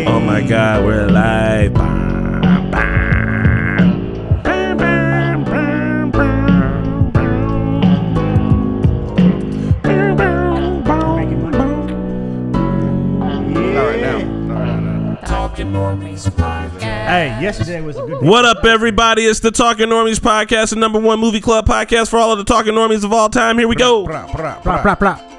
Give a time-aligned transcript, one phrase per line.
[0.00, 0.06] Hey.
[0.06, 1.74] Oh my God, we're live.
[1.74, 3.00] Bam, bam.
[17.10, 18.26] Hey, yesterday was a good day.
[18.26, 19.26] What up, everybody?
[19.26, 22.44] It's the Talking Normies podcast, the number one movie club podcast for all of the
[22.44, 23.58] Talking Normies of all time.
[23.58, 24.06] Here we go.
[24.06, 24.60] Blah, bra.
[24.62, 25.29] blah, blah.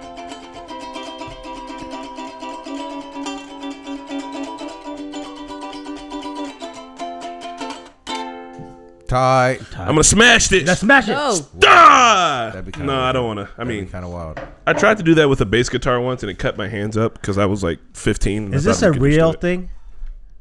[9.12, 9.60] Tight.
[9.78, 10.66] I'm gonna smash this.
[10.66, 11.12] Let's smash it.
[11.12, 11.38] No.
[11.66, 12.50] Ah!
[12.54, 13.62] That'd be kinda No, I don't want to.
[13.62, 14.40] I mean, kind of wild.
[14.66, 16.96] I tried to do that with a bass guitar once, and it cut my hands
[16.96, 18.46] up because I was like 15.
[18.46, 19.42] and I Is thought this we a could just real it.
[19.42, 19.70] thing?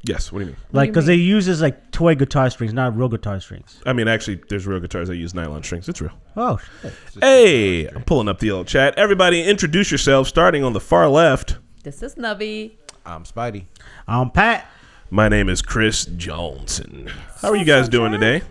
[0.03, 0.31] Yes.
[0.31, 0.57] What do you mean?
[0.71, 3.81] Like, because they uses like toy guitar strings, not real guitar strings.
[3.85, 5.89] I mean, actually, there's real guitars that use nylon strings.
[5.89, 6.13] It's real.
[6.37, 6.93] Oh, shit.
[7.19, 8.97] Hey, I'm pulling up the old chat.
[8.97, 10.29] Everybody, introduce yourselves.
[10.29, 11.57] Starting on the far left.
[11.83, 12.71] This is Nubby.
[13.05, 13.65] I'm Spidey.
[14.07, 14.65] I'm Pat.
[15.09, 17.11] My name is Chris Johnson.
[17.41, 18.43] How are you guys doing today?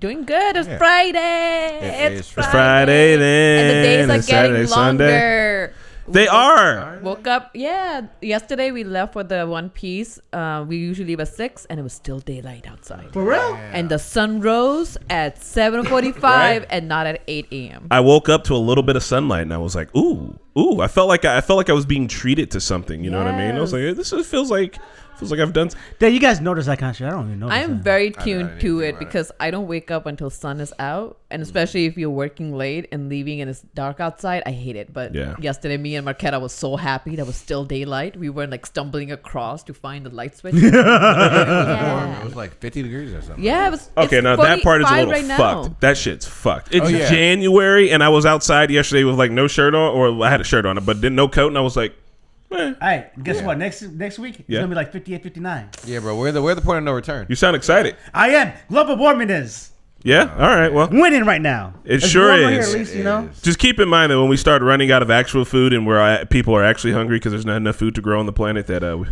[0.00, 0.56] Doing good.
[0.56, 0.78] It's Yeah.
[0.78, 1.78] Friday.
[1.82, 2.50] It it's is Friday.
[2.50, 3.12] Friday
[3.60, 4.10] And the days then.
[4.10, 5.04] are It's getting Saturday, Sunday.
[5.04, 5.74] longer.
[6.08, 6.98] They are.
[7.02, 7.50] Woke up.
[7.54, 8.06] Yeah.
[8.20, 10.18] Yesterday we left for the One Piece.
[10.32, 13.12] Uh, we usually leave at six, and it was still daylight outside.
[13.12, 13.54] For real?
[13.72, 17.86] And the sun rose at seven forty-five, and not at eight a.m.
[17.92, 20.80] I woke up to a little bit of sunlight and I was like, ooh, ooh.
[20.80, 23.04] I felt like I, I felt like I was being treated to something.
[23.04, 23.54] You know what I mean?
[23.56, 24.78] I was like, this is, feels like
[25.20, 25.68] feels like I've done.
[25.68, 27.06] s- Then you guys notice that kind of shit.
[27.06, 27.48] I don't even know.
[27.48, 31.18] I am very tuned to it because I don't wake up until sun is out,
[31.30, 31.44] and mm.
[31.44, 34.92] especially if you're working late and leaving and it's dark outside, I hate it.
[34.92, 35.36] But Yeah.
[35.40, 38.16] yesterday, me and Marquetta was so happy that was still daylight.
[38.16, 40.54] We weren't like stumbling across to find the light switch.
[40.60, 40.72] Warm.
[40.74, 42.20] yeah.
[42.20, 43.44] It was like 50 degrees or something.
[43.44, 43.90] yeah, it was.
[43.96, 45.36] Okay, it's now that part is a 45 little right now.
[45.64, 45.80] fucked.
[45.80, 46.74] That shit's fucked.
[46.74, 47.08] It's Oh, yeah.
[47.10, 50.44] January and I was outside yesterday with like no shirt on, or I had a
[50.44, 51.94] shirt on, but didn't no coat, and I was like,
[52.50, 53.46] Hey, guess Yeah.
[53.46, 53.58] what?
[53.58, 54.58] Next next week, it's Yeah.
[54.60, 55.68] going to be like 58, 59.
[55.86, 56.16] Yeah, bro.
[56.16, 57.26] We're the we're the point of no return.
[57.28, 57.96] you sound excited.
[58.12, 58.52] I am.
[58.68, 59.70] Global warming is
[60.02, 60.30] Yeah.
[60.36, 60.72] All right.
[60.72, 61.74] Well, winning right now.
[61.84, 62.66] It It's sure warmer is.
[62.66, 63.28] Here, at least, you know?
[63.30, 63.40] is.
[63.42, 66.00] just keep in mind that when we start running out of actual food and where
[66.00, 68.66] I, people are actually hungry because there's not enough food to grow on the planet,
[68.68, 69.06] that uh, we,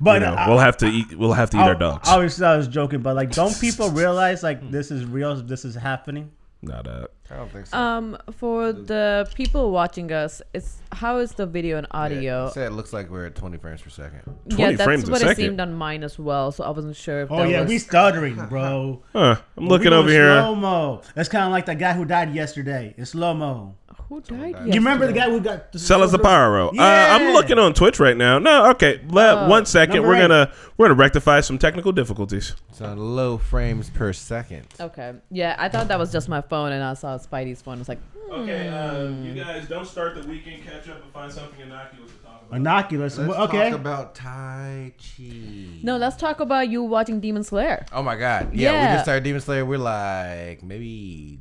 [0.00, 1.14] But you know, uh, we'll have to eat.
[1.16, 2.08] We'll have to eat our dogs.
[2.08, 5.36] Obviously, I was joking, but like, don't people realize like this is real?
[5.36, 6.30] This is happening.
[6.62, 7.78] Not uh, I don't think so.
[7.78, 12.46] Um, for the people watching us, it's how is the video and audio?
[12.46, 14.22] it said it looks like we're at 20 frames per second.
[14.50, 15.36] 20 that's frames a what it second.
[15.44, 16.50] seemed on mine as well.
[16.50, 17.30] So I wasn't sure if.
[17.30, 19.02] Oh that yeah, was, we stuttering, bro.
[19.12, 19.36] huh.
[19.56, 20.40] I'm looking over here.
[20.40, 21.02] Slow mo.
[21.14, 22.94] That's kind of like the guy who died yesterday.
[22.98, 23.76] It's slow mo.
[24.08, 24.54] Who died?
[24.54, 24.66] died.
[24.66, 26.70] You remember the guy who got Salazar Pyro.
[26.70, 27.16] Uh, Yeah.
[27.16, 28.40] I'm looking on Twitch right now.
[28.40, 29.00] No, okay.
[29.08, 29.48] Le- Oh.
[29.48, 29.94] one second.
[29.96, 30.20] Number We're eight.
[30.22, 32.56] gonna we're gonna rectify some technical difficulties.
[32.70, 34.66] It's on low frames per second.
[34.80, 35.12] Okay.
[35.30, 37.76] Yeah, I thought that was just my phone, and I saw Spidey's phone.
[37.76, 37.98] I was like,
[38.30, 42.18] Okay, uh, you guys don't start the weekend catch up and find something innocuous to
[42.18, 42.56] talk about.
[42.56, 43.18] Innocuous.
[43.18, 43.70] Let's Well, okay.
[43.70, 45.80] talk about Tai Chi.
[45.82, 47.84] no, let's talk about you watching Demon Slayer.
[47.92, 48.54] Oh my god.
[48.54, 49.64] Yeah, we just started Demon Slayer.
[49.64, 51.40] We're like maybe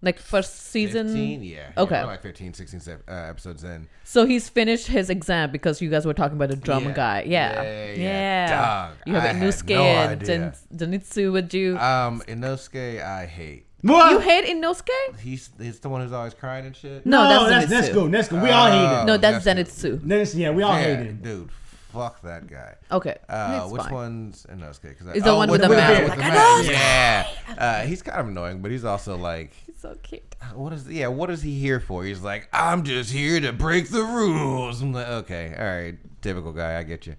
[0.00, 1.08] Like first season.
[1.08, 1.42] 15.
[1.42, 1.72] Yeah.
[1.76, 1.96] Okay.
[1.96, 3.88] Yeah, like 15, 16 se- uh, episodes in.
[4.04, 6.92] So he's finished his exam because you guys were talking about the drum Yeah.
[6.92, 7.24] guy.
[7.26, 7.62] Yeah.
[7.62, 8.86] Yeah, yeah.
[8.86, 10.54] Dog, You have I had Inosuke no and idea.
[10.78, 11.76] Zen- Zenitsu with you.
[11.78, 13.66] Um, Inosuke, I hate.
[13.82, 14.10] What?
[14.12, 15.18] you hate Inosuke?
[15.20, 17.06] He's he's the one who's always crying and shit.
[17.06, 18.08] No, No, that's that's Zenitsu.
[18.08, 18.10] Nezuko.
[18.38, 18.42] Nezuko.
[18.42, 19.04] We all hate Oh, it.
[19.06, 20.02] No, that's that's Zenitsu.
[20.04, 21.22] Nes- yeah, we all yeah, hate it.
[21.22, 21.48] dude.
[21.92, 22.74] Fuck that guy.
[22.92, 23.16] Okay.
[23.28, 23.92] Uh, it's which fine.
[23.94, 24.98] one's Inosuke?
[24.98, 26.08] Cause I, Is the one with the beard, mask.
[26.10, 26.66] Like, the I mask.
[26.66, 26.72] know.
[26.72, 27.26] Yeah.
[27.56, 30.22] Uh, he's kind of annoying, but he's also like, He's so cute.
[30.54, 30.86] what is?
[30.88, 32.04] Yeah, what is he here for?
[32.04, 34.82] He's like, I'm just here to break the rules.
[34.82, 36.78] I'm like, okay, all right, typical guy.
[36.78, 37.14] I get you.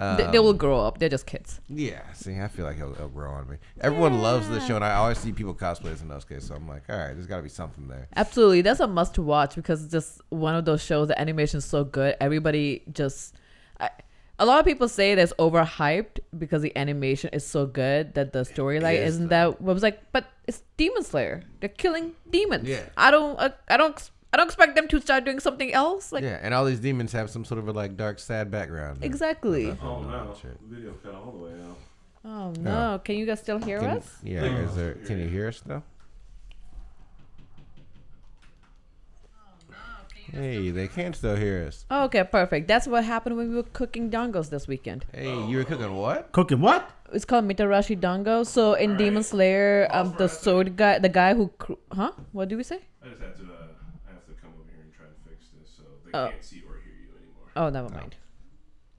[0.00, 0.98] Um, They, they will grow up.
[0.98, 1.60] They're just kids.
[1.68, 3.56] Yeah, see, I feel like he'll, he'll grow on me.
[3.82, 6.84] Everyone loves this show, and I always see people cosplay as Inosuke, so I'm like,
[6.88, 8.08] all right, there's got to be something there.
[8.16, 8.62] Absolutely.
[8.62, 11.08] That's a must to watch because it's just one of those shows.
[11.08, 12.16] The animation is so good.
[12.18, 13.34] Everybody just.
[13.78, 13.90] I,
[14.38, 18.44] a lot of people say that's overhyped because the animation is so good that the
[18.44, 19.50] storyline is, isn't though.
[19.60, 19.68] that.
[19.68, 21.42] I was like, but it's Demon Slayer.
[21.60, 22.66] They're killing demons.
[22.66, 22.84] Yeah.
[22.96, 23.38] I don't.
[23.38, 24.10] Uh, I don't.
[24.32, 26.12] I don't expect them to start doing something else.
[26.12, 28.98] Like Yeah, and all these demons have some sort of a like dark, sad background.
[29.02, 29.76] exactly.
[29.82, 30.34] Oh no,
[30.68, 31.76] video cut all the way out.
[32.24, 33.00] Oh no!
[33.02, 34.18] Can you guys still hear Can, us?
[34.22, 34.94] yeah, is there?
[35.06, 35.82] Can you hear us though?
[40.32, 41.84] Hey, they can still hear us.
[41.90, 42.68] Oh, okay, perfect.
[42.68, 45.04] That's what happened when we were cooking dongos this weekend.
[45.12, 46.30] Hey, you were cooking what?
[46.30, 46.88] Cooking what?
[47.12, 48.44] It's called Mitarashi Dango.
[48.44, 52.12] So in Demon Slayer, um, the sword guy, the guy who, cr- huh?
[52.30, 52.78] What do we say?
[53.02, 53.46] I just have to uh,
[54.06, 56.28] I have to come over here and try to fix this so they Oh.
[56.30, 57.48] can't see or hear you anymore.
[57.56, 58.16] Oh, never mind.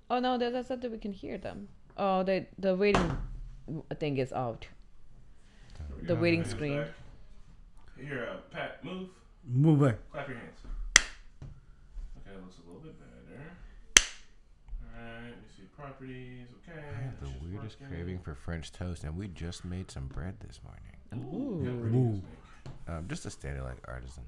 [0.10, 1.70] Oh no, that, that's not that we can hear them.
[1.98, 3.18] Oh, the the waiting
[4.00, 4.68] thing is out.
[6.04, 6.86] The waiting screen.
[7.98, 9.10] Here, uh, Pat, move.
[9.46, 10.00] Move it.
[10.12, 10.60] Clap your hands.
[10.98, 11.06] Okay,
[12.26, 13.44] that looks a little bit better.
[14.98, 15.64] Alright, let me see.
[15.78, 16.48] properties.
[16.68, 16.80] Okay.
[16.80, 17.96] I have the weirdest work in.
[17.96, 21.64] craving for French toast, and we just made some bread this morning.
[21.64, 22.22] Yeah, pretty good.
[22.88, 24.24] Um, just a standard like artisan,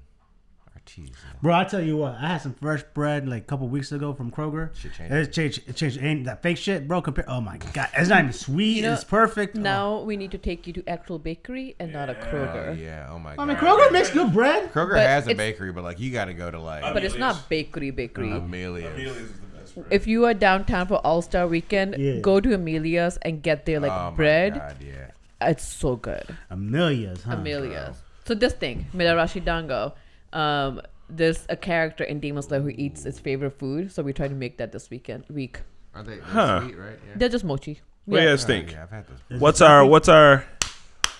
[0.84, 1.10] artisan.
[1.42, 4.12] Bro, I tell you what, I had some fresh bread like a couple weeks ago
[4.12, 4.74] from Kroger.
[4.74, 5.14] Shit changed.
[5.14, 5.60] It changed.
[5.68, 5.98] It changed.
[6.02, 7.00] Ain't that fake shit, bro?
[7.02, 7.24] Compare.
[7.28, 8.76] Oh my god, it's not even sweet.
[8.76, 9.56] You know, it's perfect.
[9.56, 9.60] Oh.
[9.60, 12.78] Now we need to take you to actual bakery and not a Oh, Kroger.
[12.80, 13.08] yeah.
[13.10, 13.42] Oh my god.
[13.42, 14.72] I mean, Kroger makes good bread.
[14.72, 17.16] Kroger But has a bakery, but like you got to go to like But it's
[17.18, 18.30] not bakery bakery.
[18.30, 18.92] Amelia's.
[18.94, 19.46] Amelia's is the
[19.82, 22.20] best if you are downtown for All Star Weekend, Yeah.
[22.20, 24.54] go to Amelia's and get their like oh my bread.
[24.54, 25.10] God, yeah.
[25.40, 26.36] It's so good.
[26.50, 27.32] Amelia's, huh?
[27.34, 27.96] Amelia's.
[28.24, 29.94] So this thing, Mitarashi Dango,
[30.34, 34.28] um, there's a character in Demon Slayer who eats his favorite food, so we try
[34.28, 35.60] to make that this weekend week.
[35.94, 36.60] Are they they're Huh.
[36.62, 36.98] sweet, right?
[37.08, 37.12] Yeah.
[37.16, 37.80] They're just mochi.
[38.06, 38.72] What do you guys Oh, think?
[38.72, 39.40] yeah, I've had this.
[39.40, 40.44] What's our What's our?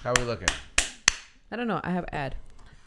[0.02, 0.49] How we looking?
[1.50, 1.81] I don't know.
[1.82, 2.34] I have ad.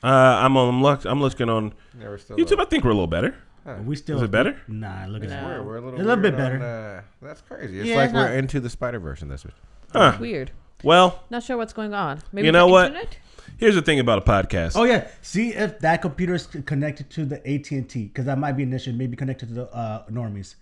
[0.03, 0.69] Uh, I'm on.
[0.69, 2.38] I'm, look, I'm looking on Yeah, we're still.
[2.38, 2.59] YouTube.
[2.62, 3.35] I think we're a little better.
[3.65, 4.59] Are we still Is it better?
[4.68, 5.44] Nah, look at that.
[5.44, 7.03] We're, we're a little, A little bit weird on, better.
[7.21, 7.79] uh, that's crazy.
[7.79, 9.53] It's Yeah, like it's we're not- into the Spider Verse in this one.
[9.91, 10.18] Huh.
[10.19, 10.51] Weird.
[10.83, 12.19] Well, Not sure what's going on.
[12.31, 12.88] Maybe You the know what?
[12.88, 13.18] internet?
[13.57, 14.74] Here's the thing about a podcast.
[14.75, 18.38] Oh yeah, see if that computer is connected to the AT and T because that
[18.38, 18.94] might be an issue.
[18.94, 20.56] Maybe connected to the uh, normies.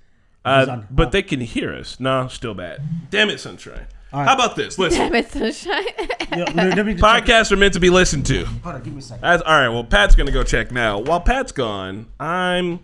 [0.44, 2.00] Uh, on- but uh, they can hear us.
[2.00, 2.82] No, still bad.
[3.10, 3.88] Damn it, Sunshine.
[4.14, 4.30] All right.
[4.30, 4.78] How about this?
[4.78, 5.84] Listen, Damn it, sunshine.
[6.32, 8.46] yeah, let- let me just check- podcasts are meant to be listened to.
[8.46, 9.22] Hold on, give me a second.
[9.24, 9.70] That's, all right.
[9.70, 11.00] Well, Pat's gonna go check now.
[11.00, 12.80] While Pat's gone, I'm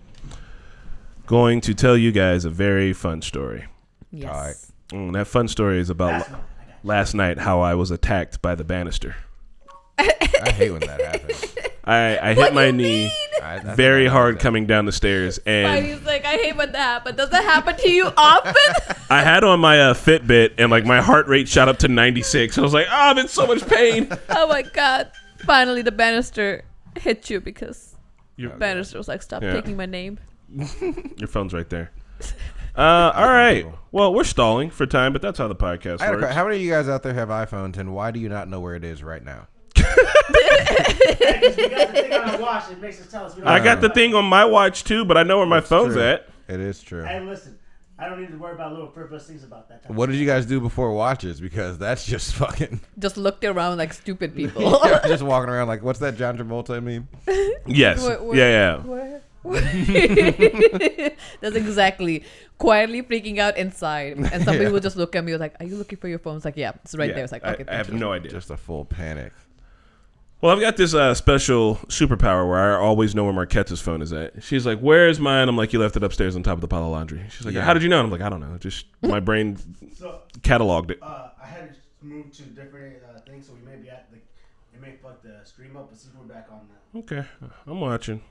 [1.28, 3.66] going to tell you guys a very fun story.
[4.12, 4.72] yes.
[4.90, 6.38] Mm, that fun story is about la-
[6.84, 9.16] last night how I was attacked by the banister.
[10.42, 11.56] I hate when that happens.
[11.84, 13.12] I, I hit my knee
[13.42, 14.42] I, I think very I know hard that.
[14.42, 17.18] coming down the stairs, and He's like, I hate when that happens.
[17.18, 18.54] Does that happen to you often?
[19.10, 22.58] I had on my uh, Fitbit, and like my heart rate shot up to 96.
[22.58, 24.08] I was like, oh, I'm in so much pain.
[24.30, 25.12] oh my god.
[25.40, 26.64] Finally, the banister
[27.00, 27.96] hit you because
[28.36, 29.54] Your, banister was like, stop Yeah.
[29.54, 30.20] taking my name.
[31.18, 31.92] your phone's right there.
[32.78, 33.66] Uh, all right.
[33.92, 36.36] Well, we're stalling for time, but that's how the podcast I had a que- works.
[36.36, 38.60] How many of you guys out there have iPhones, and why do you not know
[38.60, 39.48] where it is right now?
[39.96, 42.72] Because we got the thing on our watch.
[42.72, 43.36] It makes us tell us.
[43.36, 45.48] We don't I got the uh, thing on my watch too, but I know where
[45.48, 46.04] my phone's true.
[46.04, 46.28] at.
[46.48, 47.04] It is true.
[47.04, 47.58] Hey, listen.
[48.00, 49.84] I don't need to worry about little frivolous things about that.
[49.84, 51.40] Type What did you guys do before watches?
[51.40, 54.80] Because that's just fucking Just looked around like stupid people.
[55.08, 57.08] just walking around like, what's that John Travolta meme?
[57.68, 58.02] Yes.
[58.04, 58.78] Where- where- yeah, yeah.
[58.80, 59.22] Where?
[61.42, 62.24] That's exactly
[62.58, 64.66] quietly freaking out inside, and some Yeah.
[64.66, 66.74] people just look at me like, "Are you looking for your phone?" It's like, "Yeah,
[66.84, 68.30] it's right Yeah, there." It's like, "Okay, I, thank have you." no idea.
[68.32, 69.34] Just a full panic.
[70.42, 74.12] Well, I've got this uh, special superpower where I always know where Marquette's phone is
[74.12, 74.42] at.
[74.44, 76.68] She's like, "Where is mine?" I'm like, "You left it upstairs on top of the
[76.68, 77.62] pile of laundry." She's like, Yeah.
[77.62, 78.58] "How did you know?" And I'm like, "I don't know.
[78.58, 79.58] Just my brain
[79.96, 83.78] So cataloged it." uh, I had to move to different uh, things, so we may
[83.78, 86.62] be at the it may fuck the stream up, but see if we're back on
[86.94, 87.00] now.
[87.02, 87.24] Okay,
[87.68, 88.22] I'm watching.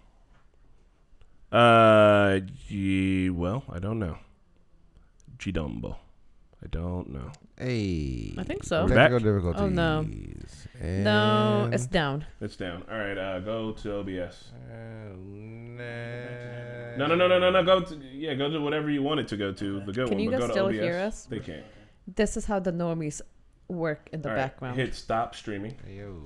[1.53, 4.19] Uh, ye, well, I don't know.
[5.39, 5.97] Gidumbo.
[6.63, 7.31] I don't know.
[7.59, 8.35] Hey.
[8.37, 8.83] I think so.
[8.85, 9.11] We're back?
[9.11, 9.63] Technical difficulties.
[9.63, 10.07] Oh, no.
[10.81, 12.27] And No, it's down.
[12.41, 12.85] It's down.
[12.91, 14.51] All right, uh, go to OBS.
[14.71, 15.79] And
[16.99, 17.63] No, no, no, no, no, no.
[17.65, 19.81] Go to yeah, go to whatever you want it to go to.
[19.81, 20.25] The good Can one.
[20.25, 20.79] you but guys go to still OBS.
[20.79, 21.25] hear us?
[21.27, 21.65] They can't.
[22.07, 23.23] This is how the normies
[23.69, 24.77] work in the All right, background.
[24.77, 26.21] Hit stop streaming Yo.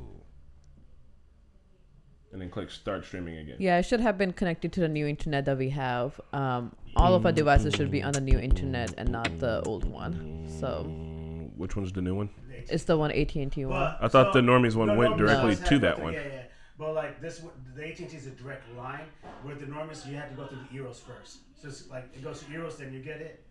[2.32, 3.56] and then click start streaming again.
[3.60, 6.20] Yeah, I should have been connected to the new internet that we have.
[6.32, 9.84] Um, all of our devices should be on the new internet and not the old
[9.84, 10.46] one.
[10.60, 12.30] So Mm, Which one's the new one?
[12.68, 13.94] it's the one AT and T one.
[14.00, 16.12] I thought so- the normies one the went normies directly ones to that one.
[16.14, 16.42] Yeah, yeah.
[16.78, 19.04] But like this, one- the AT&T is a direct line.
[19.44, 21.38] With the normies, you have to go through the Eeros first.
[21.60, 23.44] So it's like it goes to Eeros, then you get it.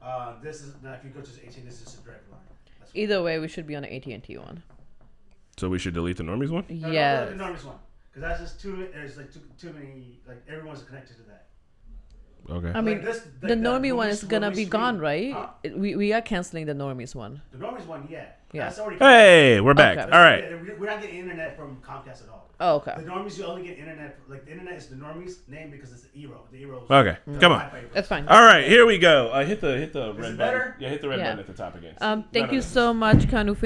[0.00, 2.40] Uh, this is now if you go to the AT&T, this is a direct line.
[2.78, 4.62] That's Either way, we should be on the AT and T one.
[5.56, 6.64] So we should delete the normies one.
[6.68, 7.24] No, no, Yeah.
[7.24, 7.76] the normies one.
[8.12, 8.88] Because that's just too.
[8.92, 10.20] There's like too, too many.
[10.28, 11.46] Like everyone's connected to that.
[12.50, 12.72] Okay.
[12.74, 15.32] I mean, Like this- the like normie when one is gonna be stream- gone, right?
[15.32, 15.46] Huh?
[15.76, 17.40] We we are canceling the normies one.
[17.52, 18.24] The normies one, yeah.
[18.52, 18.64] Yeah.
[18.64, 18.98] That's already.
[18.98, 19.96] Hey, we're back.
[19.98, 20.10] Okay.
[20.10, 20.44] All right.
[20.62, 22.40] We- We're not getting internet from Comcast at all.
[22.60, 22.94] Oh, okay.
[22.96, 24.18] The normies, you only get internet.
[24.28, 26.38] Like the internet is the normies name because it's the Eero.
[26.52, 26.88] The Eero.
[26.90, 27.16] Okay.
[27.40, 27.70] Come on.
[27.94, 28.28] That's fine.
[28.28, 29.30] All right, here we go.
[29.32, 30.74] Uh, hit the hit the red it button.
[30.78, 31.24] Yeah, hit the red Yeah.
[31.34, 31.94] button at the top again.
[32.00, 33.56] Um, thank No, you no, so much, Kanu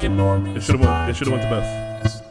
[0.00, 0.56] both.
[0.56, 1.10] It should have went.
[1.10, 2.22] It should have went to both.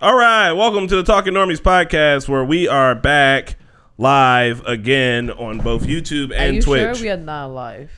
[0.00, 3.56] All right, welcome to the Talking Normies podcast, where we are back
[3.96, 6.96] live again on both YouTube and Are and you Twitch.
[6.98, 7.90] sure we are not live?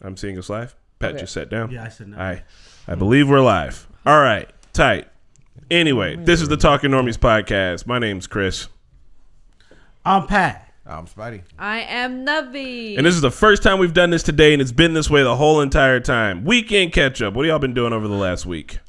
[0.00, 0.74] I'm seeing us live.
[1.00, 1.20] Pat Okay.
[1.20, 1.70] just sat down.
[1.70, 2.18] Yeah, I said no.
[2.18, 2.44] I,
[2.88, 3.86] I believe we're live.
[4.06, 5.08] All right, tight.
[5.70, 7.86] Anyway, this is the Talking Normies podcast.
[7.86, 8.68] My name's Chris.
[10.04, 10.63] I'm Pat.
[10.86, 11.42] I'm Spidey.
[11.58, 12.96] I am Nubby.
[12.98, 15.22] And this is the first time we've done this today, and it's been this way
[15.22, 16.44] the whole entire time.
[16.44, 17.32] Weekend catch up.
[17.34, 18.80] What have y'all been doing over the last week?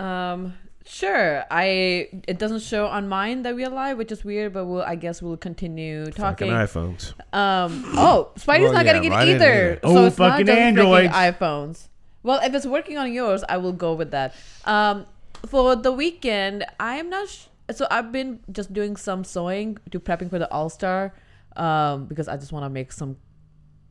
[0.00, 0.54] Um,
[0.84, 1.44] sure.
[1.50, 4.82] I it doesn't show on mine that we are live, which is weird, but we'll
[4.82, 6.48] I guess we'll continue Fucking talking.
[6.50, 7.12] iPhones.
[7.32, 7.84] Um.
[7.96, 9.52] Oh, Spidey's Well, not yeah, getting it mine didn't either.
[9.72, 9.80] either.
[9.84, 11.14] Oh, so it's not fucking just freaking Androids.
[11.14, 11.88] iPhones.
[12.24, 14.34] Well, if it's working on yours, I will go with that.
[14.64, 15.06] Um,
[15.46, 17.28] for the weekend, I am not.
[17.28, 21.14] Sh- so I've been just doing some sewing to prepping for the All Star,
[21.56, 23.16] um, because I just want to make some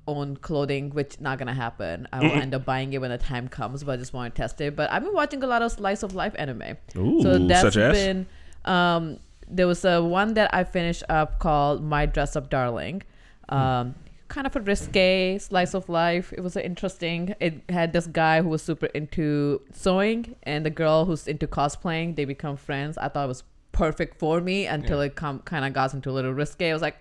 [0.08, 2.08] own clothing, which not gonna happen.
[2.12, 4.42] I will end up buying it when the time comes, but I just want to
[4.42, 4.76] test it.
[4.76, 6.78] But I've been watching a lot of slice of life anime.
[6.98, 7.94] Ooh, so that's such as?
[7.94, 8.28] been
[8.66, 13.04] um there was a one that I finished up called My Dress Up Darling.
[13.50, 13.96] Um
[14.28, 16.32] kind of a risque slice of life.
[16.32, 17.36] It was interesting.
[17.42, 22.16] It had this guy who was super into sewing and the girl who's into cosplaying.
[22.16, 22.98] They become friends.
[22.98, 26.14] I thought it was perfect for me until it come kind of got into a
[26.14, 26.70] little risque.
[26.70, 26.98] I was like,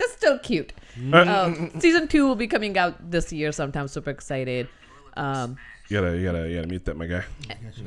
[0.00, 0.72] it's still cute.
[1.12, 3.88] Um, season two will be coming out this year sometime.
[3.88, 4.68] Super excited.
[5.16, 5.56] Um,
[5.88, 7.24] You gotta, you gotta, you gotta mute that, my guy.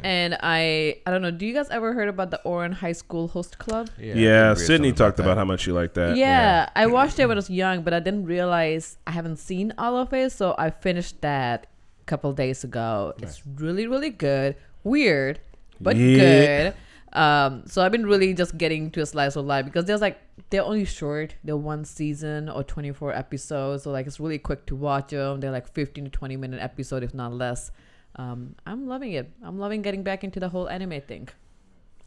[0.04, 1.32] and I, I don't know.
[1.32, 3.90] Do you guys ever heard about the Ouran High School host club?
[4.00, 6.16] Yeah, Yeah, I think we Sydney talked about how much you like that.
[6.16, 9.74] Yeah, I watched it when I was young, but I didn't realize I haven't seen
[9.78, 10.32] all of it.
[10.32, 11.68] So I finished that
[12.02, 13.14] a couple days ago.
[13.22, 14.56] It's really, really good.
[14.84, 15.40] Weird,
[15.82, 16.18] but Yeah.
[16.18, 16.74] good.
[17.14, 20.20] Um, so I've been really just getting to a slice of life because there's like
[20.50, 21.36] they're only short.
[21.44, 25.40] They're one season or 24 episodes, so like it's really quick to watch them.
[25.40, 27.72] They're like 15 to 20 minute episode, if not less.
[28.16, 29.32] Um, I'm loving it.
[29.44, 31.30] I'm loving getting back into the whole anime thing.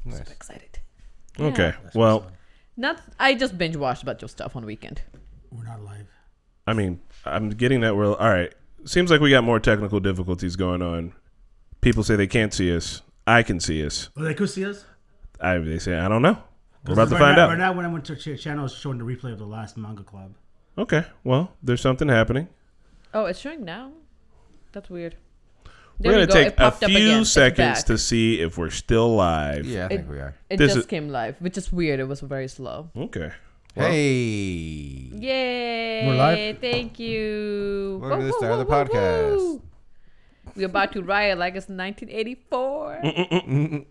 [0.05, 0.19] Nice.
[0.19, 0.79] Super excited.
[1.39, 1.73] Okay.
[1.83, 1.91] Yeah.
[1.95, 2.27] Well,
[2.77, 5.03] Not I just binge watched a bunch of stuff on weekend.
[5.51, 6.07] We're not live.
[6.67, 8.55] I mean, I'm getting that we're all right.
[8.85, 11.13] Seems like we got more technical difficulties going on.
[11.81, 13.03] People say they can't see us.
[13.27, 14.09] I can see us.
[14.17, 14.85] Oh, they could see us.
[15.43, 16.39] I they say I don't know.
[16.87, 17.49] We're about to Right find now, out.
[17.51, 19.77] Right now, when I went to ch- channel, it's showing the replay of the last
[19.77, 20.35] manga club.
[20.79, 21.05] Okay.
[21.23, 22.49] Well, there's something happening.
[23.15, 23.93] Oh, it's showing now.
[24.73, 25.17] That's weird.
[25.99, 26.33] We're There gonna go.
[26.33, 27.17] take a popped up again.
[27.19, 29.67] few seconds to see if we're still live.
[29.67, 30.35] Yeah, I It- think we are.
[30.51, 32.01] It This just is- came live, which is weird.
[32.01, 32.91] It was very slow.
[32.97, 33.31] Okay.
[33.77, 35.11] Well, Hey.
[35.13, 36.07] Yay!
[36.09, 36.59] We're live?
[36.59, 37.99] Thank you.
[38.03, 39.61] Welcome to Woo, the woo, start of the woo, woo, podcast.
[40.57, 43.85] We're about to riot like it's 1984.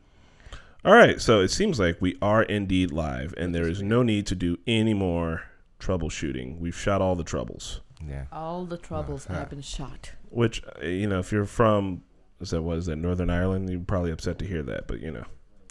[0.84, 1.22] All right.
[1.22, 4.58] So it seems like we are indeed live, and there is no need to do
[4.68, 5.44] any more
[5.80, 6.60] troubleshooting.
[6.60, 7.82] We've shot all the troubles.
[8.08, 8.26] Yeah.
[8.32, 10.12] All the troubles have been shot.
[10.30, 12.04] Which uh, you know, if you're from,
[12.40, 13.70] is that what is that Northern Ireland?
[13.70, 15.26] You're probably upset to hear that, but you know.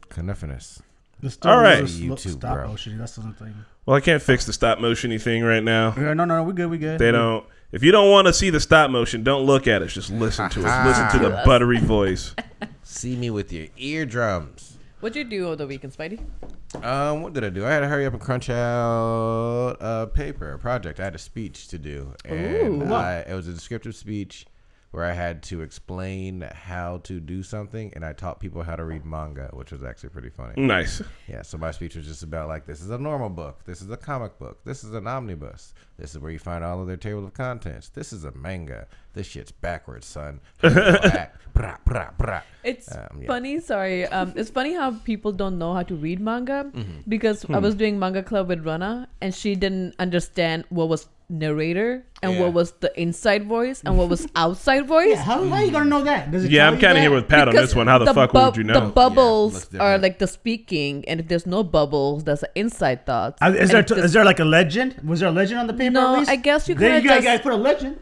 [0.08, 0.82] Coniferous.
[1.20, 1.84] There's All right.
[1.84, 2.68] YouTube, stop bro.
[2.68, 2.98] motion.
[2.98, 3.54] That's the thing.
[3.84, 5.94] Well, I can't fix the stop motiony thing right now.
[5.96, 6.98] Yeah, no, no, no, we good, we good.
[6.98, 7.44] They don't.
[7.72, 9.92] If you don't want to see the stop motion, don't look at us.
[9.92, 10.86] Just listen to us.
[10.86, 12.34] Listen to the buttery voice.
[12.82, 14.69] See me with your eardrums.
[15.00, 16.20] What'd you do over the weekend, Spidey?
[16.84, 17.64] Um, what did I do?
[17.64, 21.00] I had to hurry up and crunch out a paper, a project.
[21.00, 22.94] I had a speech to do, and Ooh.
[22.94, 24.44] I, it was a descriptive speech
[24.90, 28.84] where I had to explain how to do something, and I taught people how to
[28.84, 30.54] read manga, which was actually pretty funny.
[30.56, 31.00] Nice.
[31.28, 33.90] Yeah, so my speech was just about like this is a normal book, this is
[33.90, 36.96] a comic book, this is an omnibus, this is where you find all of their
[36.96, 40.40] table of contents, this is a manga, this shit's backwards, son.
[40.62, 41.36] Act.
[41.54, 42.42] Brah, brah, brah.
[42.64, 43.26] It's Um, yeah.
[43.26, 43.60] funny.
[43.60, 44.06] Sorry.
[44.06, 47.00] Um, it's funny how people don't know how to read manga Mm-hmm.
[47.08, 47.54] because Hmm.
[47.54, 52.34] I was doing manga club with Rana and she didn't understand what was narrator and
[52.34, 52.40] Yeah.
[52.40, 55.10] what was the inside voice and what was outside voice.
[55.12, 56.30] Yeah, how, how you gonna know that?
[56.30, 57.86] Does it Yeah, I'm kind of here with Pat on this one.
[57.86, 58.80] How the, fuck bub- would you know?
[58.88, 63.06] The bubbles looks are like the speaking, and if there's no bubbles, that's the inside
[63.06, 63.40] thoughts.
[63.40, 64.96] Uh, is And there if there's- is there like a legend?
[65.04, 65.92] Was there a legend on the paper?
[65.92, 66.30] No, at least?
[66.30, 67.98] I guess you Then kinda you gotta, just- gotta put a legend.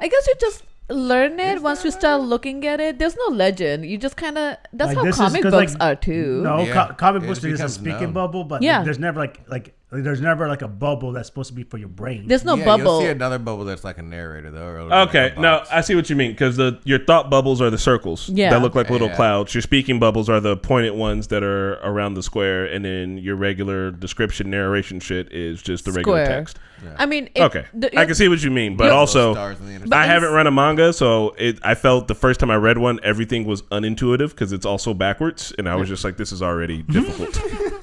[0.00, 2.98] I guess you just learn it once you start looking at it.
[2.98, 3.84] There's no legend.
[3.84, 6.40] You just kind of that's Like, how comic is books like, are too.
[6.42, 6.86] No, Yeah.
[6.86, 8.12] co- comic It books just there's a speaking known.
[8.12, 8.82] bubble, but Yeah.
[8.84, 11.88] there's never like like there's never like a bubble that's supposed to be for your
[11.88, 12.28] brain.
[12.28, 12.84] There's no yeah, bubble.
[12.84, 14.66] You'll see another bubble that's like a narrator though.
[14.66, 15.64] or like Okay, a no.
[15.72, 18.50] I see what you mean because the your thought bubbles are the circles Yeah.
[18.50, 19.16] that look like little Yeah.
[19.16, 19.54] clouds.
[19.54, 23.36] Your speaking bubbles are the pointed ones that are around the square, and then your
[23.36, 26.36] regular description narration shit is just the regular Square.
[26.38, 26.58] text.
[26.96, 29.66] I mean, it, Okay, the- I can see what you mean, but also Stars on
[29.66, 29.98] the internet.
[29.98, 33.00] I haven't read a manga, so it I felt the first time I read one,
[33.02, 36.82] everything was unintuitive because it's also backwards, and I was just like, this is already
[36.82, 37.40] difficult.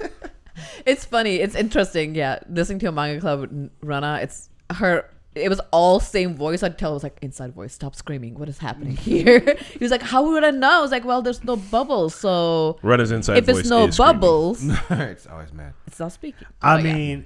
[0.86, 1.38] It's funny.
[1.38, 2.16] It's interesting.
[2.16, 5.10] Yeah, listening to a manga club with Rana, it's her.
[5.34, 6.64] It was all same voice.
[6.64, 7.74] I'd tell it was like inside voice.
[7.74, 8.38] Stop screaming.
[8.40, 9.40] What is happening here?
[9.74, 12.80] he was like, "How would I know?" I was like, "Well, there's no bubbles, so
[12.84, 15.74] Runner's inside if voice it's no is bubbles, it's always mad.
[15.88, 16.94] it's not speaking." I Oh, yeah.
[16.94, 17.26] mean,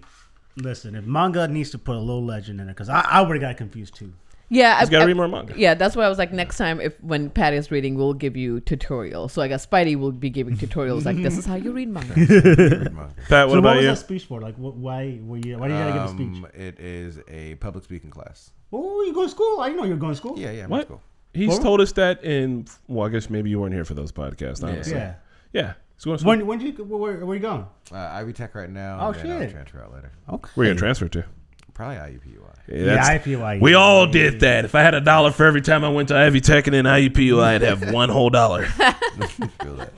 [0.55, 3.39] listen, if manga needs to put a little legend in it, because I, I would
[3.39, 4.11] have got confused too.
[4.51, 5.53] Yeah, I, Just gotta I- read more manga.
[5.55, 8.35] Yeah, that's why I was like, next time if when Patty is reading, we'll give
[8.35, 9.31] you tutorials.
[9.31, 12.15] So I guess Spidey will be giving tutorials like this is how you read manga.
[13.29, 13.89] Pat, what so about what was you?
[13.89, 14.41] that speech for?
[14.41, 15.57] Like, what, why were you?
[15.57, 16.43] Why do you gotta give a speech?
[16.43, 18.51] Um, It is a public speaking class.
[18.73, 19.59] Oh, you go to school?
[19.61, 20.37] I know you're going to school.
[20.37, 20.69] Yeah, yeah, What?
[20.79, 20.85] what?
[20.87, 21.01] School.
[21.33, 21.61] He's What?
[21.61, 22.65] told us that in.
[22.87, 24.63] Well, I guess maybe you weren't here for those podcasts.
[24.63, 24.93] Honestly.
[24.93, 25.15] Yeah.
[25.53, 25.73] Yeah.
[25.95, 26.29] He's going to school.
[26.29, 27.65] When when did you where, where you going?
[27.91, 28.97] Uh, Ivy Tech right now.
[28.99, 29.51] Oh, and then I'll shit.
[29.51, 30.11] transfer out later.
[30.27, 30.49] Okay.
[30.55, 31.25] Where are you gonna transfer to?
[31.79, 32.55] Probably IUPUI.
[32.67, 33.61] Yeah, Yeah, IUPUI.
[33.61, 34.65] We all did that.
[34.65, 36.83] If I had a dollar for every time I went to Ivy Tech and then
[36.83, 38.65] IUPU, I'd have one whole dollar.
[38.65, 39.93] Feel that.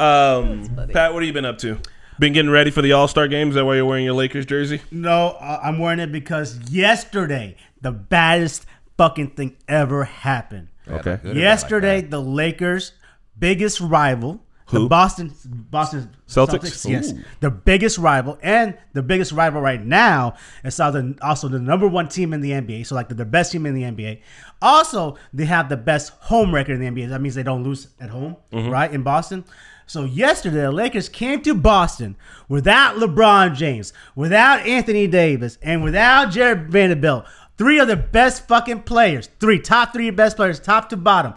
[0.00, 1.78] Um, Pat, what have you been up to?
[2.18, 3.50] Been getting ready for the All Star games?
[3.50, 4.80] Is that why you're wearing your Lakers jersey?
[4.90, 8.66] No, uh, I'm wearing it because yesterday the baddest
[8.98, 10.66] fucking thing ever happened.
[10.84, 11.10] Bad, Okay.
[11.12, 12.92] like good or bad, like Yesterday, the Lakers'
[13.38, 14.80] biggest rival, Who?
[14.80, 15.32] the Boston
[15.70, 16.88] Boston Celtics?
[16.88, 17.18] yes, Ooh.
[17.40, 21.86] the biggest rival, and the biggest rival right now is also the, also the number
[21.86, 22.86] one team in the NBA.
[22.86, 24.20] So like the, the best team in the NBA.
[24.62, 27.10] Also, they have the best home record in the NBA.
[27.10, 28.70] That means they don't lose at home, Mm-hmm.
[28.70, 29.44] right in Boston.
[29.86, 32.16] So yesterday, the Lakers came to Boston
[32.48, 37.26] without LeBron James, without Anthony Davis, and without Jarred Vanderbilt.
[37.58, 39.28] Three of the best fucking players.
[39.40, 41.34] Three top three best players, top to bottom.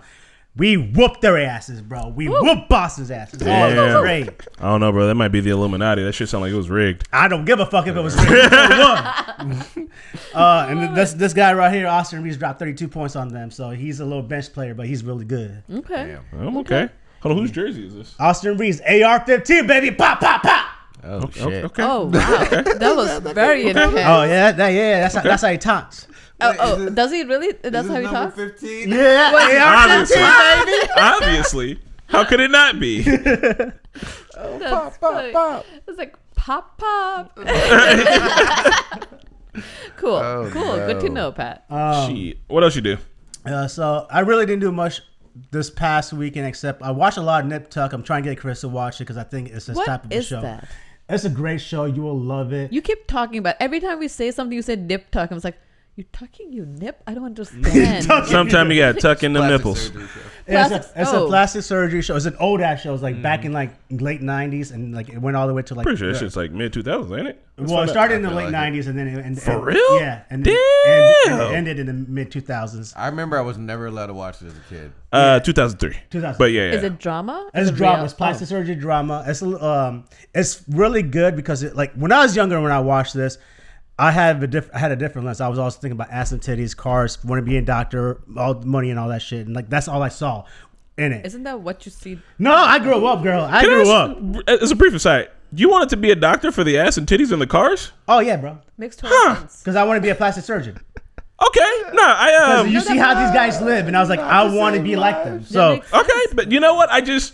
[0.58, 2.08] We whooped their asses, bro.
[2.08, 3.42] We whooped Boston's asses.
[3.44, 4.02] Oh, it was Damn.
[4.02, 4.30] great.
[4.60, 5.06] I don't know, bro.
[5.06, 6.04] That might be the Illuminati.
[6.04, 7.08] That shit sound like it was rigged.
[7.14, 8.54] I don't give a fuck if it was rigged.
[8.54, 9.88] It was.
[10.34, 13.52] uh, and this this guy right here, Austin Reaves, dropped 32 points on them.
[13.52, 15.64] So he's a little bench player, but he's really good.
[15.72, 16.18] Okay.
[16.34, 16.48] Damn.
[16.48, 16.90] I'm okay.
[17.22, 18.16] Hold on, whose jersey is this?
[18.20, 20.66] Austin Reaves, AR-15, baby, pop, pop, pop.
[21.04, 21.66] Oh, shit.
[21.66, 21.84] Okay.
[21.84, 23.94] Oh wow, that was very intense.
[23.94, 26.08] Oh yeah, that, yeah, that's how, that's how he talks.
[26.40, 27.54] Oh, oh, does he really?
[27.64, 28.36] That's how he talks.
[28.36, 28.90] 15?
[28.90, 30.22] Yeah, Obviously.
[30.22, 30.92] AR-15, baby.
[30.98, 31.80] Obviously.
[32.08, 33.02] How could it not be?
[34.38, 35.66] That's like, pop.
[35.88, 37.36] It's like pop pop.
[39.98, 40.76] cool, Oh, cool.
[40.78, 41.66] Good to know, Pat.
[42.08, 42.38] Shit.
[42.48, 42.98] What else you do?
[43.46, 45.02] Uh, so I really didn't do much
[45.52, 47.94] this past weekend except I watched a lot of Nip Tuck.
[47.94, 50.06] I'm trying to get Chris to watch it because I think it's this type what
[50.06, 50.42] of a is show.
[50.42, 50.68] that?
[51.10, 51.86] It's a great show.
[51.86, 52.72] You will love it.
[52.74, 54.56] You keep talking about every time we say something.
[54.56, 55.32] You say nip tuck.
[55.32, 55.58] I was like,
[55.98, 57.02] you tucking your nip?
[57.08, 58.04] I don't understand.
[58.28, 59.82] Sometimes you gotta tuck in the Plastic nipples.
[59.88, 60.20] surgery show.
[60.50, 61.26] Yeah, it's, Plastic- a, it's oh.
[61.26, 62.16] a plastic surgery show.
[62.16, 62.88] It's an old ass show.
[62.92, 65.62] It was like back in like late '90s, and like it went all the way
[65.64, 65.84] to like.
[65.84, 67.44] Pretty sure that the- shit's like mid 2000s, ain't it?
[67.58, 67.92] Let's well, it find out.
[67.92, 70.00] started in the late feel like '90s, and then it and, For and- real?
[70.00, 71.52] Yeah, and then and, and Damn.
[71.52, 72.94] it ended in the mid 2000s.
[72.96, 74.94] I remember I was never allowed to watch it as a kid.
[75.12, 76.00] Uh, 2003.
[76.12, 76.38] 2000.
[76.40, 76.72] But yeah, yeah.
[76.78, 77.50] Is it drama?
[77.54, 77.98] It's it drama.
[77.98, 78.06] real?
[78.06, 78.48] It's plastic Oh.
[78.48, 79.26] surgery drama.
[79.28, 83.14] It's um, it's really good because it like when I was younger when I watched
[83.16, 83.38] this,
[84.00, 85.42] I had a diff- I had a different lens.
[85.42, 88.54] I was also thinking about ass and titties, cars, want to be a doctor, all
[88.54, 90.46] the money and all that shit, and like that's all I saw
[90.98, 91.26] in it.
[91.26, 92.20] Isn't that what you see?
[92.38, 93.44] no, I grew up, girl.
[93.44, 94.62] I Can I grew ask- up.
[94.62, 97.32] As a brief aside, you wanted to be a doctor for the ass and titties
[97.32, 97.92] in the cars?
[98.08, 98.60] Oh yeah, bro.
[98.78, 99.62] Makes total sense.
[99.62, 100.80] Because I want to be a plastic surgeon.
[101.40, 104.20] Okay, no, I Because um, you see how these guys live, and I was like,
[104.20, 105.44] I want to be like them.
[105.44, 106.90] So makes- okay, but you know what?
[106.92, 107.34] I just,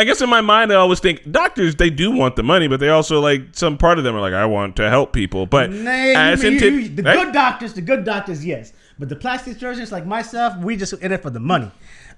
[0.00, 2.80] I guess in my mind, I always think doctors they do want the money, but
[2.80, 5.70] they also like some part of them are like, I want to help people, but
[5.70, 8.72] Nah, ass you- and you- tit- you- the Hey, good doctors, the good doctors, yes.
[8.98, 11.70] But the plastic surgeons like myself, we just in it for the money.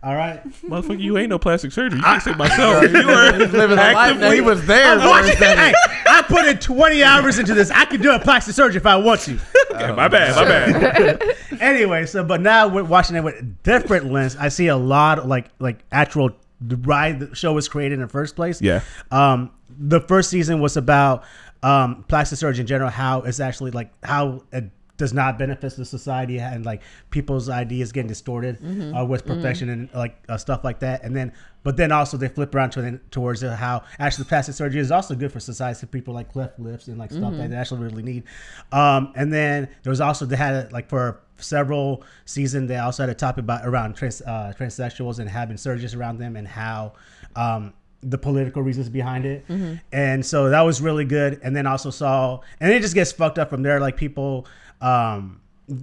[0.04, 0.40] All right.
[0.64, 1.98] motherfucker, you ain't no plastic surgeon.
[1.98, 2.82] You can't say myself.
[2.82, 4.34] you were Living a life that actively.
[4.34, 4.98] he was there.
[4.98, 5.22] for a
[5.56, 5.72] hey,
[6.08, 7.70] I put in 20 hours into this.
[7.70, 9.38] I can do a plastic surgery if I want to.
[9.72, 11.22] Okay, my bad, my bad.
[11.62, 14.36] anyway, so but now we're watching it with a different lens.
[14.38, 16.30] I see a lot of like like actual
[16.68, 18.60] the why the show was created in the first place.
[18.60, 18.80] Yeah.
[19.10, 21.24] Um, the first season was about
[21.62, 24.70] um plastic surgery in general, how it's actually like how it
[25.02, 28.56] does not benefit the society and like people's ideas getting distorted
[28.96, 31.02] uh, with perfection and like uh, stuff like that.
[31.02, 31.32] And then,
[31.64, 35.32] but then also they flip around to towards how actually plastic surgery is also good
[35.32, 35.80] for society.
[35.80, 38.22] So people like cleft lips and like stuff that they actually really need.
[38.70, 43.10] Um, and then there was also they had like for several seasons they also had
[43.10, 46.92] a topic about around trans uh, transsexuals and having surgeries around them and how
[47.34, 49.44] um, the political reasons behind it.
[49.92, 51.40] And so that was really good.
[51.42, 53.80] And then also saw, and it just gets fucked up from there.
[53.80, 54.46] Like people
[54.82, 55.40] um,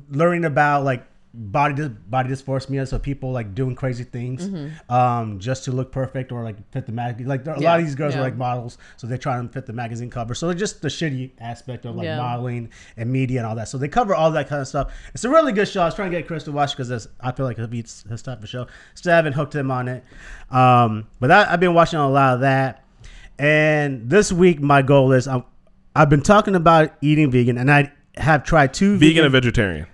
[0.09, 4.49] learning about like body body dysmorphia, so people like doing crazy things
[4.89, 7.27] um, just to look perfect or like fit the magazine.
[7.27, 8.19] Like there, a lot of these girls yeah.
[8.19, 10.33] are like models, so they're trying to fit the magazine cover.
[10.33, 12.17] So they're just the shitty aspect of like Yeah.
[12.17, 13.69] modeling and media and all that.
[13.69, 14.91] So they cover all that kind of stuff.
[15.13, 15.83] It's a really good show.
[15.83, 18.21] I was trying to get Chris to watch because I feel like it'll be his
[18.23, 18.67] type of show.
[18.95, 20.03] Still haven't hooked him on it,
[20.49, 22.83] um, but I, I've been watching a lot of that.
[23.38, 25.45] And this week, my goal is I'm,
[25.95, 29.88] I've been talking about eating vegan, and I have tried two Vegan and vegetarian.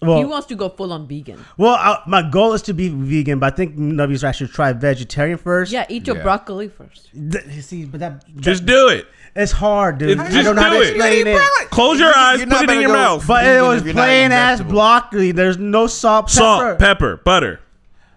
[0.00, 1.44] Well, he wants to go full on vegan.
[1.56, 4.50] well, I, my goal is to be vegan, but I think none of you should
[4.50, 5.70] try vegetarian first.
[5.70, 6.22] Yeah, eat your Yeah.
[6.24, 7.08] broccoli first.
[7.12, 9.06] Th- see, but that Just do it.
[9.36, 10.10] it's hard, dude.
[10.10, 10.88] It- I just don't know how to it.
[10.96, 11.40] explain it.
[11.70, 12.40] Close your eyes.
[12.40, 13.24] You're Put it in your mouth.
[13.28, 15.30] But it was if you're not plain eating ass broccoli.
[15.30, 16.34] There's no salt, pepper.
[16.34, 17.60] Salt, pepper, butter.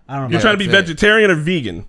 [0.10, 0.30] I don't know.
[0.32, 0.94] You're trying to be that's it.
[0.94, 1.86] vegetarian or vegan?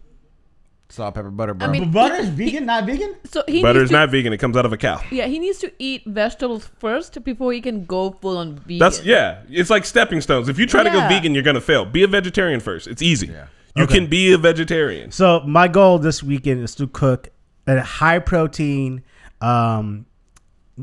[0.97, 1.69] Salt, pepper, butter, bro.
[1.69, 3.15] I mean, But butter's vegan, not vegan.
[3.25, 4.33] So he Butter needs is to, not vegan.
[4.33, 4.99] It comes out of a cow.
[5.11, 8.79] Yeah, he needs to eat vegetables first before he can go full on vegan.
[8.79, 9.43] That's yeah.
[9.51, 10.49] It's like stepping stones.
[10.49, 11.09] If you try to go Yeah.
[11.09, 11.85] vegan, you're gonna fail.
[11.85, 12.87] Be a vegetarian first.
[12.87, 13.27] It's easy.
[13.27, 13.47] Yeah.
[13.77, 13.99] You Okay.
[13.99, 15.11] can be a vegetarian.
[15.13, 17.29] So my goal this weekend is to cook
[17.67, 19.03] a high protein,
[19.43, 20.07] um,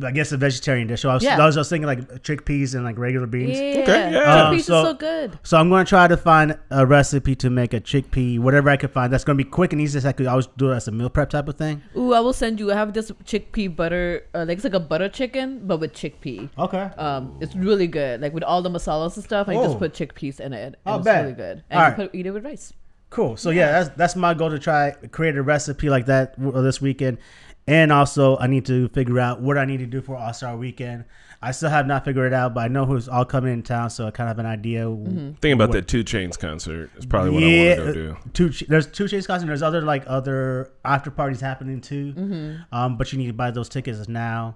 [0.01, 1.01] I guess a vegetarian dish.
[1.01, 1.39] So I was, Yeah.
[1.39, 3.59] I was just thinking like chickpeas and like regular beans.
[3.59, 4.23] Yeah, Okay, yeah.
[4.25, 5.37] chickpeas Um, is so- so good.
[5.43, 8.77] So I'm going to try to find a recipe to make a chickpea, whatever I
[8.77, 9.13] can find.
[9.13, 9.99] That's going to be quick and easy.
[9.99, 11.83] So I could always do it as a meal prep type of thing.
[11.95, 12.71] Ooh, I will send you.
[12.71, 16.49] I have this chickpea butter, uh, like it's like a butter chicken, but with chickpea.
[16.57, 16.89] Okay.
[16.97, 18.19] Um, it's really good.
[18.19, 19.63] Like with all the masalas and stuff, I Oh.
[19.65, 21.21] just put chickpeas in it, and I'll it's bet.
[21.23, 21.63] really good.
[21.69, 21.95] And All you right.
[21.95, 22.73] put, eat it with rice.
[23.11, 23.37] Cool.
[23.37, 26.81] So yeah, that's that's my goal to try create a recipe like that w- this
[26.81, 27.19] weekend,
[27.67, 30.55] and also I need to figure out what I need to do for All Star
[30.57, 31.05] Weekend.
[31.41, 33.89] I still have not figured it out, but I know who's all coming in town,
[33.89, 34.85] so I kind of have an idea.
[34.85, 38.11] Thinking about that Two Chainz concert is probably what I want to go do.
[38.17, 39.47] uh, Two, there's two Chainz concerts.
[39.47, 42.13] There's other like other after parties happening too.
[42.13, 42.73] Mm-hmm.
[42.75, 44.55] Um, but you need to buy those tickets now.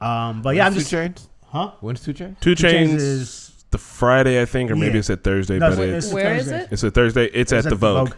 [0.00, 1.26] Um, but yeah, I'm When's just two Chainz.
[1.46, 1.70] huh.
[1.80, 2.38] When's two Chainz?
[2.40, 4.98] Two Two Chainz Chains is- the Friday, I think, or maybe Yeah.
[5.00, 6.60] it's at Thursday, No, but it's- it's it's Where is Thursday.
[6.60, 6.68] it?
[6.70, 7.24] it's a Thursday.
[7.26, 8.12] It's, It's at, the Vogue.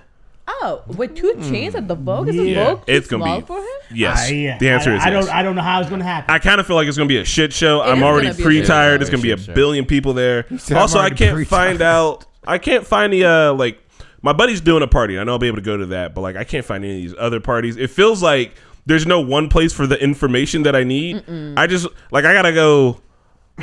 [0.51, 2.29] Oh, with two Chainz at the Vogue?
[2.29, 3.67] Is the Yeah, Vogue it's gonna small be- for him?
[3.95, 4.59] Yes, I- yeah.
[4.59, 5.27] the answer I, is I yes.
[5.27, 5.35] don't.
[5.37, 6.35] I don't know how it's going to happen.
[6.35, 7.83] I kind of feel like it's gonna be a shit show.
[7.83, 8.95] It I'm already gonna be a pre shit tired.
[8.95, 8.99] show.
[8.99, 9.55] There's gonna be a Shit show.
[9.55, 10.47] billion people there.
[10.59, 11.49] said Also, I can't pre-tired.
[11.49, 12.25] find out.
[12.47, 13.79] I can't find the uh like
[14.23, 15.19] my buddy's doing a party.
[15.19, 16.97] I know I'll be able to go to that, but like I can't find any
[16.97, 17.77] of these other parties.
[17.77, 18.55] It feels like
[18.87, 21.23] there's no one place for the information that I need.
[21.59, 23.01] I just like I gotta go.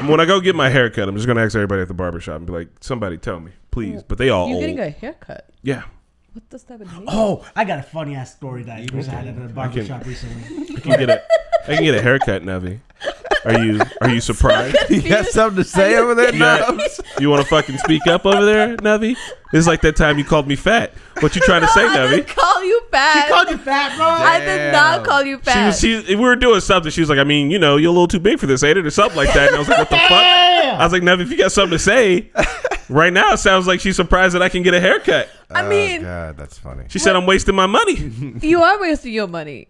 [0.06, 2.45] When I go get my haircut, I'm just gonna ask everybody at the barbershop and
[2.45, 4.62] be like, "Somebody tell me, please." But they all You're old.
[4.62, 5.50] getting a haircut.
[5.63, 5.84] yeah.
[6.36, 7.06] What does that mean?
[7.08, 10.06] Oh, I got a funny ass story that you guys had at a barber shop
[10.06, 10.76] recently.
[10.76, 11.24] I can get a
[11.63, 12.82] I can get a haircut, Navi.
[13.46, 14.76] Are you are you surprised?
[14.89, 16.65] You got something to say over there, Yeah.
[16.70, 17.00] Nubs?
[17.20, 19.15] You want to fucking speak up over there, Navi?
[19.54, 20.94] It's like that time you called me fat.
[21.20, 22.10] What you trying to say, I Navi?
[22.10, 23.28] didn't call you fat.
[23.28, 24.06] She called you fat, bro.
[24.08, 25.68] I did not call you She fat.
[25.68, 26.91] was she we were doing something.
[26.91, 28.78] She was like, I mean, you know, you're a little too big for this, ain't
[28.80, 28.86] it?
[28.86, 29.48] Or something like that.
[29.50, 30.12] And I was like, what the fuck?
[30.12, 32.32] I was like, Navi, if you got something to say,
[32.89, 35.30] right now it sounds like she's surprised that I can get a haircut.
[35.52, 36.86] I oh, mean, oh, God, that's funny.
[36.89, 38.12] She said I'm wasting my money.
[38.41, 39.68] you are wasting your money.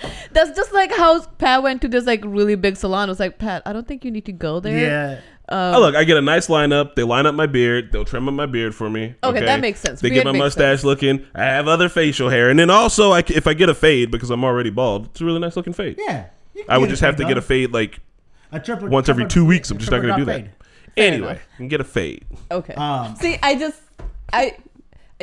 [0.32, 3.08] That's just like how Pat went to this like really big salon.
[3.08, 4.78] It was like, Pat, I don't think you need to go there.
[4.78, 5.20] Yeah.
[5.50, 6.94] oh, look, I get a nice lineup.
[6.94, 7.90] They line up my beard.
[7.92, 9.14] They'll trim up my beard for me.
[9.24, 10.00] Okay, that makes sense.
[10.00, 10.84] They Beard get my mustache sense.
[10.84, 11.26] looking.
[11.34, 14.10] I have other facial hair, and then also, I c if I get a fade
[14.10, 15.96] because I'm already bald, it's a really nice looking fade.
[15.98, 16.26] Yeah.
[16.68, 18.00] I would just have to fade, get a fade like
[18.52, 19.70] A triple- once every two weeks.
[19.70, 20.42] I'm just not gonna do drop that.
[20.44, 20.50] fade.
[20.96, 21.42] Anyway, enough.
[21.54, 22.26] I can get a fade.
[22.50, 22.74] Okay.
[22.74, 23.80] Um, See, I just
[24.32, 24.56] I I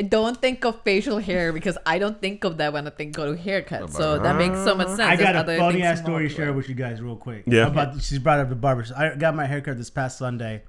[0.02, 3.32] don't think of facial hair because I don't think of that when I think go
[3.34, 3.90] to haircut.
[3.92, 5.00] So that makes so much sense.
[5.00, 7.44] I got There's a funny ass story to share with you guys real quick.
[7.46, 7.68] Yeah.
[7.68, 8.84] About she's brought up the barber.
[8.96, 10.62] I got my haircut this past Sunday,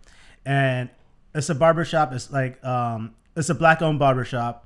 [0.45, 0.89] and
[1.35, 2.13] it's a barber shop.
[2.13, 4.65] It's like um, it's a black owned barber shop,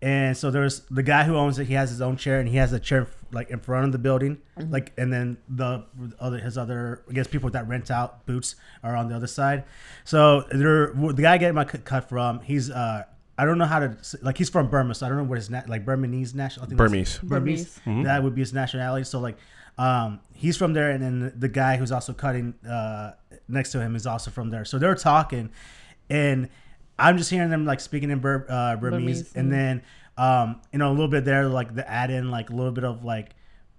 [0.00, 1.66] and so there's the guy who owns it.
[1.66, 3.98] He has his own chair, and he has a chair like in front of the
[3.98, 4.72] building, Mm-hmm.
[4.72, 5.84] like, and then the
[6.20, 9.64] other his other I guess people that rent out boots are on the other side.
[10.04, 13.02] So there, the guy getting my cut cut from, he's uh.
[13.38, 14.38] I don't know how to s- like.
[14.38, 16.64] He's from Burma, so I don't know what his na- like Burmese national.
[16.64, 17.18] I think that's- Burmese.
[17.22, 17.80] Burmese.
[17.84, 18.04] Burmese.
[18.04, 19.04] That would be his nationality.
[19.04, 19.36] So like,
[19.78, 23.12] um, he's from there, and then the guy who's also cutting uh,
[23.48, 24.64] next to him is also from there.
[24.64, 25.50] So they're talking,
[26.08, 26.48] and
[26.98, 29.82] I'm just hearing them like speaking in Bur- uh, Burmese, Burmese, and then
[30.16, 32.84] um, you know a little bit there, like the add in like a little bit
[32.84, 33.30] of like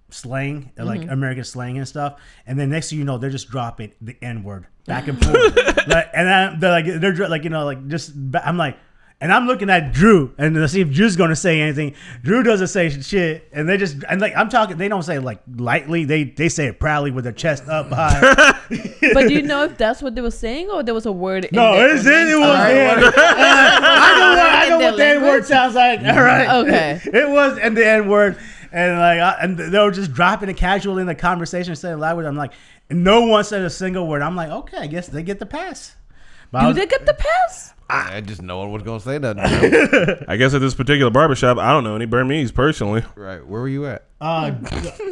[0.10, 2.20] slang, uh, like American slang and stuff.
[2.46, 5.56] And then next thing you know, they're just dropping the N word back and forth.
[5.88, 8.12] like, and then they're like, they're dr- like, you know, like just,
[8.44, 8.78] I'm like,
[9.20, 11.96] and I'm looking at Drew and to see if Drew's going to say anything.
[12.24, 13.50] Drew doesn't say shit.
[13.52, 16.06] And they just, and like, I'm talking, they don't say like lightly.
[16.06, 18.54] They, they say it proudly with their chest up high.
[19.14, 21.48] But do you know if that's what they were saying or there was a word?
[21.54, 21.96] no, there?
[21.96, 22.96] it's, it, it was, yeah.
[23.00, 26.00] what- I know what, I know In their what the N word sounds like.
[26.02, 26.18] Mm-hmm.
[26.18, 26.50] All right.
[26.66, 27.02] Okay.
[27.18, 28.38] It was in the N word,
[28.72, 32.18] and like, I, and they were just dropping it casually in the conversation, saying loud
[32.18, 32.26] with.
[32.26, 32.52] I'm like,
[32.90, 34.22] no one said a single word.
[34.22, 35.96] I'm like, okay, I guess they get the pass.
[36.52, 37.74] But I Do was- they get the pass?
[37.90, 39.44] I just no one was gonna say nothing.
[40.28, 43.04] I guess at this particular barbershop, I don't know any Burmese personally.
[43.16, 43.46] right?
[43.46, 44.04] Where were you at?
[44.20, 44.52] uh,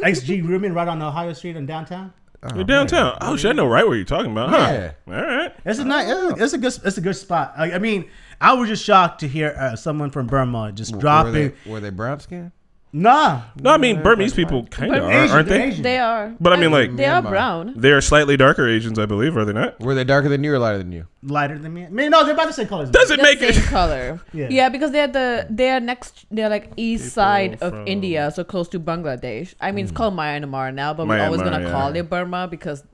[0.02, 2.12] XG Rubin right on Ohio Street in downtown.
[2.54, 3.16] You're downtown.
[3.22, 4.56] Oh shit, I know right where you're talking about, huh?
[4.58, 4.92] Yeah.
[5.08, 5.52] All right.
[5.64, 6.06] It's a nice.
[6.08, 6.86] It's a, it's a good.
[6.86, 7.54] It's a good spot.
[7.56, 8.08] I, I mean,
[8.40, 11.32] I was just shocked to hear uh, someone from Burma just Were dropping.
[11.32, 12.52] they, were they brown skin?
[12.96, 15.64] Nah, No, I mean Burmese people kind of are, Asian, aren't they're they?
[15.64, 15.82] Asian.
[15.82, 16.34] They are.
[16.40, 17.74] But I mean, like- they are brown.
[17.76, 19.78] They are slightly darker Asians, I believe, are they not?
[19.80, 21.06] Were they darker than you or lighter than you?
[21.22, 21.84] lighter than me.
[21.84, 22.86] I mean, no, they're about the same color.
[22.86, 23.62] Does it make same it?
[23.78, 24.20] color.
[24.32, 24.48] Yeah.
[24.48, 24.68] Yeah.
[24.68, 28.80] because they're the they're next they're like east side of from- India, so close to
[28.80, 29.54] Bangladesh.
[29.60, 29.96] I mean, it's hmm.
[29.96, 31.70] called Myanmar now, but we're always gonna yeah.
[31.70, 32.84] call it Burma because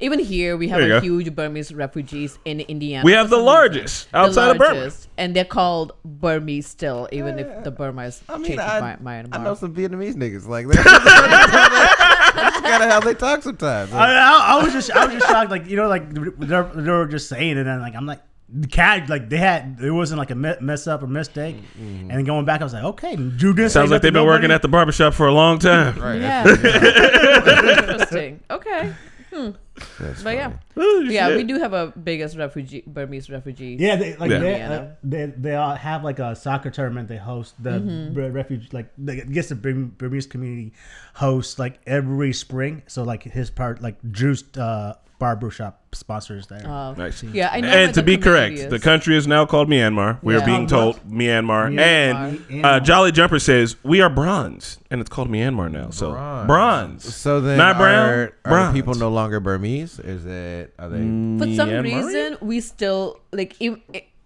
[0.00, 1.00] even here we have a go.
[1.00, 3.04] huge Burmese refugees in Indiana.
[3.04, 3.54] We have the some reason.
[3.54, 4.90] largest The outside of Burma.
[5.16, 9.22] and they're called Burmese still, even if the Burma is I mean, changed I, My-
[9.22, 9.28] Myanmar.
[9.32, 10.84] I know some Vietnamese niggas like that.
[12.34, 13.92] That's kind of how they talk sometimes.
[13.92, 15.50] I, I, I was just, I was just shocked.
[15.50, 19.08] Like you know, like they were, just saying it, and like I'm like, the cat,
[19.08, 21.56] like they had, it wasn't like a mess up or mistake.
[21.56, 22.00] Mm-hmm.
[22.02, 24.24] And then going back, I was like, okay, Drew didn't say Sounds like they've been
[24.24, 25.98] working nobody- at the barbershop for a long time.
[26.00, 26.20] right.
[26.20, 26.44] yeah,
[27.88, 28.40] interesting.
[28.50, 28.94] Okay,
[29.32, 29.50] hmm.
[30.00, 33.76] That's but yeah, Oh, yeah, we do have a biggest refugee Burmese refugee.
[33.78, 34.38] Yeah, they like Yeah.
[34.38, 37.08] They, uh, they they all have like a soccer tournament.
[37.08, 38.14] They host the Mm-hmm.
[38.14, 40.72] re- refuge like they, I guess the Burmese community
[41.14, 42.82] hosts like every spring.
[42.86, 46.62] So like his part like Drew's uh, barbershop sponsors there.
[46.64, 47.22] Uh, Nice.
[47.24, 47.68] Yeah, I know.
[47.68, 48.68] And to be correct, is.
[48.70, 50.22] the country is now called Myanmar.
[50.22, 51.72] We are being told Myanmar.
[51.74, 52.50] Myanmar.
[52.50, 55.90] And uh, Jolly Jumper says we are bronze, and it's called Myanmar now.
[55.90, 56.46] So Bronze.
[56.46, 57.14] bronze.
[57.16, 58.74] So then, Not brown, Are, are the bronze.
[58.74, 59.67] people no longer Burmese?
[59.76, 60.74] Is it?
[60.78, 60.98] Are they?
[60.98, 61.82] for some Myanmar?
[61.84, 63.80] reason we still like ev-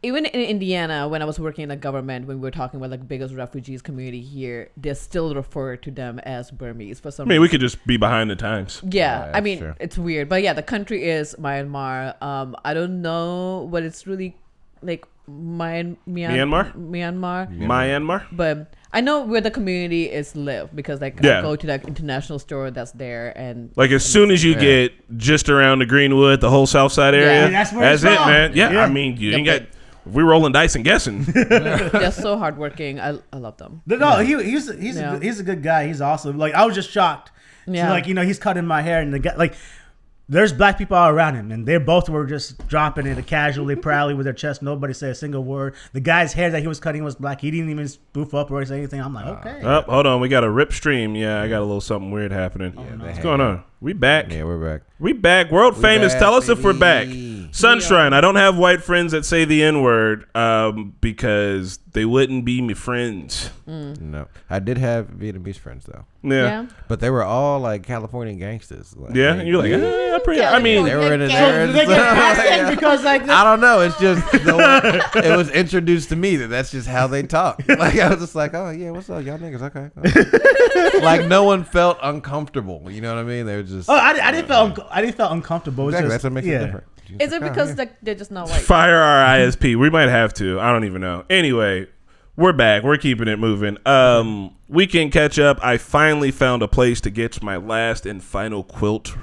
[0.04, 2.90] even in Indiana when I was working in the government when we were talking about
[2.90, 7.34] like biggest refugees community here they still refer to them as Burmese for some I
[7.34, 8.80] mean, we could just be behind the times.
[8.82, 9.74] yeah, Yeah, I mean true.
[9.78, 14.34] it's weird but yeah the country is Myanmar um I don't know what it's really
[14.82, 16.74] like Myan- Myan- Myanmar?
[16.76, 18.24] Myanmar Myanmar.
[18.32, 21.38] but I know where the community is live because like Yeah.
[21.38, 24.60] I go to that international store that's there and Like as soon as you Yeah.
[24.60, 28.16] get just around the Greenwood, the whole South Side area, Yeah, that's where it's it,
[28.16, 28.26] from.
[28.28, 28.52] man.
[28.54, 28.84] Yeah, Yeah.
[28.84, 29.68] I mean, you Yeah, ain't but- got.
[30.04, 31.22] If we rolling dice and guessing.
[31.32, 35.14] they're so hardworking I, I love them No, he, he's he's Yeah.
[35.14, 35.86] a, he's a good guy.
[35.86, 36.38] He's awesome.
[36.38, 37.30] Like I was just shocked.
[37.68, 37.84] Yeah.
[37.84, 37.90] Yeah.
[37.92, 39.54] like you know, he's cutting my hair, and the guy like.
[40.32, 44.14] There's black people all around him, and they both were just dropping it casually, proudly
[44.14, 44.62] with their chest.
[44.62, 45.74] Nobody said a single word.
[45.92, 47.42] The guy's hair that he was cutting was black.
[47.42, 49.02] He didn't even spoof up or say anything.
[49.02, 49.60] I'm like, okay.
[49.62, 51.14] oh, hold on, we got a rip stream.
[51.14, 52.72] Yeah, I got a little something weird happening.
[52.78, 53.62] Oh, What's going on?
[53.82, 54.30] We back.
[54.30, 54.82] Yeah, we're back.
[55.00, 55.50] We back.
[55.50, 56.12] World famous.
[56.12, 57.08] back, Tell us if we're back.
[57.08, 57.48] baby.
[57.50, 58.12] Sunshine.
[58.12, 62.62] I don't have white friends that say the N word um, because they wouldn't be
[62.62, 63.50] me friends.
[63.66, 66.42] No, I did have Vietnamese friends though, Yeah.
[66.42, 68.94] yeah but they were all like Californian gangsters.
[68.96, 69.34] Like, Yeah.
[69.34, 71.66] And you're like, eh, I, pretty, I mean, they were in So there.
[71.66, 73.80] they get accent because like I don't know.
[73.80, 74.56] It's just the
[75.14, 77.60] way it was introduced to me that that's just how they talk.
[77.68, 79.62] Like I was just like, oh yeah, what's up, y'all niggas?
[79.62, 81.00] Okay.
[81.04, 82.90] like no one felt uncomfortable.
[82.90, 83.46] You know what I mean?
[83.46, 85.88] They were just Oh, I, I didn't feel unco- I didn't feel uncomfortable.
[85.88, 86.06] It's exactly.
[86.08, 86.60] just- That's what makes yeah.
[86.62, 86.86] it different.
[87.20, 88.62] Is it because like they're just not white?
[88.62, 89.76] fire our ISP.
[89.76, 90.58] We might have to.
[90.60, 91.24] I don't even know.
[91.28, 91.86] Anyway,
[92.36, 92.82] we're back.
[92.84, 93.76] We're keeping it moving.
[93.86, 95.62] Um, weekend catch up.
[95.62, 99.14] I finally found a place to get my last and final quilt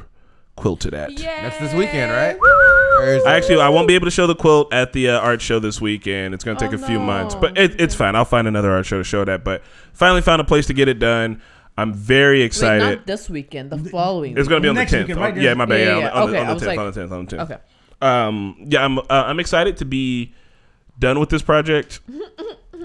[0.56, 1.18] quilted at.
[1.18, 2.38] Yeah, That's this weekend, right?
[2.38, 5.20] Or is it- Actually, I won't be able to show the quilt at the uh,
[5.20, 6.34] art show this weekend.
[6.34, 7.06] It's going to take Oh, a few no.
[7.06, 8.14] months, but it, it's fine.
[8.16, 9.44] I'll find another art show to show that.
[9.46, 11.42] But finally found a place to get it done.
[11.80, 12.98] I'm very Wait, excited.
[13.00, 13.70] not this weekend.
[13.72, 14.38] The following.
[14.38, 15.00] it's going to be on the Next 10th.
[15.02, 15.36] weekend, right?
[15.38, 15.80] yeah, my bad.
[15.80, 16.70] Yeah, Yeah, yeah, on, the- okay, I on was the 10th.
[16.70, 17.12] like- on the 10th.
[17.12, 17.44] On the 10th.
[17.44, 17.58] okay.
[18.02, 20.34] Um, yeah, I'm uh, I'm excited to be
[20.98, 22.00] done with this project.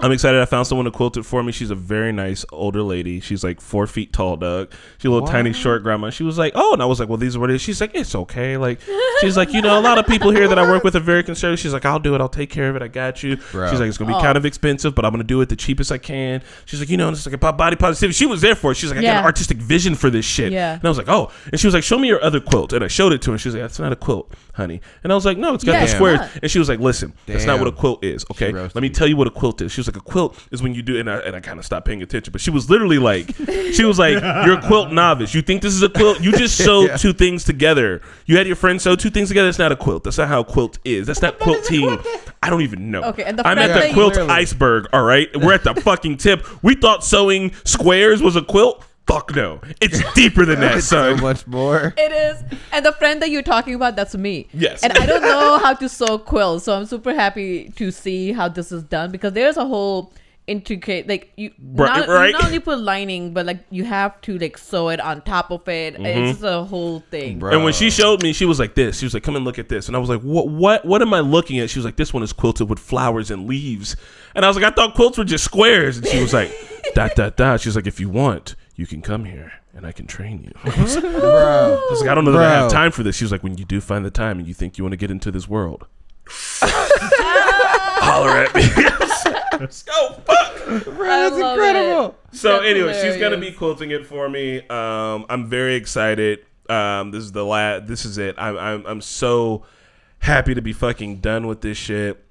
[0.01, 0.41] I'm excited.
[0.41, 1.51] I found someone to quilt it for me.
[1.51, 3.19] She's a very nice older lady.
[3.21, 4.71] She's like four feet tall, Doug.
[4.97, 6.09] She's a little tiny, short grandma.
[6.09, 7.79] She was like, "Oh," and I was like, "Well, these are what it is." She's
[7.79, 8.79] like, "It's okay." Like,
[9.21, 11.23] she's like, "You know, a lot of people here that I work with are very
[11.23, 12.21] conservative." She's like, "I'll do it.
[12.21, 12.81] I'll take care of it.
[12.81, 13.69] I got you." Bro.
[13.71, 14.21] She's like, "It's gonna be Oh.
[14.21, 16.97] kind of expensive, but I'm gonna do it the cheapest I can." She's like, "You
[16.97, 18.75] know, and it's like about body positivity." She was there for it.
[18.75, 20.73] She's like, "I got an artistic vision for this shit." Yeah.
[20.73, 22.83] And I was like, "Oh," and she was like, "Show me your other quilt." And
[22.83, 23.37] I showed it to her.
[23.37, 25.81] She's like, "That's not a quilt, honey." And I was like, "No, it's got Yeah,
[25.85, 28.25] the squares." And she was like, "Listen, that's not what a quilt is.
[28.31, 30.61] Okay, let me tell you what a quilt is." She was like, "A quilt is
[30.63, 32.31] when you do," and I, and I kind of stopped paying attention.
[32.31, 33.35] But she was literally like,
[33.73, 34.13] she was like,
[34.45, 35.33] "You're a quilt novice.
[35.33, 36.21] You think this is a quilt?
[36.21, 36.97] You just sew Yeah.
[36.97, 38.01] two things together.
[38.25, 39.49] You had your friend sew two things together.
[39.49, 40.03] It's not a quilt.
[40.03, 41.07] That's not how a quilt is.
[41.07, 41.97] That's not quilting.
[42.43, 43.01] I don't even know.
[43.03, 44.29] Okay, and the I'm at the quilt Clearly.
[44.29, 44.87] iceberg.
[44.93, 46.45] All right, we're at the fucking tip.
[46.63, 48.83] We thought sewing squares was a quilt.
[49.07, 49.61] Fuck no.
[49.81, 51.93] It's deeper than that, so much more.
[51.97, 52.43] It is.
[52.71, 54.47] And the friend that you're talking about, that's me.
[54.53, 54.83] Yes.
[54.83, 58.47] And I don't know how to sew quilts, so I'm super happy to see how
[58.49, 60.11] this is done because there's a whole
[60.47, 62.27] intricate like you Right, not, right.
[62.27, 65.49] you not only put lining but like you have to like sew it on top
[65.49, 66.05] of it Mm-hmm.
[66.05, 67.51] it's a whole thing Bro.
[67.53, 68.99] And when she showed me, she was like this.
[68.99, 70.47] She was like, "Come and look at this." And I was like, "What?
[70.49, 70.85] What?
[70.85, 73.47] What am I looking at?" She was like, "This one is quilted with flowers and
[73.47, 73.95] leaves."
[74.35, 76.51] And I was like, "I thought quilts were just squares." And she was like,
[76.93, 79.91] "Dot dot dot." She was like, "If you want, you can come here and I
[79.91, 81.81] can train you." I was bro.
[81.99, 83.65] like, "I don't know that I have time for this." She was like, "When you
[83.65, 85.87] do find the time and you think you want to get into this world,
[86.61, 88.63] holler at me."
[89.59, 90.09] Let's go.
[90.25, 90.67] Fuck.
[90.67, 92.17] I That's love incredible.
[92.31, 92.35] it.
[92.37, 93.57] So That's anyway, she's gonna be hilarious.
[93.57, 94.59] quilting it for me.
[94.67, 96.39] Um, I'm very excited.
[96.69, 97.87] Um, this is the last.
[97.87, 98.35] This is it.
[98.37, 99.63] I'm, I'm I'm so
[100.19, 102.24] happy to be fucking done with this shit.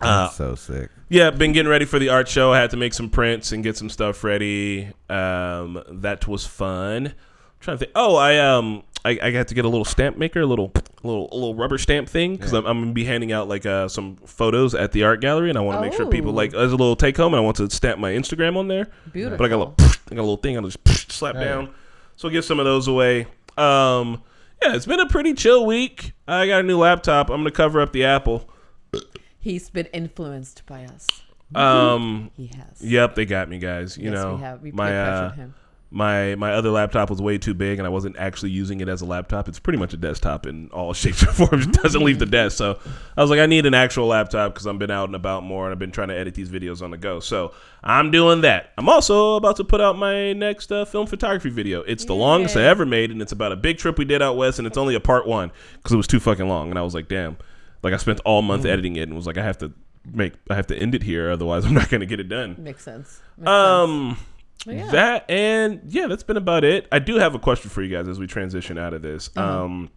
[0.00, 0.90] Uh, That's so sick.
[1.08, 2.52] yeah, been getting ready for the art show.
[2.52, 4.92] I had to make some prints and get some stuff ready.
[5.10, 7.08] Um, that was fun.
[7.08, 7.12] I'm
[7.60, 7.92] trying to think.
[7.94, 11.28] Oh, I um, I, I got to get a little stamp maker, a little, little,
[11.32, 14.16] a little rubber stamp thing because I'm, I'm gonna be handing out like uh, some
[14.26, 16.34] photos at the art gallery, and I want to make sure people Oh.
[16.34, 18.88] like as a little take home, and I want to stamp my Instagram on there.
[19.12, 19.36] Beautiful.
[19.38, 20.56] But I got a little, I got a little thing.
[20.56, 21.44] I'll just slap Hey.
[21.44, 21.74] down.
[22.16, 23.26] So I'll give some of those away.
[23.58, 24.22] Um,
[24.62, 26.12] yeah, it's been a pretty chill week.
[26.28, 27.28] I got a new laptop.
[27.30, 28.46] I'm gonna cover up the Apple.
[29.40, 31.06] He's been influenced by us.
[31.54, 32.82] Um, He has.
[32.82, 33.96] yep, they got me, guys.
[33.96, 34.62] You yes, know, we have.
[34.62, 35.54] We my uh, him.
[35.90, 39.00] my my other laptop was way too big, and I wasn't actually using it as
[39.00, 39.48] a laptop.
[39.48, 41.66] It's pretty much a desktop in all shapes and forms.
[41.66, 42.56] It doesn't leave the desk.
[42.56, 42.78] So
[43.16, 45.64] I was like, I need an actual laptop because I've been out and about more,
[45.64, 47.18] and I've been trying to edit these videos on the go.
[47.18, 48.70] So I'm doing that.
[48.78, 51.80] I'm also about to put out my next uh, film photography video.
[51.80, 54.36] It's the longest I ever made, and it's about a big trip we did out
[54.36, 56.70] west, and it's only a part one because it was too fucking long.
[56.70, 57.38] And I was like, damn.
[57.82, 59.72] Like I spent all month editing it, and was like, I have to
[60.12, 62.56] make, I have to end it here, otherwise I'm not gonna get it done.
[62.58, 63.20] Makes sense.
[63.36, 63.48] Makes sense.
[63.48, 64.16] Um,
[64.66, 64.90] Well, yeah.
[64.90, 66.86] that and yeah, that's been about it.
[66.92, 69.30] I do have a question for you guys as we transition out of this.
[69.34, 69.64] Uh-huh.
[69.64, 69.90] Um,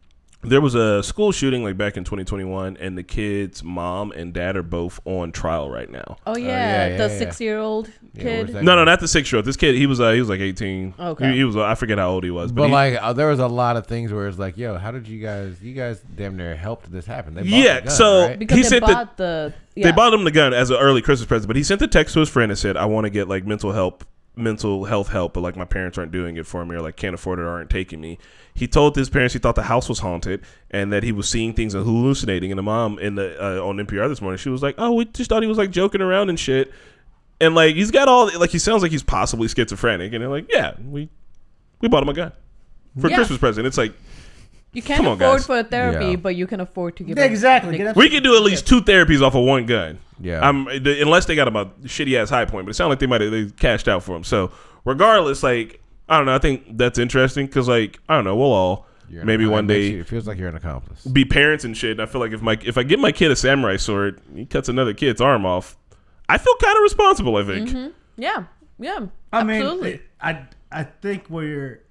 [0.44, 4.56] there was a school shooting like back in 2021, and the kid's mom and dad
[4.58, 6.18] are both on trial right now.
[6.26, 7.20] Oh yeah, yeah, yeah, the yeah.
[7.20, 8.50] six-year-old Yeah, kid.
[8.54, 9.46] where's No, no, not the six year old.
[9.46, 10.94] This kid, he was uh, he was like 18.
[11.00, 11.32] Okay.
[11.32, 13.14] he, he was uh, I forget how old he was, but, But he- like, uh,
[13.14, 15.62] there was a lot of things where it's like, yo, how did you guys?
[15.62, 17.34] You guys damn near helped this happen.
[17.34, 18.40] They bought Yeah, the gun, so- right?
[18.40, 19.54] because He they said that bought the.
[19.76, 19.92] they yeah.
[19.92, 21.48] bought him the gun as an early Christmas present.
[21.48, 23.46] But he sent a text to his friend and said, "I want to get like
[23.46, 24.04] mental help."
[24.36, 27.14] mental health help but like my parents aren't doing it for me or like can't
[27.14, 28.18] afford it or aren't taking me
[28.56, 31.54] he told his parents he thought the house was haunted and that he was seeing
[31.54, 34.62] things and hallucinating and the mom in the uh, on npr this morning she was
[34.62, 36.72] like oh we just thought he was like joking around and shit
[37.42, 40.46] and like he's got all like he sounds like he's possibly schizophrenic and they're like
[40.50, 41.10] yeah we
[41.82, 42.32] we bought him a gun
[43.00, 43.16] for a Yeah.
[43.16, 43.94] christmas present it's like
[44.74, 45.46] You can't Come on, afford guys.
[45.46, 46.16] for a therapy, Yeah.
[46.16, 47.16] but you can afford to give.
[47.16, 47.78] Yeah, them- exactly.
[47.78, 50.39] like- Get we could do at least two therapies off of one gun Yeah.
[50.48, 53.06] I'm unless they got him a shitty ass high point, but it sounded like they
[53.06, 54.24] might have they cashed out for him.
[54.24, 54.50] So
[54.84, 58.52] regardless, like I don't know, I think that's interesting because like I don't know, we'll
[58.52, 61.04] all You're maybe one day you- it feels like you're an accomplice.
[61.06, 61.92] be parents and shit.
[61.92, 64.46] And I feel like if my if I give my kid a samurai sword, he
[64.46, 65.78] cuts another kid's arm off.
[66.30, 67.36] I feel kind of responsible.
[67.38, 67.94] I think.
[68.18, 68.46] Yeah,
[68.80, 69.08] yeah.
[69.32, 70.02] I mean, absolutely.
[70.22, 71.82] I I think we're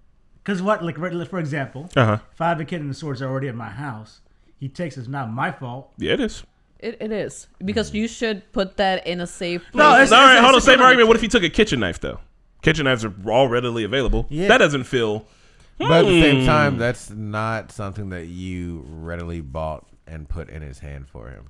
[0.44, 0.96] because what like
[1.28, 2.18] for example, Uh huh.
[2.32, 4.20] if I have a kid and the swords are already at my house,
[4.58, 5.92] he takes it's not my fault.
[5.98, 6.44] Yeah, it is.
[6.80, 9.74] It, it is because you should put that in a safe place.
[9.74, 10.56] No, it's- All right, hold on.
[10.56, 11.06] it's Same a- argument.
[11.08, 12.18] What if he took a kitchen knife though?
[12.62, 14.26] Kitchen knives are all readily available.
[14.30, 14.48] Yeah.
[14.48, 15.26] That doesn't feel.
[15.78, 16.46] But at the same Hmm.
[16.46, 21.46] time, that's not something that you readily bought and put in his hand for him.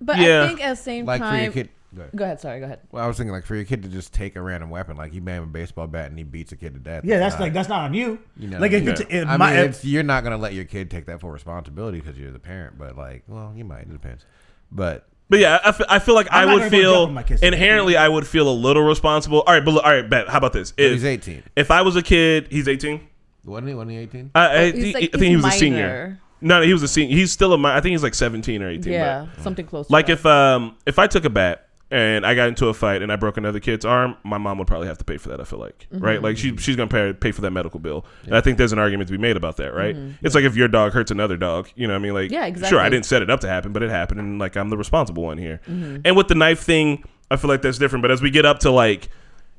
[0.00, 0.42] but Yeah.
[0.44, 1.42] I think at the same Like for time.
[1.44, 1.68] your kid.
[1.94, 2.16] Go ahead.
[2.16, 2.40] Go ahead.
[2.40, 2.58] Sorry.
[2.58, 2.80] Go ahead.
[2.90, 5.14] Well, I was thinking like for your kid to just take a random weapon, like
[5.14, 7.04] you bang him a baseball bat and he beats a kid to death.
[7.04, 8.18] Yeah, that's not- like that's not on you.
[8.36, 8.90] You know, like if yeah.
[8.90, 11.20] it's if I my, mean, if- it's, you're not gonna let your kid take that
[11.20, 12.76] full responsibility because you're the parent.
[12.76, 13.82] But like, well, you might.
[13.82, 14.26] It depends.
[14.72, 15.58] But But yeah,
[15.88, 17.42] I feel, like I'm I not would gonna go jump feel my kids.
[17.42, 19.40] inherently I would feel a little responsible.
[19.46, 20.28] All right, but look- all right, bet.
[20.28, 20.74] How about this?
[20.76, 21.42] If he's 18.
[21.56, 23.00] if I was a kid, he's 18.
[23.46, 23.74] Wasn't he?
[23.74, 24.30] Wasn't he 18?
[24.34, 25.58] I, I, he's thi- like- I think he he's was a minor.
[25.58, 26.20] senior.
[26.40, 27.16] No, no, he was a senior.
[27.16, 27.58] He's still a.
[27.58, 28.92] mi- I think he's like 17 or 18.
[28.92, 29.86] Yeah, but- something close.
[29.86, 30.12] to like that.
[30.12, 33.16] if um if I took a bat and I got into a fight and I
[33.16, 35.40] broke another kid's arm, my mom would probably have to pay for that.
[35.40, 36.04] I feel like Mm-hmm.
[36.04, 38.04] right, like she she's gonna pay pay for that medical bill.
[38.24, 39.96] And I think there's an argument to be made about that, right?
[40.22, 42.46] It's like if your dog hurts another dog, you know, what I mean, like yeah,
[42.46, 42.70] exactly.
[42.70, 44.76] Sure, I didn't set it up to happen, but it happened, and like I'm the
[44.76, 45.60] responsible one here.
[45.68, 45.98] Mm-hmm.
[46.04, 48.02] And with the knife thing, I feel like that's different.
[48.02, 49.08] But as we get up to like.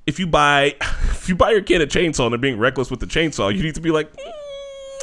[0.07, 2.99] If you buy, if you buy your kid a chainsaw and they're being reckless with
[2.99, 4.31] the chainsaw, you need to be like, mm,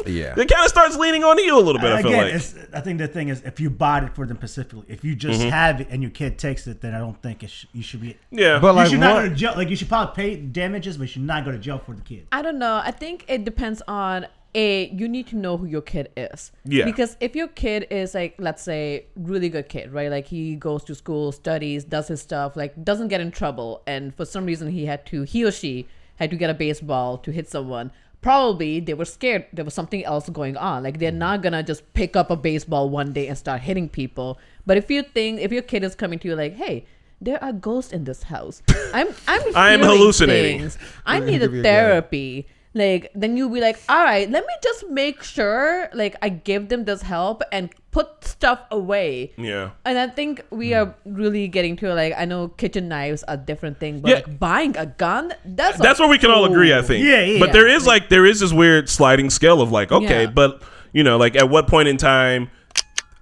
[0.06, 0.32] Yeah.
[0.36, 1.92] it kind of starts leaning onto you a little bit.
[1.92, 4.26] I feel again, like it's, I think the thing is if you bought it for
[4.26, 4.84] them specifically.
[4.88, 5.50] If you just Mm-hmm.
[5.50, 8.00] have it and your kid takes it, then I don't think it sh- you should
[8.00, 8.16] be.
[8.30, 9.52] yeah, But you like, should not go to jail.
[9.56, 12.02] Like you should probably pay damages, but you should not go to jail for the
[12.02, 12.26] kid.
[12.32, 12.80] I don't know.
[12.84, 14.88] I think it depends on a.
[14.90, 16.52] You need to know who your kid is.
[16.64, 16.84] Yeah.
[16.84, 20.10] Because if your kid is like, let's say, really good kid, right?
[20.10, 24.14] Like he goes to school, studies, does his stuff, like doesn't get in trouble, and
[24.14, 27.30] for some reason he had to, he or she had to get a baseball to
[27.32, 27.90] hit someone.
[28.22, 30.82] Probably they were scared there was something else going on.
[30.82, 34.38] Like they're not gonna just pick up a baseball one day and start hitting people.
[34.64, 36.86] But if you think if your kid is coming to you like, hey.
[37.24, 38.62] There are ghosts in this house.
[38.92, 40.58] I'm I'm I am hallucinating.
[40.58, 40.76] things.
[41.06, 44.54] I need a give a therapy like then you'll be like all right let me
[44.62, 49.70] just make sure like i give them this help and put stuff away yeah.
[49.84, 53.78] and i think we are really getting to like i know kitchen knives are different
[53.78, 54.14] thing but Yeah.
[54.16, 56.72] like buying a gun that's that's a where we can all agree.
[56.74, 57.04] I think.
[57.04, 57.52] Yeah, yeah, But yeah.
[57.52, 60.30] there is like there is this weird sliding scale of like, okay, Yeah.
[60.30, 60.62] but
[60.92, 62.50] you know, like at what point in time,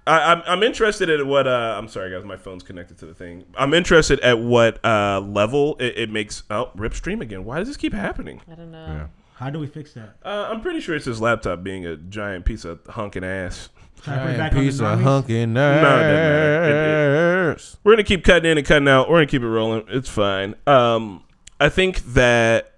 [0.07, 3.13] I, I'm I'm interested at what uh, I'm sorry guys, my phone's connected to the
[3.13, 3.43] thing.
[3.57, 6.43] I'm interested at what uh, level it, it makes.
[6.49, 7.43] Oh, rip stream again.
[7.45, 8.41] Why does this keep happening?
[8.51, 8.85] I don't know.
[8.87, 9.07] Yeah.
[9.35, 10.15] How do we fix that?
[10.23, 13.69] Uh, I'm pretty sure it's his laptop being a giant piece of hunking ass.
[14.03, 15.03] Can I put it back on the piece of normies?
[15.03, 16.63] hunky No, it doesn't matter.
[16.63, 16.71] It-
[17.51, 17.77] nerves.
[17.83, 19.09] We're gonna keep cutting in and cutting out.
[19.09, 19.83] We're gonna keep it rolling.
[19.89, 20.55] It's fine.
[20.67, 21.23] Um,
[21.59, 22.73] I think that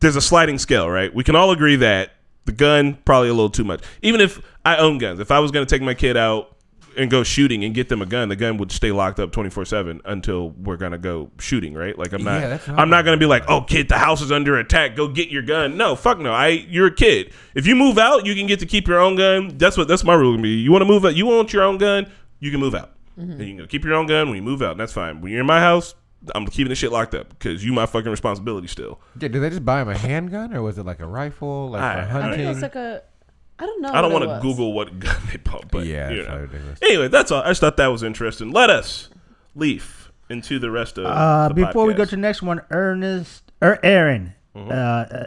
[0.00, 1.12] there's a sliding scale, right?
[1.14, 2.10] We can all agree that
[2.46, 3.82] the gun probably a little too much.
[4.02, 6.56] Even if I own guns, if I was gonna take my kid out
[6.96, 9.64] and go shooting and get them a gun, the gun would stay locked up 24
[9.64, 11.98] seven until we're gonna go shooting, right?
[11.98, 13.98] Like I'm not, Yeah, that's what I'm I'm not gonna be like, oh kid, the
[13.98, 14.96] house is under attack.
[14.96, 15.76] Go get your gun.
[15.76, 16.32] No, fuck no.
[16.32, 17.32] I, you're a kid.
[17.54, 19.56] If you move out, you can get to keep your own gun.
[19.58, 20.50] That's what that's my rule gonna be.
[20.50, 22.92] You want to move out, you want your own gun, you can move out.
[23.18, 23.30] Mm-hmm.
[23.32, 24.72] And you can go keep your own gun when you move out.
[24.72, 25.20] And that's fine.
[25.20, 25.94] When you're in my house,
[26.34, 29.00] I'm keeping the shit locked up because you my fucking responsibility still.
[29.18, 31.82] Yeah, did they just buy him a handgun or was it like a rifle, like
[31.82, 32.38] I- for I I hunting?
[32.40, 33.02] think it's like a.
[33.60, 33.90] I don't know.
[33.92, 34.38] I don't want to.
[34.40, 36.48] Google what gun they bought, but yeah, you know.
[36.82, 37.42] Anyway, that's all.
[37.42, 38.50] I just thought that was interesting.
[38.50, 39.08] Let us
[39.54, 41.04] leaf into the rest of.
[41.06, 44.68] Uh, the before we go to the next one, Ernest or Aaron, Mm-hmm.
[44.70, 45.26] uh, uh,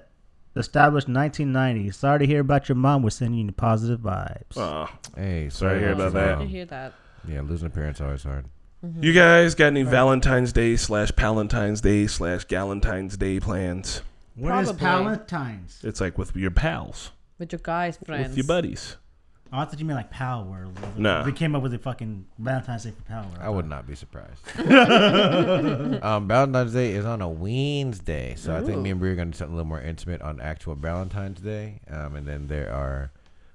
[0.57, 1.91] established 1990.
[1.91, 3.03] Sorry to hear about your mom.
[3.03, 4.57] We're sending you positive vibes.
[4.57, 4.91] Aw.
[5.15, 6.37] Hey, Sorry to hear about that.
[6.39, 6.93] I hear that.
[7.27, 8.45] Yeah, losing a parent's always hard.
[8.99, 14.01] You guys got any Valentine's Day slash Palentine's Day slash Galentine's Day plans?
[14.35, 14.83] What is Probably.
[14.83, 15.79] Valentine's?
[15.83, 18.29] It's like with your pals, With your guys, friends.
[18.29, 18.97] with your buddies.
[19.51, 20.69] Oh, I thought you meant like Power Word.
[20.97, 21.23] Nah.
[21.23, 24.41] We came up with a fucking Valentine's Day for Power I would not be surprised.
[26.03, 29.27] um, Valentine's Day is on a Wednesday, so I think me and Brie are going
[29.29, 31.81] to do something a little more intimate on actual Valentine's Day.
[31.89, 33.11] Um, and then there are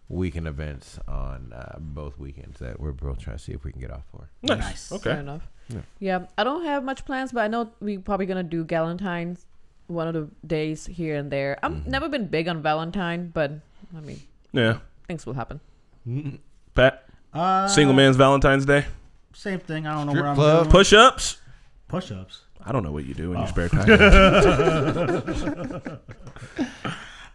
[0.08, 3.80] weekend events on uh, both weekends that we're both trying to see if we can
[3.80, 4.28] get off for.
[4.42, 4.58] Nice.
[4.58, 4.92] Nice.
[4.92, 5.10] Okay.
[5.10, 5.48] Fair enough.
[5.98, 6.26] Yeah.
[6.38, 9.46] I don't have much plans, but I know we're probably gonna do Galentine's
[9.88, 11.58] one of the days here and there.
[11.62, 11.90] I've Mm-hmm.
[11.90, 13.52] never been big on Valentine, but
[13.96, 14.20] I mean,
[14.52, 14.78] Yeah.
[15.06, 15.60] things will happen.
[16.74, 18.86] Pat, Uh, single man's Valentine's Day.
[19.34, 19.86] Same thing.
[19.86, 20.58] I don't know Strip where I'm club.
[20.64, 20.70] going.
[20.70, 21.36] Push ups.
[21.88, 22.42] Push ups.
[22.64, 23.34] I don't know what you do Oh.
[23.34, 23.88] in your spare time.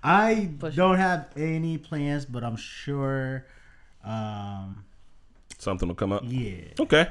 [0.04, 3.45] I Push- don't have any plans, but I'm sure.
[4.04, 4.84] Um,
[5.58, 6.24] Something will come up.
[6.26, 6.74] yeah.
[6.80, 7.08] Okay.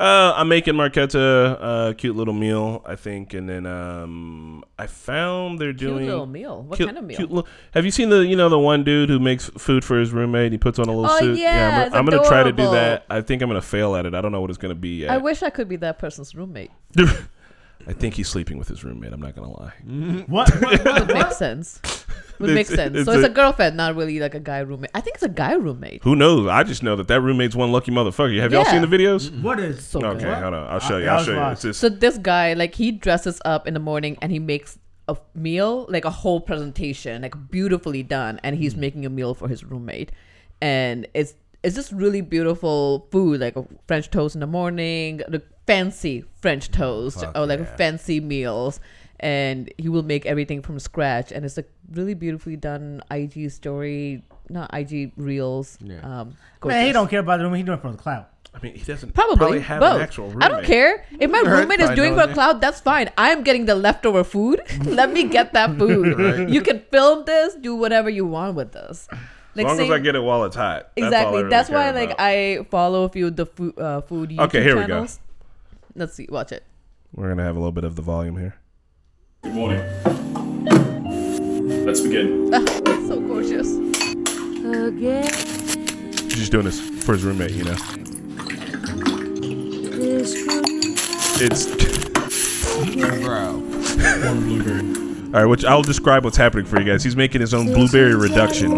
[0.00, 5.58] Uh, I'm making Marquetta a cute little meal, I think, and then um, I found
[5.58, 6.62] they're doing Cute little meal.
[6.62, 7.16] What cute- kind of meal?
[7.18, 10.00] cute little- have you seen the you know the one dude who makes food for
[10.00, 10.52] his roommate?
[10.52, 11.38] He puts on a little Oh, suit.
[11.38, 13.04] yeah, I'm, it's gonna- I'm gonna try to do that.
[13.10, 14.14] I think I'm gonna fail at it.
[14.14, 15.10] I don't know what it's gonna be yet.
[15.10, 16.70] I wish I could be that person's roommate.
[17.86, 19.12] I think he's sleeping with his roommate.
[19.12, 19.72] I'm not gonna lie.
[20.28, 20.48] What?
[20.62, 21.78] what, what, Would make sense.
[22.40, 22.96] Would make sense.
[22.96, 24.90] it's so it's a- a girlfriend, not really like a guy roommate.
[24.94, 26.02] I think it's a guy roommate.
[26.02, 26.46] Who knows?
[26.48, 28.40] I just know that that roommate's one lucky motherfucker.
[28.40, 29.28] Have y'all seen the videos?
[29.30, 29.42] Mm-hmm.
[29.42, 29.84] what is?
[29.84, 30.38] So Okay, good.
[30.38, 30.66] hold on.
[30.68, 31.08] I'll show I- you.
[31.08, 31.36] I I'll show you.
[31.36, 31.64] lost.
[31.64, 34.78] It's just So this guy, like, he dresses up in the morning and he makes
[35.08, 38.78] a meal, like a whole presentation, like beautifully done, and he's mm.
[38.78, 40.12] making a meal for his roommate,
[40.62, 45.42] and it's it's just really beautiful food, like a French toast in the morning, the
[45.66, 47.76] fancy French toast, Fuck or like yeah.
[47.76, 48.80] fancy meals.
[49.22, 54.24] And he will make everything from scratch, and it's a really beautifully done IG story,
[54.48, 55.76] not IG reels.
[55.82, 56.00] Yeah.
[56.00, 57.52] Um, Man, he don't care about the room.
[57.52, 58.24] He doing it for the cloud.
[58.54, 59.96] I mean, he doesn't Probably, have both.
[59.96, 60.42] an actual roommate.
[60.42, 62.34] I don't care if my roommate is doing no, for yeah.
[62.34, 62.60] cloud.
[62.60, 63.10] That's fine.
[63.16, 64.62] I'm getting the leftover food.
[64.84, 66.50] Let me get that food.
[66.50, 69.08] You can film this, do whatever you want with this.
[69.56, 70.90] As long as I get it while it's hot.
[70.96, 71.36] That's all I exactly.
[71.38, 72.20] really That's care why, like, about.
[72.20, 75.06] I follow a few of the food, uh, food YouTube Okay, here we go.
[75.96, 76.28] Let's see.
[76.30, 76.64] Watch it.
[77.14, 78.54] We're gonna have a little bit of the volume here.
[79.42, 79.80] Good morning.
[81.84, 82.50] Let's begin.
[82.86, 83.74] It's so gorgeous.
[83.76, 85.24] Again.
[85.24, 87.76] He's just doing this for his roommate, you know.
[91.42, 91.66] It's
[93.24, 93.58] Bro.
[93.58, 94.80] One blueberry.
[95.26, 95.44] all right.
[95.46, 97.02] Which I'll describe what's happening for you guys.
[97.02, 98.76] He's making his own blueberry reduction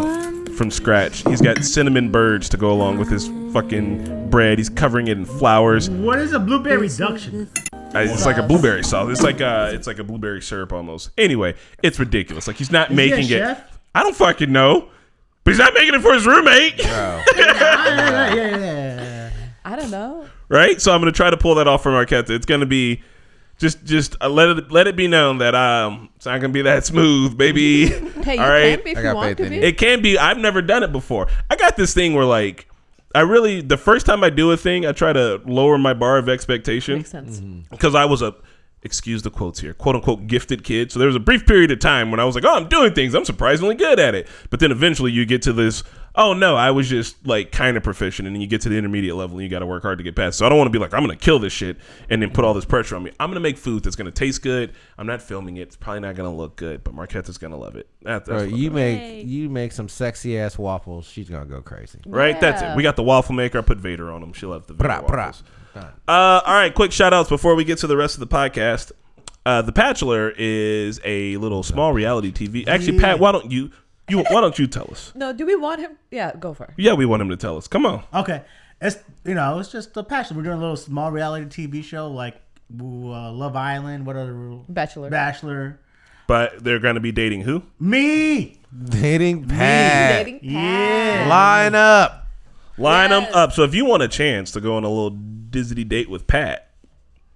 [0.57, 1.23] from scratch.
[1.29, 4.59] He's got cinnamon birds to go along with his fucking bread.
[4.59, 5.89] He's covering it in flowers.
[5.91, 7.49] What is a blueberry reduction?
[7.73, 9.11] Uh, It's like a blueberry sauce.
[9.11, 11.11] It's like uh it's like a blueberry syrup almost.
[11.19, 12.47] Anyway, it's ridiculous.
[12.47, 13.39] Like he's not Is he a making it.
[13.39, 13.79] chef?
[13.95, 14.89] I don't fucking know.
[15.45, 16.77] But he's not making it for his roommate.
[16.79, 16.87] Bro.
[17.37, 19.31] yeah, yeah, yeah.
[19.65, 20.27] I don't know.
[20.49, 20.81] right?
[20.81, 22.31] So I'm gonna try to pull that off for Marquetta.
[22.31, 23.03] It's gonna be
[23.59, 26.63] just just uh, let it let it be known that um it's not gonna be
[26.63, 27.87] that smooth, baby.
[27.87, 28.77] Hey, you All right.
[28.77, 29.57] can be if I you got want faith to in be.
[29.57, 29.63] you.
[29.63, 30.19] It can be.
[30.19, 31.29] I've never done it before.
[31.51, 32.69] I got this thing where like
[33.15, 36.19] I really the first time I do a thing, I try to lower my bar
[36.19, 37.41] of expectation Makes sense.
[37.71, 38.35] because I was a
[38.85, 40.91] excuse the quotes here, quote unquote gifted kid.
[40.91, 42.93] So there was a brief period of time when I was like, oh, I'm doing
[42.95, 43.15] things.
[43.15, 44.27] I'm surprisingly good at it.
[44.51, 45.85] But then eventually you get to this,
[46.15, 48.77] Oh no, I was just like kind of proficient, and then you get to the
[48.77, 50.37] intermediate level, and you got to work hard to get past.
[50.39, 51.79] So I don't want to be like, I'm gonna kill this shit,
[52.11, 53.13] and then put all this pressure on me.
[53.19, 54.73] I'm gonna make food that's gonna taste good.
[54.99, 55.63] I'm not filming it.
[55.63, 57.89] It's probably not gonna look good, but Marquette's gonna love it.
[58.03, 59.23] That, that's Bro, what you I'm- make Yay.
[59.23, 61.07] you make some sexy ass waffles.
[61.07, 61.99] She's gonna go crazy.
[62.07, 62.39] right.
[62.41, 62.77] That's it.
[62.77, 63.59] We got the waffle maker.
[63.59, 64.33] I put Vader on them.
[64.35, 65.17] She'll have the Vader Brah, brah.
[65.17, 65.43] waffles.
[65.75, 68.93] Uh, all right, quick shout outs before we get to the rest of the podcast.
[69.47, 72.69] Uh, the Bachelor is a little small reality TV.
[72.69, 73.71] Actually, Pat, why don't you
[74.09, 75.13] you why don't you tell us?
[75.15, 75.99] No, do we want him?
[76.11, 76.71] Yeah, go for it.
[76.77, 77.69] Yeah, we want him to tell us.
[77.69, 78.03] Come on.
[78.15, 78.43] Okay,
[78.81, 80.37] it's you know it's just a passion.
[80.37, 82.35] We're doing a little small reality TV show like
[82.81, 84.07] uh, Love Island.
[84.07, 84.35] What other
[84.69, 85.11] Bachelor.
[85.11, 85.79] Bachelor?
[86.27, 87.63] But they're going to be dating who?
[87.79, 88.61] Me.
[88.85, 90.25] Dating Pat.
[90.27, 91.27] Dating Yeah.
[91.29, 92.27] Line up.
[92.79, 93.53] Line them up.
[93.53, 96.71] So if you want a chance to go on a little dizzy date with Pat,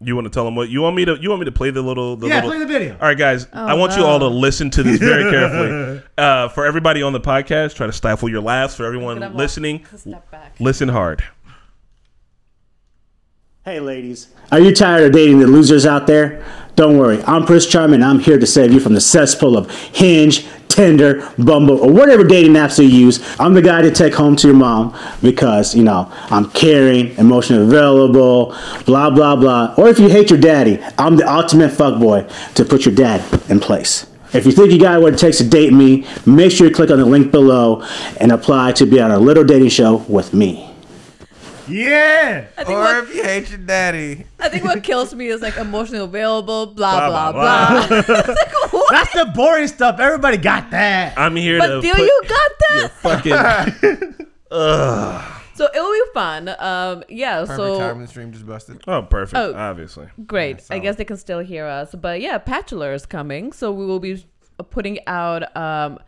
[0.00, 1.16] you want to tell them what you want me to.
[1.20, 2.16] You want me to play the little.
[2.16, 2.92] The Yeah, little, play the video.
[2.94, 3.46] All right, guys.
[3.52, 6.02] Oh, I want you all to listen to this very carefully.
[6.18, 8.74] Uh, for everybody on the podcast, try to stifle your laughs.
[8.74, 10.00] For everyone listening, off.
[10.00, 10.54] Step back.
[10.58, 11.22] listen hard.
[13.66, 14.28] Hey, ladies.
[14.52, 16.44] Are you tired of dating the losers out there?
[16.76, 17.22] Don't worry.
[17.24, 18.02] I'm Prince Charming.
[18.02, 20.46] I'm here to save you from the cesspool of Hinge,
[20.76, 23.24] Tinder, Bumble, or whatever dating apps you use.
[23.40, 27.64] I'm the guy to take home to your mom because, you know, I'm caring, emotionally
[27.64, 28.54] available,
[28.84, 29.74] blah, blah, blah.
[29.78, 33.58] Or if you hate your daddy, I'm the ultimate fuckboy to put your dad in
[33.58, 34.06] place.
[34.34, 36.90] If you think you got what it takes to date me, make sure you click
[36.90, 37.82] on the link below
[38.20, 40.65] and apply to be on a little dating show with me.
[41.68, 42.46] Yeah.
[42.56, 44.24] I think, Or what, if you hate your daddy.
[44.40, 47.98] I think what kills me is like emotionally available, blah, Blah, blah, blah, blah.
[47.98, 48.90] It's like, what?
[48.92, 49.98] That's the boring stuff.
[50.00, 51.18] Everybody got that.
[51.18, 52.90] I'm here But to do put you got that?
[53.00, 54.26] fucking.
[54.50, 55.32] Ugh.
[55.56, 56.50] So it will be fun.
[56.58, 57.38] Um, yeah.
[57.40, 58.06] Perfect so timing.
[58.08, 58.82] Stream just busted.
[58.86, 59.38] oh, perfect.
[59.38, 59.54] Oh.
[59.54, 60.06] Obviously.
[60.26, 60.62] great.
[60.68, 61.94] I guess they can still hear us.
[61.94, 64.22] But yeah, Bachelor is coming, so we will be
[64.68, 65.98] putting out um an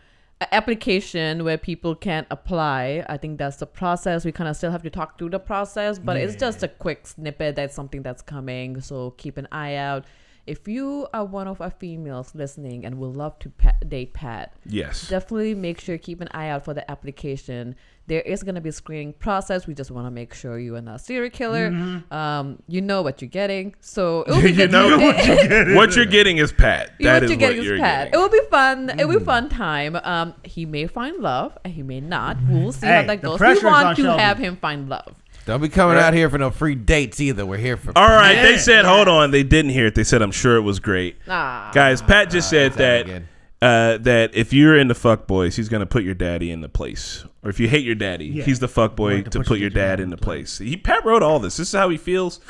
[0.55, 3.05] application where people can apply.
[3.09, 4.25] I think that's the process.
[4.25, 7.07] We kind of still have to talk through the process, but it's just a quick
[7.07, 7.57] snippet.
[7.57, 8.81] That's something that's coming.
[8.81, 10.05] So keep an eye out.
[10.47, 14.55] If you are one of our females listening and would love to pa- date Pat,
[14.65, 15.07] Yes.
[15.09, 17.75] definitely make sure keep an eye out for the application
[18.09, 20.75] there is going to be a screening process we just want to make sure you
[20.75, 21.67] are not a serial killer
[22.11, 25.75] um, you know what you're getting so it will be you know what you're getting.
[25.77, 26.93] What you're getting is Pat.
[26.99, 28.11] You- That what is you're what getting you're is Pat.
[28.11, 28.15] getting.
[28.15, 28.91] It will be fun.
[28.99, 29.97] It will be fun time.
[30.03, 32.37] Um, he may find love, and he may not.
[32.49, 33.41] We'll see Hey, how that goes.
[33.41, 34.23] We want to Shelby.
[34.23, 35.15] have him find love.
[35.47, 37.47] Don't be coming out here for no free dates either.
[37.47, 37.93] We're here for.
[37.97, 39.31] All right, they said, hold on.
[39.31, 39.95] They didn't hear it.
[39.95, 41.17] They said, I'm sure it was great.
[41.29, 41.71] Ah.
[41.75, 43.29] Guys, Pat just said that that again.
[43.61, 47.25] Uh, that if you're into fuck boys, he's gonna put your daddy in the place.
[47.43, 48.45] Or if you hate your daddy, Yeah.
[48.45, 50.59] he's the fuck boy to, to put, put your your dad dad in the place.
[50.59, 51.57] He Pat wrote all this.
[51.57, 52.41] This is how he feels.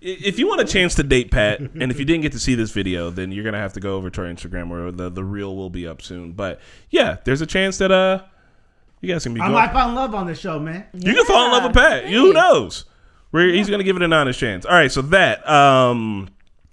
[0.00, 2.54] If you want a chance to date Pat, and if you didn't get to see
[2.54, 5.24] this video, then you're gonna have to go over to our Instagram where the the
[5.24, 6.32] reel will be up soon.
[6.32, 6.60] But
[6.90, 8.22] yeah, there's a chance that uh
[9.00, 9.52] you guys can be I going.
[9.54, 10.86] might find love on this show, man.
[10.94, 12.08] You can fall in love with Pat.
[12.08, 12.86] You, who knows?
[13.32, 14.64] Where he's going to give it an honest chance.
[14.64, 16.28] All right, so that um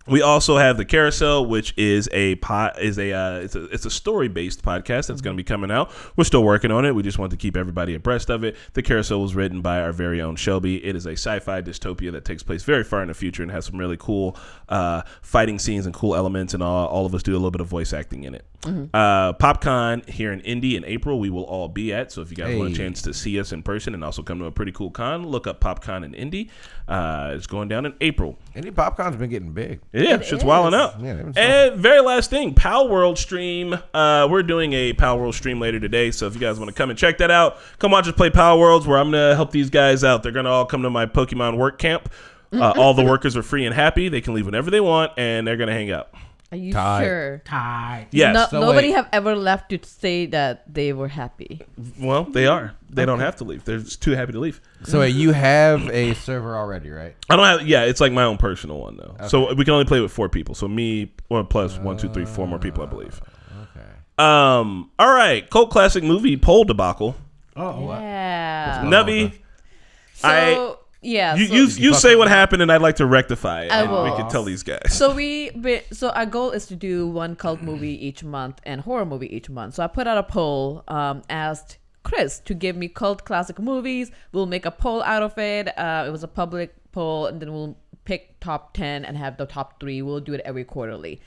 [0.07, 3.85] we also have the carousel, which is a pot is a uh, it's a it's
[3.85, 5.91] a story based podcast that's going to be coming out.
[6.15, 6.95] We're still working on it.
[6.95, 8.55] We just want to keep everybody abreast of it.
[8.73, 10.83] The carousel was written by our very own Shelby.
[10.83, 13.65] It is a sci-fi dystopia that takes place very far in the future and has
[13.65, 14.35] some really cool
[14.69, 16.53] uh, fighting scenes and cool elements.
[16.53, 18.45] And all, all of us do a little bit of voice acting in it.
[18.93, 22.11] Uh, PopCon here in Indy in April, we will all be at.
[22.11, 24.37] So if you guys want a chance to see us in person and also come
[24.39, 26.49] to a pretty cool con, look up PopCon in Indy.
[26.87, 28.37] Uh, it's going down in April.
[28.53, 29.79] Indy PopCon's been getting big.
[29.93, 30.43] Yeah, It shit's is.
[30.43, 30.99] wilding out.
[30.99, 33.77] Yeah, they've been and very last thing, Pal World stream.
[33.93, 36.75] Uh, we're doing a Pal World stream later today, so if you guys want to
[36.75, 39.51] come and check that out, come watch us play Pal Worlds, where I'm gonna help
[39.51, 40.21] these guys out.
[40.23, 42.11] They're gonna all come to my Pokemon work camp.
[42.53, 44.09] Uh, all the workers are free and happy.
[44.09, 46.09] They can leave whenever they want, and they're gonna hang out.
[46.51, 47.05] Are you Tight.
[47.05, 47.41] sure?
[47.45, 48.07] Tight.
[48.11, 48.33] Yes.
[48.33, 48.95] No, So nobody wait.
[48.97, 51.61] have ever left to say that they were happy.
[51.97, 52.73] Well, they are.
[52.89, 53.63] They don't have to leave.
[53.63, 54.59] They're just too happy to leave.
[54.83, 57.15] So wait, you have a server already, right?
[57.29, 57.65] I don't have.
[57.65, 59.15] Yeah, it's like my own personal one though.
[59.27, 60.53] So we can only play with four people.
[60.53, 63.21] So me, one plus one, two, three, four more people, I believe.
[63.61, 63.87] Okay.
[64.17, 64.91] Um.
[64.99, 65.49] All right.
[65.49, 67.15] Cult classic movie poll debacle.
[67.55, 68.01] Oh, what?
[68.01, 68.81] Yeah.
[68.83, 69.33] Navi,
[70.15, 71.35] So I- yeah.
[71.35, 73.71] you so, you, you say what happened, and I'd like to rectify it.
[73.71, 74.93] I and we can tell these guys.
[74.97, 78.81] so we we- so our goal is to do one cult movie each month and
[78.81, 79.75] horror movie each month.
[79.75, 84.11] So I put out a poll, um, asked Chris to give me cult classic movies.
[84.31, 85.67] We'll make a poll out of it.
[85.77, 89.45] Uh, it was a public poll, and then we'll pick top ten and have the
[89.45, 90.01] top three.
[90.01, 91.21] We'll do it every quarterly.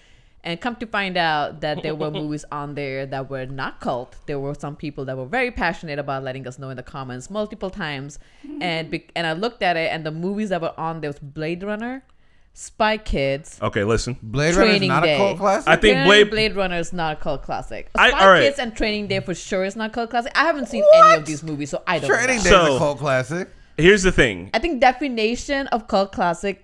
[0.47, 4.15] And come to find out that there were movies on there that were not cult.
[4.27, 7.31] There were some people that were very passionate about letting us know in the comments
[7.31, 8.19] multiple times.
[8.47, 8.63] Mm-hmm.
[8.63, 11.19] And be- and I looked at it, and the movies that were on there was
[11.19, 12.05] Blade Runner,
[12.53, 14.17] Spy Kids, Okay, listen.
[14.23, 15.15] Blade Runner is Training not Day.
[15.15, 15.69] a cult classic.
[15.69, 16.31] I think Apparently Blade.
[16.31, 17.89] Blade Runner is not a cult classic.
[17.95, 18.43] I- Spy all right.
[18.43, 20.33] Kids and Training Day for sure is not a cult classic.
[20.37, 22.17] I haven't seen any of these movies, so I don't know.
[22.17, 22.43] Training know.
[22.45, 23.49] Day So- is a cult classic.
[23.77, 24.51] Here's the thing.
[24.55, 26.64] I think definition of cult classic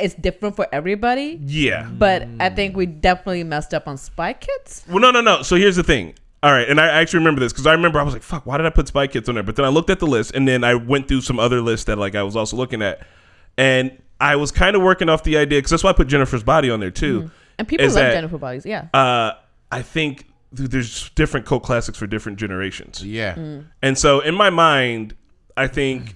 [0.00, 1.88] is different for everybody, Yeah.
[1.90, 4.84] but I think we definitely messed up on Spy Kids.
[4.88, 5.42] Well, no, no, no.
[5.42, 6.14] So here's the thing.
[6.42, 8.58] All right, and I actually remember this because I remember I was like, "Fuck, why
[8.58, 10.46] did I put Spy Kids on there?" But then I looked at the list, and
[10.46, 13.00] then I went through some other lists that like I was also looking at,
[13.56, 16.42] and I was kind of working off the idea because that's why I put Jennifer's
[16.42, 17.30] Body on there too.
[17.58, 18.88] And people love that, Jennifer Bodies, yeah.
[18.92, 19.32] Uh,
[19.72, 23.02] I think th- there's different cult classics for different generations.
[23.02, 23.34] Yeah.
[23.36, 23.64] Mm.
[23.80, 25.14] And so in my mind,
[25.56, 26.14] I think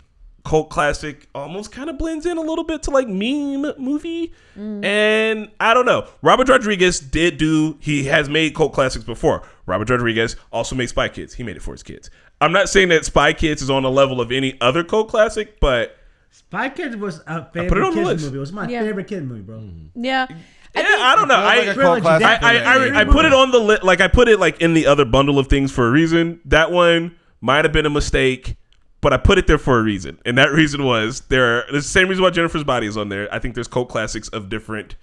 [0.49, 4.32] cult classic almost kind of blends in a little bit to like meme movie.
[4.59, 4.82] Mm.
[4.84, 6.09] And I don't know.
[6.22, 9.42] Robert Rodriguez did do he has made cult classics before.
[9.66, 11.34] Robert Rodriguez also made Spy Kids.
[11.34, 12.09] He made it for his kids.
[12.40, 15.61] I'm not saying that Spy Kids is on the level of any other cult classic,
[15.61, 15.96] but
[16.30, 18.24] Spy Kids was a put it favorite on the kids list.
[18.24, 18.36] movie.
[18.36, 18.80] It was my Yeah.
[18.82, 19.57] favorite kid movie, bro.
[19.59, 19.90] Mm.
[19.96, 20.26] yeah.
[20.30, 21.34] yeah, I don't know.
[21.36, 22.99] Feels like I a cult Trilogy, classic that- for I, I.
[22.99, 25.05] I, I put it on the li- like I put it like in the other
[25.05, 26.40] bundle of things for a reason.
[26.46, 28.57] That one might have been a mistake,
[29.01, 31.64] but I put it there for a reason, and that reason was there.
[31.70, 33.32] There's the same reason why Jennifer's Body is on there.
[33.32, 34.96] I think there's cult classics of different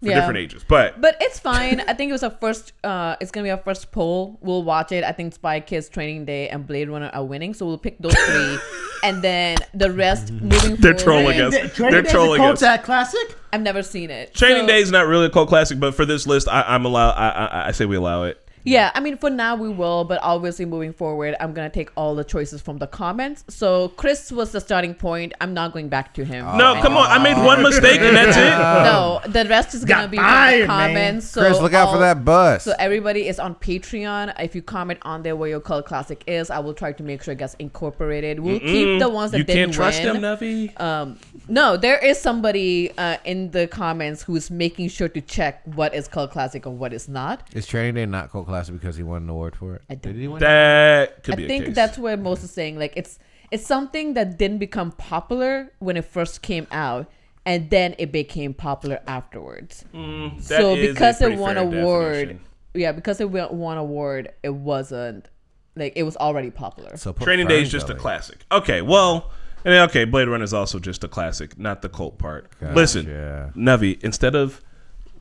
[0.00, 0.16] for Yeah.
[0.18, 1.80] different ages, but But it's fine.
[1.86, 2.72] I think it was our first.
[2.82, 4.36] Uh, it's gonna be our first poll.
[4.42, 5.04] We'll watch it.
[5.04, 7.54] I think Spy Kids, Training Day, and Blade Runner are winning.
[7.54, 8.58] So we'll pick those three,
[9.04, 11.34] and then the rest moving They're forward.
[11.34, 11.54] trolling us.
[11.74, 12.60] Training They're Day's trolling a us.
[12.60, 13.36] cult classic.
[13.52, 14.34] I've never seen it.
[14.34, 16.84] Training So- Day is not really a cult classic, but for this list, I, I'm
[16.84, 17.10] allow.
[17.10, 18.41] I, I, I say we allow it.
[18.64, 22.14] Yeah, I mean, for now we will, but obviously moving forward, I'm gonna take all
[22.14, 23.44] the choices from the comments.
[23.48, 25.32] So Chris was the starting point.
[25.40, 26.44] I'm not going back to him.
[26.56, 27.06] No, come on.
[27.10, 28.42] I made one mistake, and that's it.
[28.92, 30.88] No, the rest is gonna Got be from fired, the man.
[30.88, 31.28] comments.
[31.28, 32.64] So Chris, look out for all- that bus.
[32.64, 34.34] So everybody is on Patreon.
[34.40, 37.22] If you comment on there where your cult classic is, I will try to make
[37.22, 38.40] sure it gets incorporated.
[38.40, 40.20] We'll keep the ones that You didn't can't trust win.
[40.20, 40.80] them, Navi.
[40.80, 45.94] Um, no, there is somebody uh, in the comments who's making sure to check what
[45.94, 47.48] is cult classic and what is not.
[47.54, 49.82] is Training Day not cult classic because he won an award for it?
[49.90, 50.40] I don't Did he win?
[50.40, 51.74] That could I be a think case.
[51.74, 53.18] that's where most is saying like it's
[53.50, 57.04] it's something that didn't become popular when it first came out,
[57.44, 59.84] and then it became popular afterwards.
[59.94, 62.40] Mm, That so is a because it won fair award, definition.
[62.74, 65.28] yeah, because it won won award, it wasn't
[65.76, 66.96] like it was already popular.
[66.96, 68.38] So Training Day is just a classic.
[68.50, 69.30] Okay, well,
[69.64, 72.50] and then, okay, Blade Runner is also just a classic, not the cult part.
[72.60, 73.52] Listen, Gotcha.
[73.56, 74.60] Navi, instead of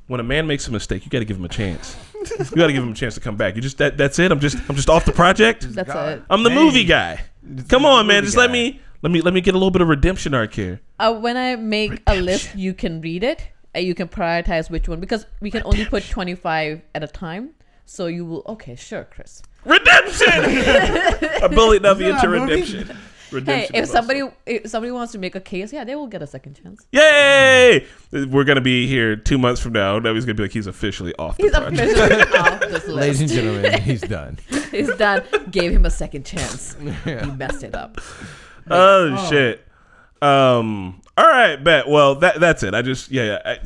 [0.07, 1.95] when a man makes a mistake, you got to give him a chance.
[2.29, 3.55] You got to give him a chance to come back.
[3.55, 4.31] You just that that's it.
[4.31, 5.65] I'm just I'm just off the project.
[5.69, 6.23] That's it.
[6.29, 7.21] I'm the movie guy.
[7.67, 8.17] Come on, man.
[8.17, 10.53] movie Just let me let me let me get a little bit of redemption arc
[10.53, 10.81] here.
[10.99, 13.47] Uh, when I make a list, you can read it.
[13.73, 17.51] And you can prioritize which one because we can only put 25 at a time.
[17.85, 19.41] So you will, okay, sure, Chris.
[19.63, 20.27] Redemption.
[20.27, 22.97] I bullied Navi into redemption.
[23.31, 26.21] Hey, if is somebody if somebody wants to make a case, yeah, they will get
[26.21, 26.85] a second chance.
[26.91, 27.85] Yay!
[28.11, 29.97] We're gonna be here two months from now.
[29.99, 31.79] Navi's gonna be like he's officially off the He's project.
[31.79, 34.37] officially off this Ladies and gentlemen, he's done.
[34.71, 35.23] He's done.
[35.49, 36.75] Gave him a second chance.
[37.03, 37.99] He messed it up.
[38.69, 39.65] Oh, shit.
[40.21, 41.01] Um.
[41.17, 41.87] All right, bet.
[41.89, 42.73] Well, that that's it.
[42.73, 43.39] I just yeah.
[43.45, 43.57] yeah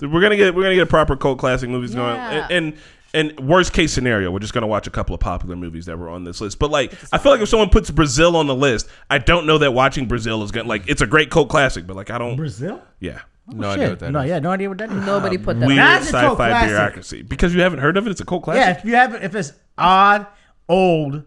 [0.00, 1.96] I, we're gonna get we're gonna get a proper cult classic movies Yeah.
[1.96, 2.42] going.
[2.42, 2.78] And, and
[3.16, 6.08] and worst case scenario, we're just gonna watch a couple of popular movies that were
[6.08, 6.58] on this list.
[6.58, 9.58] But like, I feel like if someone puts Brazil on the list, I don't know
[9.58, 10.88] that watching Brazil is gonna like.
[10.88, 12.36] It's a great cult classic, but like I don't.
[12.36, 12.82] Brazil?
[13.00, 13.20] Yeah.
[13.48, 14.28] Oh, no idea what that no, is.
[14.28, 15.06] yeah, no idea what that is.
[15.06, 15.66] Nobody put that.
[15.66, 15.86] Weird on.
[15.86, 16.68] That's a cult sci-fi classic.
[16.68, 18.10] bureaucracy because you haven't heard of it.
[18.10, 18.60] It's a cult classic.
[18.60, 20.26] Yeah, if you haven't, if it's odd,
[20.68, 21.22] old,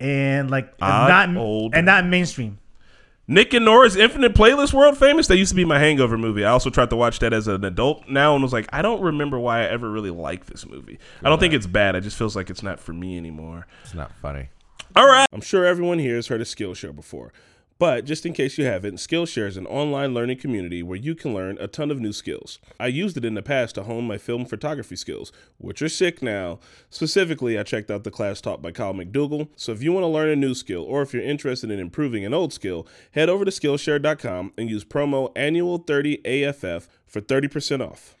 [0.00, 1.74] and like Odd, not old.
[1.74, 2.58] and not mainstream.
[3.28, 5.26] Nick and Nora's Infinite Playlist World Famous.
[5.26, 6.44] That used to be my hangover movie.
[6.44, 9.00] I also tried to watch that as an adult now and was like, I don't
[9.00, 10.98] remember why I ever really liked this movie.
[11.22, 11.96] I don't think it's bad.
[11.96, 13.66] It just feels like it's not for me anymore.
[13.82, 14.48] It's not funny.
[14.94, 15.26] All right.
[15.32, 17.32] I'm sure everyone here has heard of Skillshare before.
[17.78, 21.34] But just in case you haven't, Skillshare is an online learning community where you can
[21.34, 22.58] learn a ton of new skills.
[22.80, 26.22] I used it in the past to hone my film photography skills, which are sick
[26.22, 26.58] now.
[26.88, 29.48] Specifically, I checked out the class taught by Kyle McDougall.
[29.56, 32.24] So if you want to learn a new skill or if you're interested in improving
[32.24, 38.14] an old skill, head over to Skillshare.com and use promo annual30AFF for 30% off.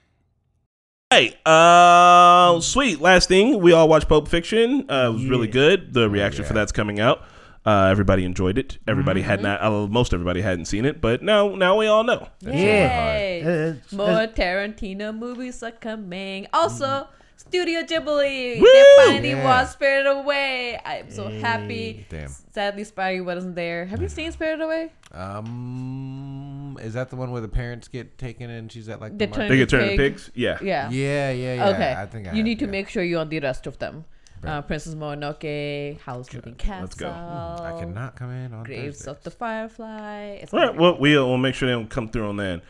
[1.08, 3.00] Hey, uh, sweet.
[3.00, 4.90] Last thing, we all watched Pulp Fiction.
[4.90, 5.94] Uh, it was really good.
[5.94, 7.22] The reaction for that's coming out.
[7.66, 8.78] Uh, everybody enjoyed it.
[8.86, 9.60] Everybody had not.
[9.60, 12.28] Uh, most everybody hadn't seen it, but now, now we all know.
[12.40, 13.40] Yay.
[13.40, 16.46] It's- More Tarantino movies are coming.
[16.52, 18.60] Also, Studio Ghibli.
[18.60, 18.66] Woo!
[18.72, 19.44] They finally Yeah.
[19.44, 20.80] watched Spirited Away.
[20.84, 22.06] I'm so happy.
[22.08, 22.28] Damn.
[22.28, 23.84] Sadly, Spidey wasn't there.
[23.86, 24.92] Have you seen Spirited Away?
[25.12, 29.18] Um, is that the one where the parents get taken and she's at like the
[29.18, 29.40] They market?
[29.40, 30.30] turn- They get turned into pigs.
[30.34, 30.58] Yeah.
[30.62, 30.90] Yeah.
[30.90, 31.68] Yeah, yeah, yeah.
[31.70, 31.94] okay.
[31.98, 32.70] I think I you have, need to yeah.
[32.70, 34.04] make sure you're on the rest of them.
[34.46, 36.82] Uh, Princess Mononoke, Howl's Moving Castle.
[36.82, 37.08] let's go.
[37.08, 39.10] I cannot come in on Graves Thursday.
[39.10, 40.20] of the Firefly.
[40.42, 42.36] It's All gonna right, be well, we'll, we'll make sure they don't come through on
[42.36, 42.62] that.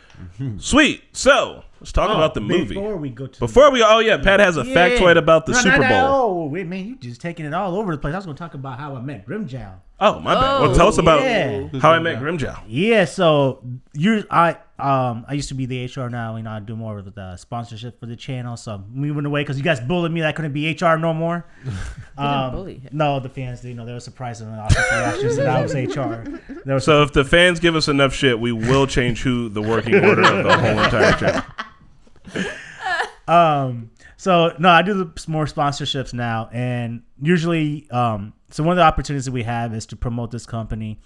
[0.58, 1.02] Sweet.
[1.12, 2.74] So, let's talk about the movie.
[2.74, 4.74] Before we go to Before we, oh yeah, Pat has a Yeah.
[4.74, 5.88] factoid about the No, Super no, no.
[5.88, 6.14] Bowl.
[6.44, 8.14] Oh, wait, man, you just taking it all over the place.
[8.14, 9.74] I was going to talk about how I met Grimmjow.
[9.98, 10.60] Oh my bad.
[10.60, 11.68] Well, Oh, tell us about yeah.
[11.80, 12.60] how I met Grimmjow.
[12.68, 16.36] Yeah, so you, I, um, I used to be the HR now.
[16.36, 18.58] You know, I do more with the sponsorship for the channel.
[18.58, 21.14] So I'm moving away because you guys bullied me that I couldn't be HR no
[21.14, 21.46] more.
[22.18, 22.80] Um, bully.
[22.92, 26.24] No, the fans, you know, they were surprised when I reactions that I was HR.
[26.64, 29.60] There was So if the fans give us enough shit, we will change who the
[29.60, 31.42] working order of the whole entire channel.
[33.28, 38.76] Um, so no, I do the more sponsorships now, and usually, um, so one of
[38.76, 40.98] the opportunities that we have is to promote this company,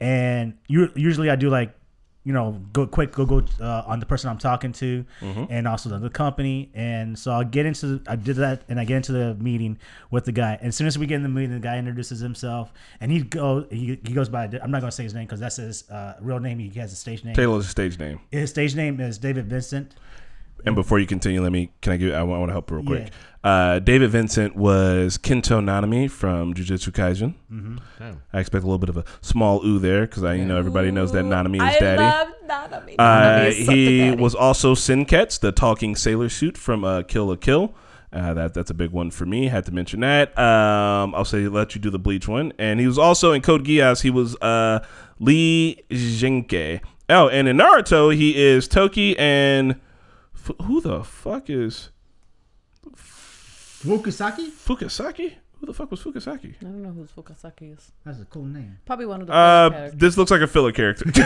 [0.00, 1.74] and u- usually I do like,
[2.26, 5.04] you know, go quick, go go uh, on the person I'm talking to,
[5.50, 8.84] and also the, the company, and so I'll get into, I did that, and I
[8.86, 9.78] get into the meeting
[10.10, 12.20] with the guy, and as soon as we get in the meeting, the guy introduces
[12.20, 15.40] himself, and he go, he, he goes by, I'm not gonna say his name because
[15.40, 16.58] that's his uh, real name.
[16.58, 17.34] He has a stage name.
[17.34, 18.20] Taylor's stage name.
[18.30, 19.94] His stage name is David Vincent.
[20.66, 22.70] And before you continue, let me can I give I want, I want to help
[22.70, 23.12] real quick.
[23.44, 27.34] Uh, David Vincent was Kento Nanami from Jujutsu Kaisen.
[27.98, 28.22] Damn.
[28.32, 30.90] I expect a little bit of a small ooh there because I you know everybody
[30.90, 32.02] knows that Nanami is I daddy.
[32.02, 32.94] love Nanami.
[32.98, 34.22] Uh, Nanami is such a he daddy.
[34.22, 37.74] was also Senketsu, the talking sailor suit from uh, Kill la Kill.
[38.10, 39.48] Uh, that that's a big one for me.
[39.48, 40.38] Had to mention that.
[40.38, 43.66] Um, I'll say let you do the Bleach one, and he was also in Code
[43.66, 44.00] Geass.
[44.02, 44.82] He was uh,
[45.18, 46.80] Li Xingke.
[47.10, 49.72] Oh, and in Naruto, he is Toki and
[50.34, 51.90] f- who the fuck is
[53.84, 54.50] Wukusaki?
[54.50, 55.32] Fukasaki?
[55.60, 56.54] Who the fuck was Fukasaki?
[56.60, 57.90] I don't know who Fukasaki is.
[58.04, 58.78] That's a cool name.
[58.84, 59.98] Probably one of the Uh, characters.
[60.00, 61.04] this looks like a filler character.
[61.14, 61.20] He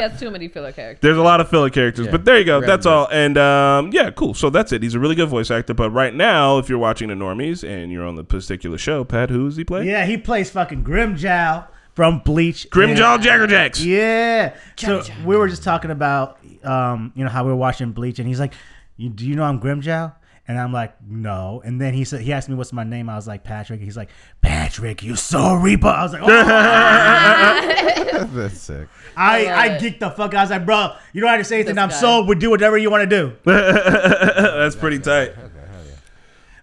[0.00, 1.00] has too many filler characters.
[1.02, 2.12] There's a lot of filler characters, Yeah.
[2.12, 2.54] but there you go.
[2.60, 3.08] Random That's all.
[3.10, 4.34] And um, yeah, cool.
[4.34, 4.82] So that's it.
[4.82, 5.74] He's a really good voice actor.
[5.74, 9.30] But right now, if you're watching the Normies and you're on the particular show, Pat,
[9.30, 9.86] who does he play?
[9.86, 12.68] Yeah, he plays fucking Grimmjow from Bleach.
[12.70, 13.84] Grimmjow And- Jaegerjaquez.
[13.84, 14.54] Yeah.
[14.76, 18.28] So we were just talking about, um, you know, how we were watching Bleach, and
[18.28, 18.54] he's like,
[18.96, 20.14] you, "Do you know I'm Grimmjow?"
[20.48, 23.08] And I'm like, "No." And then he said, he asked me what's my name.
[23.08, 28.58] I was like, "Patrick." He's like, "Patrick, you so Reaper." I was like, "Oh." That's
[28.58, 28.88] sick.
[29.16, 30.34] I love I geeked the fuck.
[30.34, 30.36] out.
[30.38, 31.76] I was like, "Bro, you don't have to say anything.
[31.76, 31.94] This I'm guy.
[31.94, 32.28] sold.
[32.28, 35.32] We do whatever you want to do." That's pretty tight.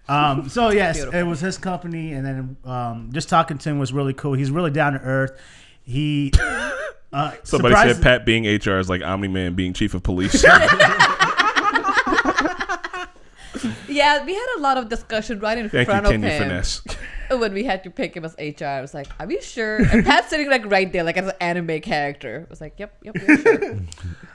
[0.08, 1.20] Um, so yes, Beautiful.
[1.20, 4.32] it was his company, and then um, just talking to him was really cool.
[4.34, 5.40] He's really down to earth.
[5.84, 10.02] He uh, Somebody surprised- said Pat being HR is like Omni Man being chief of
[10.02, 10.44] police.
[13.90, 16.42] Yeah, we had a lot of discussion right in Thank you, front of Kenya him
[16.42, 16.82] Finesse.
[17.30, 18.64] when we had to pick him as HR.
[18.64, 21.34] I was like, "Are you sure?" And Pat's sitting like right there, like as an
[21.40, 22.44] anime character.
[22.46, 23.78] I was like, "Yep, yep, we're sure."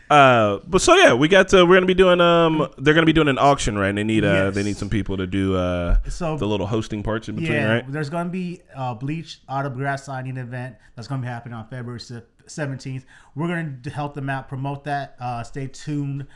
[0.08, 1.66] Uh, but so yeah, we got to.
[1.66, 2.22] We're gonna be doing.
[2.22, 3.88] Um, they're gonna be doing an auction, right?
[3.90, 4.24] And they need.
[4.24, 4.54] Uh, Yes.
[4.56, 5.56] they need some people to do.
[5.56, 7.92] Uh, So- the little hosting parts in between, Yeah, right?
[7.92, 11.68] there's going to be a Bleach autograph signing event that's going to be happening on
[11.70, 13.04] February se- 17th.
[13.34, 15.16] We're going to help them out, promote that.
[15.20, 16.28] Uh, stay tuned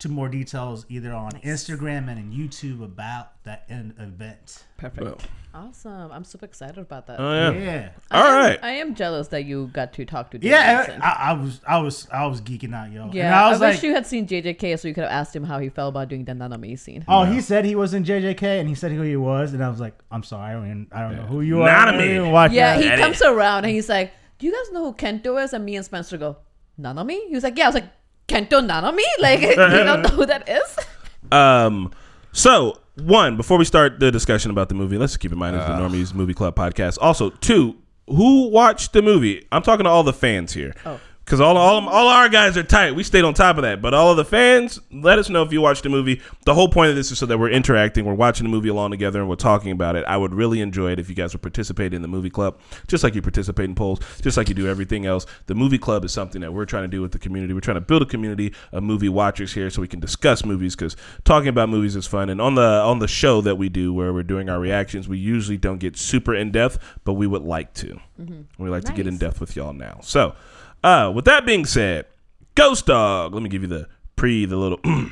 [0.00, 4.64] to more details either on Instagram and on YouTube about that in- event.
[4.76, 5.02] Perfect.
[5.04, 5.18] Well.
[5.54, 6.12] Awesome.
[6.12, 7.18] I'm super excited about that.
[7.18, 7.50] Oh yeah.
[7.50, 7.88] Yeah.
[8.12, 10.38] All I am- I am jealous that you got to talk to.
[10.38, 13.10] David Yeah, I, I was, I was, I was geeking out, yo.
[13.12, 13.26] yeah.
[13.26, 15.42] and I I, was wish you had seen JJK so you could have asked him
[15.42, 17.04] how he felt about doing the Nanami scene.
[17.08, 19.68] oh, he said he was in JJK, and he said who he was, and I
[19.68, 21.66] was like, I'm sorry, I don't, even, I don't know who you are.
[21.68, 22.14] Not I don't me.
[22.16, 22.82] even watch Yeah, that.
[22.82, 23.02] he Daddy.
[23.02, 25.84] comes around and he's like, "Do you guys know who Kento is?" And me and
[25.84, 26.36] Spencer go,
[26.80, 27.88] "Nanami." He was like, "Yeah." I was like,
[28.28, 29.02] "Kento Nanami?
[29.20, 30.76] Like, you don't know who that is?"
[31.30, 31.92] Um,
[32.32, 35.66] so one, before we start the discussion about the movie, let's keep in mind it's
[35.66, 36.96] the Normies Movie Club podcast.
[37.02, 37.76] Also, two,
[38.06, 39.46] who watched the movie?
[39.52, 40.74] I'm talking to all the fans here.
[40.86, 40.98] Oh.
[41.28, 42.94] Because all, all, all our guys are tight.
[42.94, 43.82] We stayed on top of that.
[43.82, 46.22] But all of the fans, let us know if you watched the movie.
[46.46, 48.06] The whole point of this is so that we're interacting.
[48.06, 50.06] We're watching the movie along together and we're talking about it.
[50.06, 53.04] I would really enjoy it if you guys would participate in the movie club, just
[53.04, 55.26] like you participate in polls, just like you do everything else.
[55.48, 57.52] The movie club is something that we're trying to do with the community.
[57.52, 60.74] We're trying to build a community of movie watchers here so we can discuss movies
[60.74, 62.30] because talking about movies is fun.
[62.30, 65.18] And on the on the show that we do where we're doing our reactions, we
[65.18, 68.00] usually don't get super in depth, but we would like to.
[68.18, 68.62] Mm-hmm.
[68.62, 70.00] We like to get in depth with y'all now.
[70.02, 70.34] So,
[70.82, 72.06] uh, with that being said,
[72.54, 73.34] Ghost Dog.
[73.34, 74.80] Let me give you the pre, the little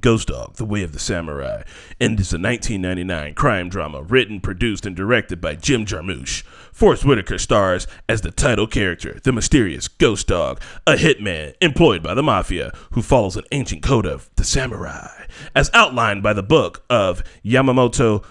[0.00, 1.62] Ghost Dog, The Way of the Samurai.
[2.00, 6.42] And it's a 1999 crime drama written, produced, and directed by Jim Jarmusch.
[6.72, 12.14] Forest Whitaker stars as the title character, the mysterious Ghost Dog, a hitman employed by
[12.14, 16.84] the mafia who follows an ancient code of the samurai, as outlined by the book
[16.88, 18.24] of Yamamoto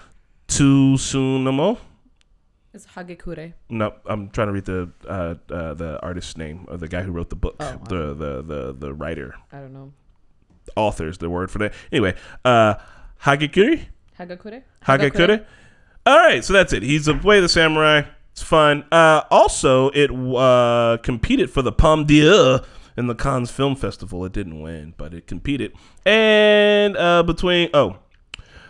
[0.48, 1.78] Tsunamo.
[2.72, 3.52] It's Hagekure.
[3.68, 7.10] No, I'm trying to read the uh, uh, the artist's name of the guy who
[7.10, 9.92] wrote the book, Oh, the, the the the writer, I don't know.
[10.76, 11.74] author's the word for that.
[11.90, 12.14] Anyway,
[12.44, 12.74] uh,
[13.24, 13.86] Hagekure,
[14.18, 14.62] Hagakure.
[14.84, 15.44] Hagekure,
[16.06, 16.82] All right, so that's it.
[16.84, 18.02] He's a way of the samurai.
[18.32, 18.84] It's fun.
[18.92, 22.60] Uh, also, it uh, competed for the Palme d'Or
[22.96, 24.24] in the Cannes Film Festival.
[24.24, 25.72] It didn't win, but it competed.
[26.06, 27.96] And uh, between oh,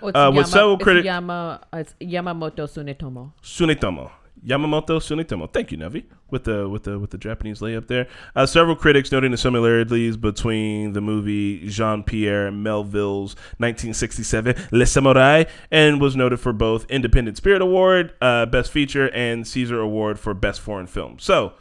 [0.03, 3.33] Uh, several it's Yama, it's Yamamoto Tsunetomo.
[3.43, 4.11] Tsunetomo.
[4.45, 5.53] Yamamoto Tsunetomo.
[5.53, 8.07] Thank you, Navi, with the with the with the Japanese layup there.
[8.35, 15.49] Uh, several critics noting the similarities between the movie Jean Pierre Melville's 1967 Le Samouraï,
[15.71, 20.33] and was noted for both Independent Spirit Award, uh, Best Feature, and César Award for
[20.33, 21.19] Best Foreign Film.
[21.19, 21.53] So,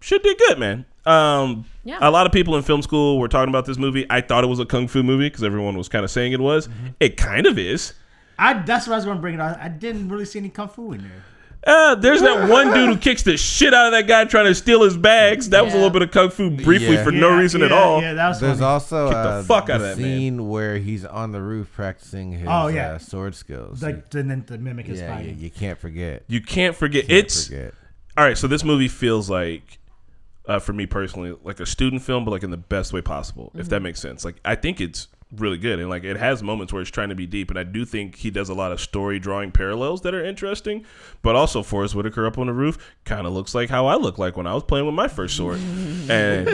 [0.00, 0.86] should did good, man.
[1.08, 1.98] Um, Yeah.
[2.00, 4.04] A lot of people in film school were talking about this movie.
[4.10, 6.40] I thought it was a kung fu movie because everyone was kind of saying it
[6.40, 6.68] was.
[7.00, 7.94] It kind of is.
[8.38, 9.54] I that's what I was going to bring it on.
[9.54, 11.24] I didn't really see any kung fu in there.
[11.66, 14.54] Uh, there's that one dude who kicks the shit out of that guy trying to
[14.54, 15.48] steal his bags.
[15.48, 17.02] That was a little bit of kung fu briefly Yeah.
[17.04, 18.00] for no Yeah, reason at all.
[18.00, 18.66] Yeah, that was There's funny.
[18.70, 20.18] also Kick the uh, fuck out the of that man.
[20.18, 22.92] scene where he's on the roof practicing his Oh, yeah.
[22.92, 23.82] uh, sword skills.
[23.82, 25.38] like to, then to mimic his yeah, yeah, fighting.
[25.40, 26.22] you can't forget.
[26.28, 27.08] You can't forget.
[27.08, 27.74] Can't it's forget.
[28.16, 28.38] all right.
[28.38, 29.78] So this movie feels like,
[30.48, 33.52] uh, for me personally, like a student film, but like in the best way possible.
[33.54, 34.24] If that makes sense.
[34.24, 37.14] Like I think it's really good, and like it has moments where it's trying to
[37.14, 40.14] be deep, and I do think he does a lot of story drawing parallels that
[40.14, 40.86] are interesting.
[41.22, 44.16] But also, Forest Whitaker up on the roof kind of looks like how I look
[44.18, 45.58] like when I was playing with my first sword,
[46.08, 46.48] and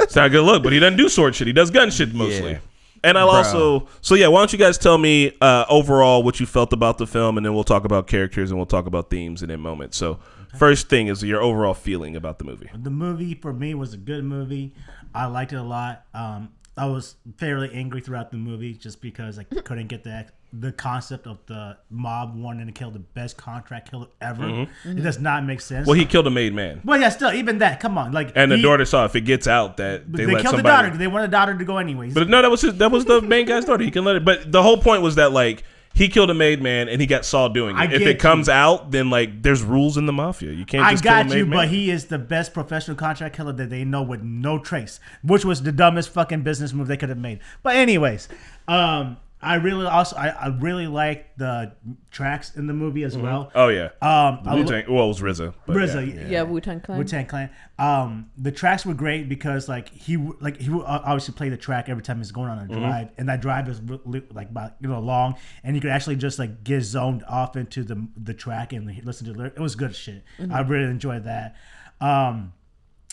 [0.00, 0.62] it's not a good look.
[0.62, 2.52] But he doesn't do sword shit; he does gun shit mostly.
[2.52, 2.58] Yeah.
[3.04, 3.36] And I'll Bro.
[3.36, 6.98] also, so yeah, why don't you guys tell me uh, overall what you felt about
[6.98, 9.58] the film, and then we'll talk about characters and we'll talk about themes in a
[9.58, 9.94] moment.
[9.94, 10.18] So,
[10.56, 12.70] first thing is your overall feeling about the movie.
[12.74, 14.74] The movie for me was a good movie.
[15.14, 16.04] I liked it a lot.
[16.14, 20.72] Um, I was fairly angry throughout the movie just because I couldn't get the the
[20.72, 24.66] concept of the mob wanting to kill the best contract killer ever.
[24.84, 25.86] It does not make sense.
[25.86, 27.80] Well, he killed a made man, well, yeah, still, even that.
[27.80, 30.32] Come on, like and the he- daughter saw if it gets out that They, they,
[30.32, 30.88] killed the somebody.
[30.88, 30.96] daughter.
[30.96, 32.14] They want the daughter to go anyways.
[32.14, 33.84] But no, that was his, that was the main guy's daughter.
[33.84, 34.24] He can let it.
[34.24, 35.64] But the whole point was that like
[35.94, 37.80] he killed a made man and he got saw doing it.
[37.80, 40.52] I if it comes out, then like there's rules in the mafia.
[40.52, 40.84] You can't.
[40.84, 43.52] I Just got kill a you, made but he is the best professional contract killer
[43.52, 47.08] that they know with no trace, which was the dumbest fucking business move they could
[47.08, 47.40] have made.
[47.62, 48.28] But anyways,
[48.68, 51.72] um, I really also I, I really like the
[52.10, 53.52] tracks in the movie as well.
[53.54, 53.90] Oh yeah.
[54.02, 54.84] Um, I Wu Tang.
[54.92, 55.54] Well, it was RZA.
[55.64, 56.20] But RZA, yeah.
[56.22, 56.28] yeah.
[56.28, 56.98] Yeah, Wu Tang Clan.
[56.98, 57.48] Wu Tang Clan.
[57.78, 61.50] Um, the tracks were great because like he w- like he would uh, obviously play
[61.50, 62.80] the track every time he's going on a Mm-hmm.
[62.80, 65.90] drive, and that drive is re- li- like about you know long, and you could
[65.92, 69.56] actually just like get zoned off into the the track and listen to the lyrics.
[69.56, 70.24] It was good shit.
[70.50, 71.54] I really enjoyed that.
[72.00, 72.54] Um,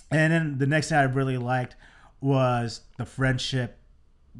[0.09, 1.75] and then the next thing I really liked
[2.21, 3.77] was the friendship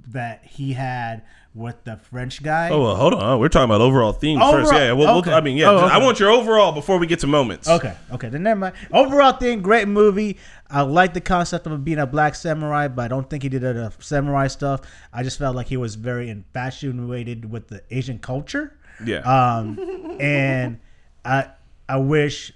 [0.07, 1.23] that he had
[1.53, 2.69] with the French guy.
[2.69, 3.39] Oh, well, hold on.
[3.39, 4.53] We're talking about overall themes first.
[4.67, 4.91] Overall- Yeah, yeah.
[4.91, 5.71] We'll, we'll- I mean, yeah.
[5.71, 7.69] Oh, just- I want your overall before we get to moments.
[7.69, 8.75] Okay, okay, then never mind.
[8.91, 10.37] Overall thing, great movie.
[10.69, 13.63] I like the concept of being a black samurai, but I don't think he did
[13.63, 14.81] enough samurai stuff.
[15.13, 18.77] I just felt like he was very infatuated with the Asian culture.
[19.05, 19.19] Yeah.
[19.19, 20.79] Um, and
[21.23, 21.47] I
[21.87, 22.51] I wish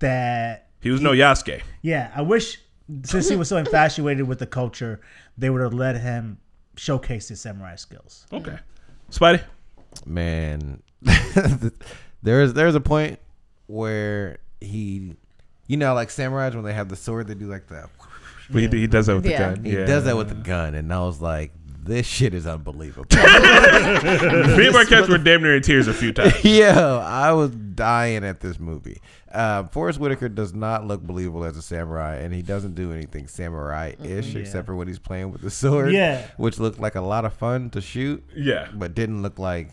[0.00, 1.62] that he was no Yasuke.
[1.80, 2.58] yeah, I wish
[3.04, 5.00] since he was so infatuated with the culture,
[5.38, 6.38] they would have let him
[6.76, 8.26] showcase his samurai skills.
[8.32, 8.58] Okay.
[9.10, 9.42] Spidey.
[10.06, 10.82] man
[12.22, 13.18] there's there's a point
[13.66, 15.14] where he
[15.66, 17.90] you know like samurais when they have the sword they do like that
[18.50, 19.50] He, he does that with Yeah.
[19.50, 19.64] the gun.
[19.64, 19.84] he yeah.
[19.84, 21.52] does that with the gun and i was like
[21.84, 26.44] this shit is unbelievable Me and Marquez were damn near in tears a few times.
[26.44, 29.00] Yo, I was dying at this movie.
[29.32, 33.26] Uh, Forest Whitaker does not look believable as a samurai, and he doesn't do anything
[33.26, 35.92] samurai-ish except for when he's playing with the sword.
[35.92, 36.26] Yeah.
[36.36, 38.22] which looked like a lot of fun to shoot.
[38.34, 38.68] Yeah.
[38.72, 39.70] but didn't look like.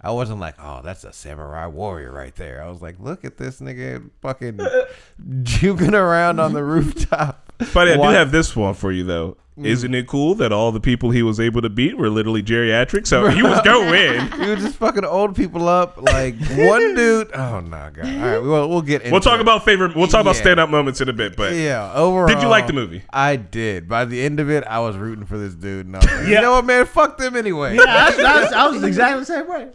[0.00, 2.62] I wasn't like, oh, that's a samurai warrior right there.
[2.62, 4.58] I was like, look at this nigga fucking
[5.42, 7.52] juking around on the rooftop.
[7.60, 9.36] Spidey, I do have this one for you though.
[9.56, 13.06] Isn't it cool that all the people he was able to beat were literally geriatric?
[13.06, 14.32] So he was going win.
[14.42, 15.96] You were just fucking old people up.
[16.02, 17.30] Like one dude.
[17.32, 17.98] Oh no, god.
[18.04, 19.02] All right, we'll we'll get.
[19.02, 19.42] Into We'll talk it.
[19.42, 19.94] about favorite.
[19.94, 20.40] We'll talk about Yeah.
[20.42, 21.36] stand up moments in a bit.
[21.36, 22.26] But Yeah, overall.
[22.26, 23.02] Did you like the movie?
[23.12, 23.88] I did.
[23.88, 25.86] By the end of it, I was rooting for this dude.
[25.86, 26.22] And like, Yeah.
[26.26, 26.84] You know what, man?
[26.86, 27.76] Fuck them anyway.
[27.76, 29.70] Yeah, I was, I was, I was exactly the same way.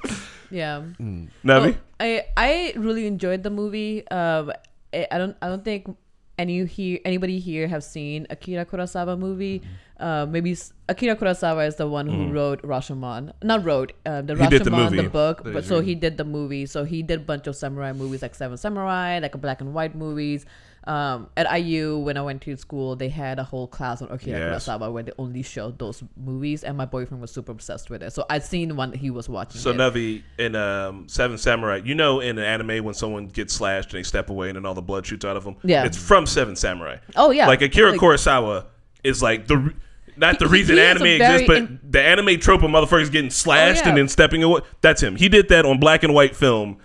[0.52, 0.84] Yeah.
[1.00, 4.06] Navi, Well, I I really enjoyed the movie.
[4.10, 4.52] Um,
[4.94, 5.96] I, I don't I don't think
[6.40, 9.62] any here anybody here have seen Akira Kurosawa movie.
[10.00, 10.56] Uh, maybe
[10.88, 13.34] Akira Kurosawa is the one who wrote Rashomon.
[13.44, 14.44] Not wrote uh, the Mm.
[14.44, 16.66] He did the Rashomon, the, book, but so he did the movie.
[16.66, 19.74] So he did a bunch of samurai movies like Seven Samurai, like a black and
[19.74, 20.46] white movies.
[20.86, 24.40] Um, at IU when I went to school, they had a whole class on Akira
[24.40, 24.66] Yes.
[24.68, 28.14] Kurosawa where they only showed those movies, and my boyfriend was super obsessed with it.
[28.14, 29.60] So I'd seen one he was watching.
[29.62, 29.76] So it.
[29.78, 34.00] Navi in um, Seven Samurai, you know, in an anime when someone gets slashed and
[34.00, 35.58] they step away and then all the blood shoots out of them.
[35.64, 35.84] Yeah.
[35.86, 36.98] it's from Seven Samurai.
[37.16, 37.48] Oh, yeah.
[37.48, 38.66] like Akira Like- Kurosawa
[39.04, 39.74] is like the.
[40.18, 43.30] Not the He- reason he anime exists, but in- the anime trope of motherfuckers getting
[43.30, 43.90] slashed Oh, yeah.
[43.90, 44.60] and then stepping away.
[44.82, 45.16] That's him.
[45.16, 46.80] He did that on black and white film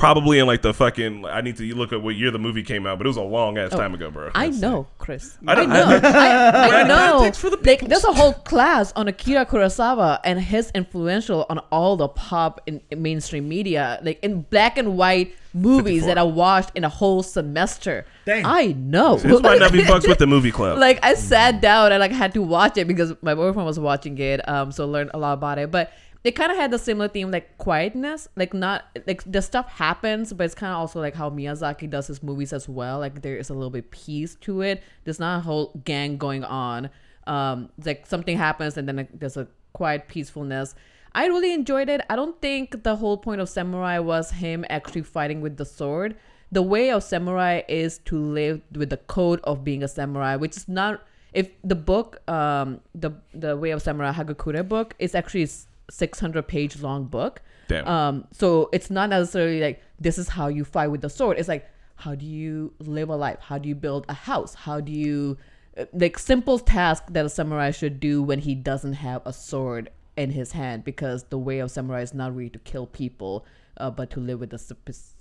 [0.00, 1.24] probably in like the fucking.
[1.26, 3.22] I need to look at what year the movie came out, but it was a
[3.22, 4.26] long ass time ago, bro.
[4.28, 5.38] Oh, I know, Chris.
[5.46, 5.74] I I, know.
[6.02, 7.30] I- I, I know.
[7.32, 11.96] for the Like, there's a whole class on Akira Kurosawa and his influential on all
[11.96, 16.06] the pop in, in mainstream media, like in black and white movies 54.
[16.06, 18.06] that I watched in a whole semester.
[18.24, 18.44] Dang.
[18.46, 19.16] I know.
[19.16, 20.78] This might not be fucks with the movie club.
[20.78, 24.16] like I sat down and like had to watch it because my boyfriend was watching
[24.18, 25.70] it, um, so learned a lot about it.
[25.70, 25.92] But
[26.22, 30.32] it kind of had the similar theme, like quietness, like not like the stuff happens,
[30.32, 32.98] but it's kind of also like how Miyazaki does his movies as well.
[32.98, 34.82] Like there is a little bit peace to it.
[35.04, 36.90] There's not a whole gang going on.
[37.26, 40.74] Um, like something happens and then like, there's a quiet peacefulness.
[41.12, 42.02] I really enjoyed it.
[42.10, 46.16] I don't think the whole point of Samurai was him actually fighting with the sword.
[46.52, 50.56] The way of samurai is to live with the code of being a samurai, which
[50.56, 51.02] is not
[51.32, 55.48] if the book um the the way of samurai hagakure book is actually
[55.90, 57.42] 600 page long book.
[57.68, 57.86] Damn.
[57.86, 61.38] um so it's not necessarily like this is how you fight with the sword.
[61.38, 63.38] It's like how do you live a life?
[63.40, 64.54] How do you build a house?
[64.54, 65.36] How do you
[65.76, 69.90] uh, like simple task that a samurai should do when he doesn't have a sword
[70.16, 73.90] in his hand because the way of samurai is not really to kill people uh,
[73.90, 74.58] but to live with a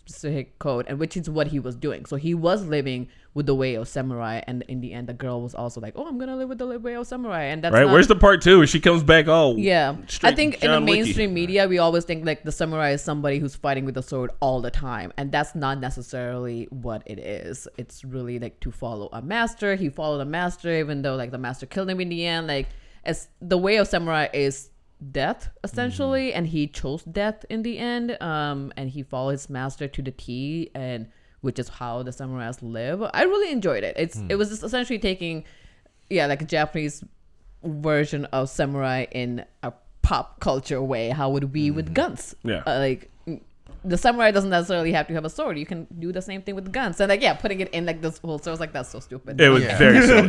[0.10, 3.54] specific code and which is what he was doing so he was living with the
[3.54, 6.36] way of samurai and in the end the girl was also like oh i'm gonna
[6.36, 7.86] live with the way of samurai and that's right?
[7.86, 11.34] not- Where's the part two she comes back Oh, yeah, I think in the mainstream
[11.34, 14.60] media, we always think like the samurai is somebody who's fighting with a sword all
[14.62, 17.68] the time, and that's not necessarily what it is.
[17.78, 19.76] It's really like to follow a master.
[19.76, 22.48] He followed a master, even though like the master killed him in the end.
[22.48, 22.70] Like,
[23.04, 24.70] as the way of samurai is
[25.12, 28.22] death essentially, and he chose death in the end.
[28.22, 31.08] Um, and he followed his master to the T, and
[31.42, 33.02] which is how the samurais live.
[33.14, 33.96] I really enjoyed it.
[33.98, 35.46] It's it was just essentially taking
[36.10, 37.04] yeah, like a Japanese
[37.64, 41.10] version of samurai in a pop culture way.
[41.10, 42.36] How would it be with guns?
[42.44, 42.64] Yeah.
[42.66, 43.42] Uh, like mm,
[43.86, 45.58] the samurai doesn't necessarily have to have a sword.
[45.58, 47.00] You can do the same thing with guns.
[47.00, 49.00] And like yeah, putting it in like this whole so I was like that's so
[49.00, 49.40] stupid.
[49.40, 49.78] It was Yeah.
[49.78, 50.28] very silly.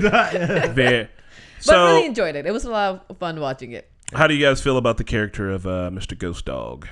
[0.74, 1.04] very.
[1.04, 2.46] but So, really enjoyed it.
[2.46, 3.89] It was a lot of fun watching it.
[4.14, 6.16] How do you guys feel about the character of uh, Mr.
[6.18, 6.88] Ghost Dog?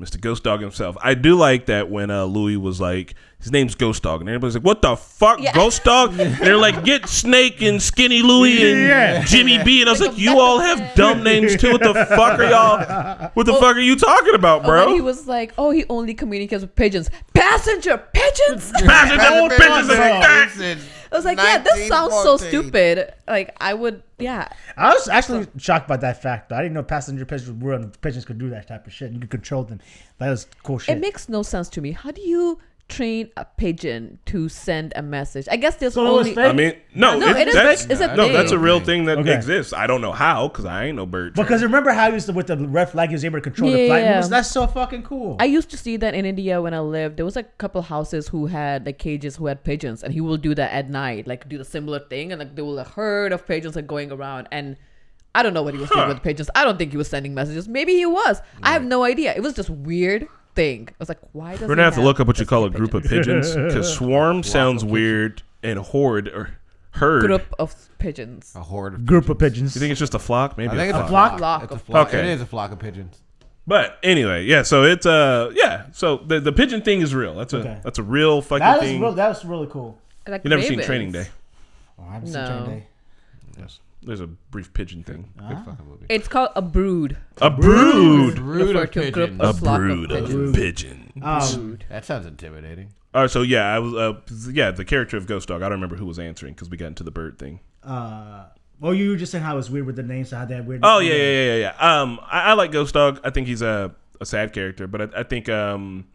[0.00, 0.20] Mr.
[0.20, 0.96] Ghost Dog himself.
[1.02, 4.54] I do like that when uh, Louis was like, his name's Ghost Dog, and everybody's
[4.54, 5.52] like, "What the fuck, Yeah.
[5.52, 9.24] Ghost Dog?" And they're like, "Get Snake and Skinny Louie and Yeah.
[9.24, 11.72] Jimmy B." And I was Like like, "You all have dumb names too.
[11.72, 13.30] What the fuck are y'all?
[13.34, 15.84] What the fuck are you talking about, Or when bro?" he was like, oh, he
[15.88, 17.10] only communicates with pigeons.
[17.34, 18.70] Passenger pigeons.
[18.72, 20.78] Passenger pigeons and that.
[21.10, 23.12] I was like, yeah, this sounds so stupid.
[23.26, 24.48] Like I would, yeah.
[24.76, 26.48] I was actually shocked by that fact.
[26.48, 26.56] Though.
[26.56, 29.12] I didn't know passenger pigeons were pigeons could do that type of shit.
[29.12, 29.80] You could control them.
[30.18, 30.96] That was cool shit.
[30.96, 31.92] It makes no sense to me.
[31.92, 35.46] How do you train a pigeon to send a message?
[35.50, 36.36] I guess there's So only.
[36.38, 37.90] I mean, no, No, it- it is that's, fake.
[37.92, 38.32] It's a no, thing.
[38.32, 39.34] that's a real thing that Okay.
[39.34, 39.72] exists.
[39.72, 41.34] I don't know how because I ain't no bird.
[41.34, 43.70] because remember how he used to with the red flag, he was able to control
[43.70, 44.16] the flight Yeah.
[44.16, 44.28] moves.
[44.30, 45.36] That's so fucking cool.
[45.38, 47.16] I used to see that in India when I lived.
[47.18, 50.36] There was a couple houses who had like cages who had pigeons, and he will
[50.38, 53.32] do that at night, like do the similar thing, and like there will a herd
[53.32, 54.48] of pigeons like going around.
[54.50, 54.76] And
[55.34, 56.48] I don't know what he was doing with pigeons.
[56.54, 57.68] I don't think he was sending messages.
[57.68, 58.40] Maybe he was.
[58.62, 59.34] I have no idea.
[59.36, 60.88] It was just weird thing.
[60.90, 62.70] I was like, why does We're gonna have to look up what you call a
[62.70, 66.50] group of pigeons because swarm sounds weird and horde or
[66.92, 67.22] herd.
[67.26, 68.52] group of pigeons?
[68.56, 69.74] A horde of Group of pigeons.
[69.74, 70.56] You think it's just a flock?
[70.58, 71.38] Maybe I think a it's a flock.
[71.38, 71.60] flock.
[71.60, 71.62] flock?
[71.64, 72.08] It's a Flock.
[72.08, 72.08] flock.
[72.08, 72.30] Okay.
[72.30, 73.20] It is a flock of pigeons.
[73.66, 74.62] But anyway, yeah.
[74.62, 75.86] So it's uh yeah.
[75.92, 77.34] So the the pigeon thing is real.
[77.34, 77.78] That's a Okay.
[77.84, 79.00] that's a real fucking That was thing.
[79.00, 79.98] real, that was really cool.
[80.26, 80.80] Like you never seen.
[80.80, 81.28] Training Day?
[81.98, 82.46] Oh, I haven't No.
[82.46, 82.86] seen Training Day.
[83.58, 83.78] Yes.
[84.02, 85.28] There's a brief pigeon thing.
[85.36, 86.06] Good fucking movie.
[86.08, 87.16] It's called a brood.
[87.42, 88.36] A brood.
[88.36, 89.40] Brood Refer of to a group pigeons.
[89.40, 91.12] A of flock brood of of pigeons.
[91.12, 91.22] pigeons.
[91.56, 92.92] Um, That sounds intimidating.
[93.14, 94.20] All right, so yeah, I was uh
[94.52, 95.62] yeah the character of Ghost Dog.
[95.62, 97.60] I don't remember who was answering because we got into the bird thing.
[97.82, 98.44] uh,
[98.80, 100.66] well, you were just saying how it was weird with the names, how they had
[100.66, 100.80] weird.
[100.84, 101.72] Oh yeah, yeah, yeah, yeah.
[101.80, 102.00] yeah.
[102.02, 103.18] Um, I, I like Ghost Dog.
[103.24, 106.06] I think he's a, a sad character, but I, I think um,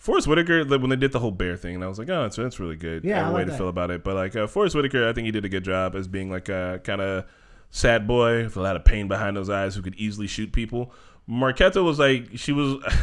[0.00, 2.22] Forest Whitaker like, when they did the whole bear thing, and I was like, oh,
[2.22, 3.04] that's that's really good.
[3.04, 3.58] Yeah, uh, I way like to that.
[3.58, 4.02] feel about it.
[4.02, 6.48] But like uh, Forest Whitaker, I think he did a good job as being like
[6.48, 7.26] a kind of
[7.70, 10.92] sad boy with a lot of pain behind those eyes who could easily shoot people.
[11.28, 12.82] Marquetta was like she was.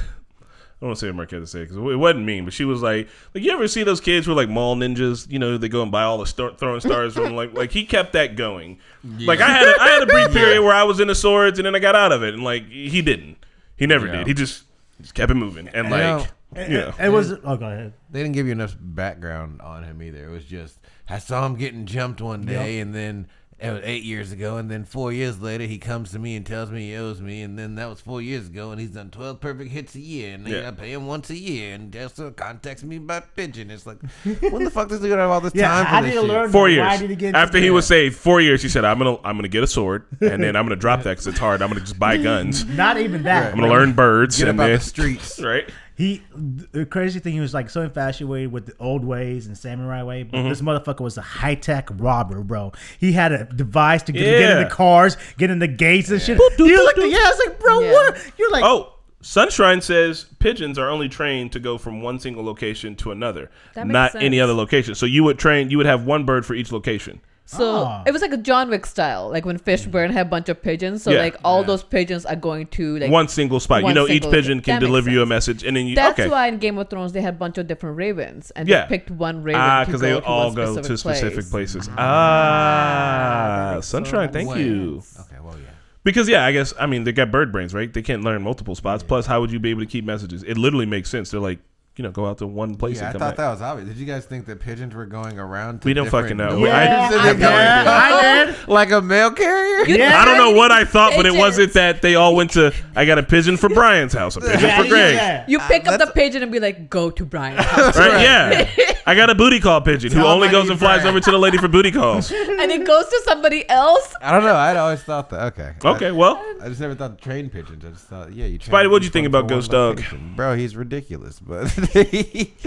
[0.80, 2.84] I don't want to say what Marquetta said because it wasn't mean, but she was
[2.84, 5.28] like, like you ever see those kids who are like mall ninjas?
[5.32, 7.84] You know, they go and buy all the star- throwing stars from like, like he
[7.84, 8.78] kept that going.
[9.04, 11.66] Like I had, a, I had a brief period where I was into swords and
[11.66, 13.38] then I got out of it, and like he didn't,
[13.76, 14.18] he never Yeah.
[14.18, 14.28] did.
[14.28, 14.66] He just,
[15.02, 17.34] just kept it moving, and like, It, you know, it was.
[17.44, 17.94] Oh, go ahead.
[18.10, 20.26] They didn't give you enough background on him either.
[20.28, 20.80] It was just
[21.10, 23.28] I saw him getting jumped one day, and then
[23.60, 26.46] it was eight years ago, and then four years later he comes to me and
[26.46, 29.10] tells me he owes me, and then that was four years ago, and he's done
[29.10, 30.70] twelve perfect hits a year, and then Yeah.
[30.70, 33.70] I pay him once a year, and also contacts me by pigeon.
[33.70, 33.98] It's like,
[34.50, 36.30] when the fuck does he gonna have all this Yeah, time for did this shit?
[36.30, 36.50] learn?
[36.52, 38.16] four years he after he into was saved.
[38.16, 40.76] Four years, he said, "I'm gonna, I'm gonna get a sword, and then I'm gonna
[40.78, 41.62] drop that because it's hard.
[41.62, 42.64] I'm gonna just buy guns.
[42.64, 43.52] Not even that.
[43.54, 45.40] I'm gonna learn birds, Get and about then the streets.
[45.42, 49.58] right." He the crazy thing he was like so infatuated with the old ways and
[49.58, 50.50] samurai way, but Mm-hmm.
[50.50, 52.72] this motherfucker was a high tech robber, bro.
[53.00, 54.60] He had a device to get, get Yeah.
[54.62, 56.38] into cars, get into gates and shit.
[56.60, 57.92] You like, yeah, I was like, bro, Yeah.
[57.94, 58.32] what?
[58.38, 62.96] You're like, Oh, Sunshine says pigeons are only trained to go from one single location
[62.98, 64.94] to another, That makes not any other location.
[64.94, 67.22] So you would train, you would have one bird for each location.
[67.50, 68.04] So Ah.
[68.06, 71.02] it was like a John Wick style, like when Fishburne had a bunch of pigeons.
[71.02, 71.20] So Yeah.
[71.22, 73.86] like all those pigeons are going to like one single spot.
[73.86, 75.96] you know, each single- pigeon can that makes deliver you a message, and then you
[75.96, 76.30] That's okay.
[76.30, 78.82] why in Game of Thrones they had a bunch of different ravens, and Yeah.
[78.86, 79.62] they picked one raven.
[79.62, 81.74] Ah, because they go to all go specific to specific place.
[81.74, 81.90] places.
[81.98, 84.66] Ah, Ah, Sunshine, thank Wait.
[84.66, 85.02] you.
[85.20, 85.70] Okay, well, yeah.
[86.04, 87.92] Because yeah, I guess I mean they got bird brains, right?
[87.94, 89.04] They can't learn multiple spots.
[89.04, 90.44] Plus, how would you be able to keep messages?
[90.44, 91.32] It literally makes sense.
[91.32, 91.60] They're like,
[91.98, 93.38] you know, go out to one place Yeah, I and come thought back.
[93.38, 93.90] that was obvious.
[93.90, 95.82] Did you guys think that pigeons were going around?
[95.82, 96.52] To We don't fucking know.
[96.52, 96.70] doors?
[96.70, 97.44] I- yeah, I, did.
[97.44, 98.68] I did.
[98.68, 99.86] like a mail carrier.
[99.88, 100.22] Yeah.
[100.22, 102.74] I don't know what I thought, but it wasn't that they all went to.
[102.96, 105.16] I got a pigeon for Brian's house, a pigeon Yeah, for Greg.
[105.16, 105.46] yeah.
[105.48, 108.22] You uh, pick up the pigeon and be like, "Go to Brian's house," Right?
[108.22, 108.70] Yeah.
[109.08, 111.08] I got a booty call pigeon who Tell only my goes new and flies Brian.
[111.16, 112.30] over to the lady for booty calls.
[112.32, 114.14] and it goes to somebody else.
[114.22, 114.54] I don't know.
[114.54, 115.54] I'd always thought that.
[115.54, 115.76] Okay.
[115.82, 117.86] Okay, well, I, I just never thought the train pigeons.
[117.86, 118.58] I just thought, yeah, you.
[118.58, 119.96] train Spidey, what'd you each think one about one Ghost Dog?
[119.96, 120.34] location.
[120.36, 121.70] Bro, he's ridiculous, but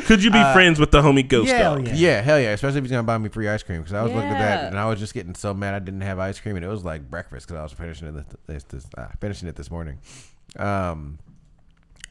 [0.06, 1.88] could you be friends with the homie Ghost Hell Dog?
[1.88, 1.94] yeah.
[1.94, 2.52] yeah, hell yeah.
[2.52, 4.64] Especially if he's gonna buy me free ice cream because I was looking at that
[4.68, 6.84] and I was just getting so mad I didn't have ice cream and it was
[6.86, 9.98] like breakfast because I was finishing it this, this uh, finishing it this morning.
[10.58, 11.18] Um,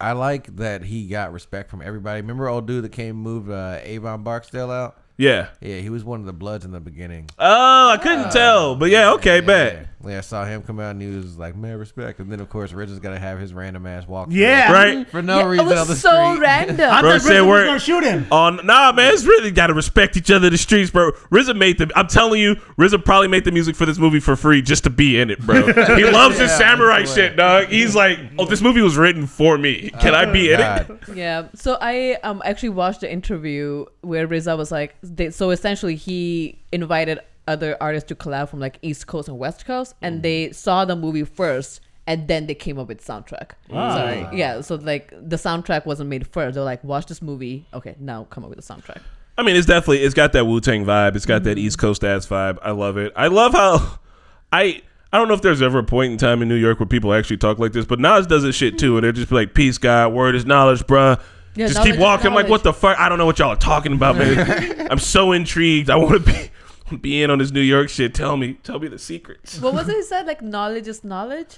[0.01, 2.21] I like that he got respect from everybody.
[2.21, 4.97] Remember old dude that came and moved uh, Avon Barksdale out?
[5.17, 5.49] Yeah.
[5.59, 7.29] Yeah, he was one of the Bloods in the beginning.
[7.37, 9.87] Oh, I couldn't tell, but yeah, okay, yeah, bet.
[10.03, 10.09] Yeah.
[10.11, 12.49] Yeah, I saw him come out and he was like, "Man, respect." And then of
[12.49, 14.29] course, Rich is gonna have his random ass walk.
[14.31, 14.71] Yeah.
[14.71, 15.07] Right?
[15.09, 16.39] for no Yeah, it reason on the was so street.
[16.41, 16.89] random.
[16.89, 18.25] I Bro thought said Rizzo was we're- gonna shoot him.
[18.31, 21.11] On nah, man, it's really got to respect each other in the streets, bro.
[21.31, 21.91] RZA made the.
[21.95, 24.89] I'm telling you, RZA probably made the music for this movie for free just to
[24.89, 25.61] be in it, bro.
[25.97, 27.67] He loves his samurai that's the shit, dog.
[27.67, 29.89] He's like, oh, this movie was written for me.
[29.99, 30.87] Can I be in it?
[31.13, 31.47] Yeah.
[31.55, 36.57] So I um actually watched the interview where RZA was like, they, so essentially he
[36.71, 37.19] invited
[37.49, 40.95] other artists to collab from like East Coast and West Coast, and they saw the
[40.95, 43.51] movie first, and then they came up with soundtrack.
[43.69, 44.27] Sorry.
[44.37, 44.61] Yeah.
[44.61, 46.55] So like the soundtrack wasn't made first.
[46.55, 47.65] They're like, watch this movie.
[47.73, 49.01] Okay, now come up with a soundtrack.
[49.37, 51.15] I mean, it's definitely it's got that Wu Tang vibe.
[51.15, 51.65] It's got that Mm-hmm.
[51.65, 52.59] East Coast ass vibe.
[52.61, 53.11] I love it.
[53.15, 53.99] I love how
[54.51, 54.81] I.
[55.11, 57.15] I don't know if there's ever a point in time in New York where people
[57.15, 59.55] actually talk like this, but Nas does this shit too, and they're just be like,
[59.55, 61.19] "Peace, God, word is knowledge, bruh."
[61.55, 62.27] Yeah, just knowledge keep walking.
[62.27, 62.95] I'm like, what the fuck?
[62.99, 64.87] I don't know what y'all are talking about, man.
[64.91, 65.89] I'm so intrigued.
[65.89, 66.51] I want to be
[67.01, 68.13] be in on this New York shit.
[68.13, 69.59] Tell me, tell me the secrets.
[69.59, 70.25] What was it he said?
[70.27, 71.57] Like knowledge is knowledge.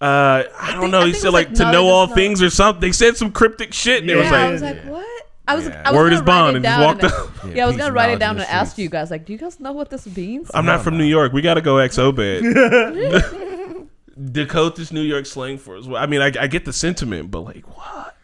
[0.00, 1.00] Uh, I don't think- know.
[1.00, 2.80] I He said like, like to know all things or something.
[2.80, 4.02] They said some cryptic shit.
[4.02, 5.06] And it was like, I was like, what?
[5.48, 5.82] I was, Yeah.
[5.84, 7.30] I was Word is bond, and just walked and- out.
[7.56, 9.58] Yeah, I was gonna write it down and ask you guys, like, do you guys
[9.58, 10.50] know what this means?
[10.52, 11.32] I'm not from New York.
[11.32, 13.88] We got to go XO bad.
[14.32, 15.86] Decode this New York slang for us.
[15.86, 18.16] Well, I mean, I, I get the sentiment, but like, what?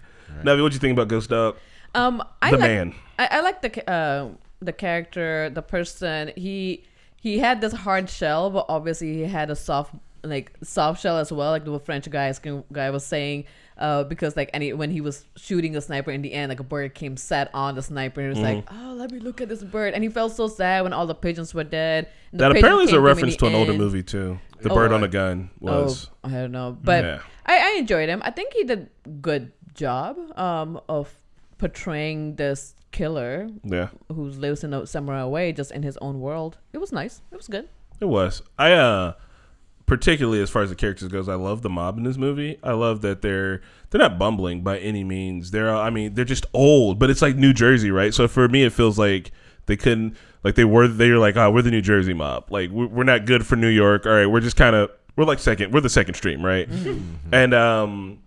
[0.42, 1.56] Navi, what do you think about Ghost Dog?
[1.94, 2.94] Um, I The like, man.
[3.18, 4.28] I, I like the uh,
[4.60, 6.32] the character, the person.
[6.36, 6.84] He
[7.20, 11.30] he had this hard shell, but obviously he had a soft like soft shell as
[11.32, 11.50] well.
[11.50, 12.32] Like the French guy
[12.72, 13.44] guy was saying,
[13.78, 16.64] uh, because like any when he was shooting the sniper in the end, like a
[16.64, 18.88] bird came set on the sniper, and he was like, Mm-hmm.
[18.90, 21.14] "Oh, let me look at this bird," and he felt so sad when all the
[21.14, 22.08] pigeons were dead.
[22.32, 24.38] That apparently is a came to him in reference to an older movie too.
[24.60, 26.08] The Oh, bird on the gun was.
[26.24, 27.20] Oh, I don't know, but Yeah.
[27.44, 28.22] I, I enjoyed him.
[28.24, 28.88] I think he did
[29.20, 31.12] good job um, of
[31.58, 36.56] portraying this killer Yeah, who lives in a samurai way, just in his own world.
[36.72, 37.20] It was nice.
[37.32, 37.68] It was good.
[38.00, 38.42] it was.
[38.58, 39.12] I uh,
[39.86, 42.58] particularly as far as the characters goes, I love the mob in this movie.
[42.62, 45.50] I love that they're they're not bumbling by any means.
[45.50, 48.14] They're I mean they're just old, but it's like New Jersey, right?
[48.14, 49.32] So for me, it feels like
[49.66, 52.50] they couldn't like they were they were like oh we're the New Jersey mob.
[52.50, 54.06] Like we're, we're not good for New York.
[54.06, 55.72] All right, we're just kind of we're like second.
[55.72, 56.68] We're the second stream, right?
[57.32, 58.18] And um,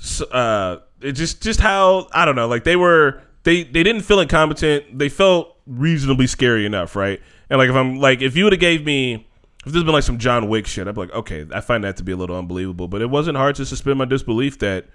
[0.00, 2.48] so, uh, it just just how I don't know.
[2.48, 4.98] Like they were they they didn't feel incompetent.
[4.98, 7.20] They felt reasonably scary enough, right?
[7.48, 9.26] And like if I'm like if you would have gave me
[9.64, 11.84] if this had been like some John Wick shit, I'd be like, okay, I find
[11.84, 12.88] that to be a little unbelievable.
[12.88, 14.86] But it wasn't hard to suspend my disbelief that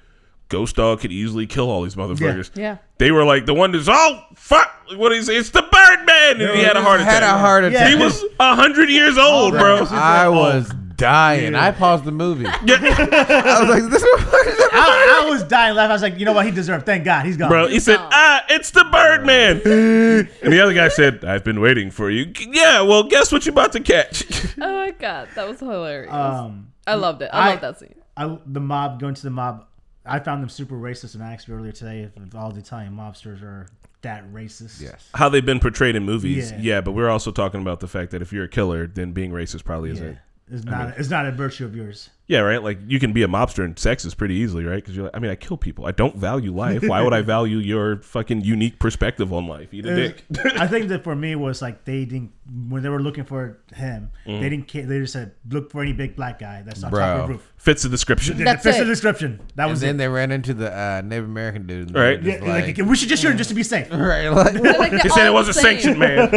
[0.50, 2.52] Ghost Dog could easily kill all these motherfuckers.
[2.56, 2.78] Yeah.
[2.98, 5.36] They were like the one that's oh fuck what did he say?
[5.38, 7.14] It's the Birdman and he had a heart attack.
[7.14, 7.90] Had a heart attack.
[7.90, 9.86] He was a hundred years old, bro.
[9.90, 11.56] I was dying.
[11.56, 12.46] I paused the movie.
[12.48, 15.92] I was like, "This is motherfucker's I was dying laughing.
[15.92, 16.46] I was like, you know what?
[16.46, 16.86] He deserved.
[16.86, 17.50] Thank God, he's gone.
[17.50, 19.58] Bro, he said, ah, it's the Birdman.
[20.44, 22.32] and the other guy said, I've been waiting for you.
[22.40, 24.26] Yeah, well, guess what you're about to catch?
[24.62, 26.12] Oh my god, that was hilarious.
[26.14, 27.30] Um, I loved it.
[27.32, 27.96] I, I- love that scene.
[28.18, 29.66] I, the mob going to the mob.
[30.06, 32.94] I found them super racist, and I asked you earlier today if all the Italian
[32.94, 33.68] mobsters are
[34.02, 34.82] that racist.
[34.82, 35.08] Yes.
[35.14, 36.52] How they've been portrayed in movies.
[36.52, 36.58] Yeah.
[36.60, 36.82] Yeah.
[36.82, 39.64] but we're also talking about the fact that if you're a killer, then being racist
[39.64, 40.18] probably isn't.
[40.52, 40.98] It's not.
[40.98, 42.10] it's not a virtue of yours.
[42.30, 42.62] Yeah, right.
[42.64, 44.76] Like you can be a mobster and sex is pretty easily, right?
[44.76, 45.88] Because you're like, I mean, I kill people.
[45.88, 46.84] I don't value life.
[46.84, 49.74] Why would I value your fucking unique perspective on life?
[49.74, 50.24] Eat a dick.
[50.56, 52.32] I think that for me was like they didn't
[52.70, 54.12] when they were looking for him.
[54.28, 54.42] Mm.
[54.42, 54.86] They didn't care.
[54.86, 57.06] They just said look for any big black guy that's on top Bro.
[57.22, 57.54] of the roof.
[57.58, 58.38] Fits the description.
[58.38, 59.42] Yeah, That's fits the description.
[59.56, 59.98] That And was then it.
[59.98, 61.88] they ran into the uh, Native American dude.
[61.88, 62.22] and Right.
[62.22, 63.90] Yeah, were like, we should just shoot him just to be safe.
[63.92, 64.30] right.
[64.30, 65.64] Like, They're like, they're He said it all was the a same.
[65.80, 66.32] sanctioned man.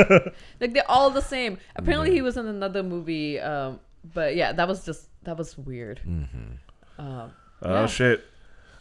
[0.58, 1.58] Like they're all the same.
[1.76, 3.38] Apparently, he was in another movie.
[3.38, 3.78] Um,
[4.14, 6.00] but yeah, that was just that was weird.
[6.98, 7.32] Um,
[7.64, 7.86] Oh Yeah.
[7.86, 8.24] shit.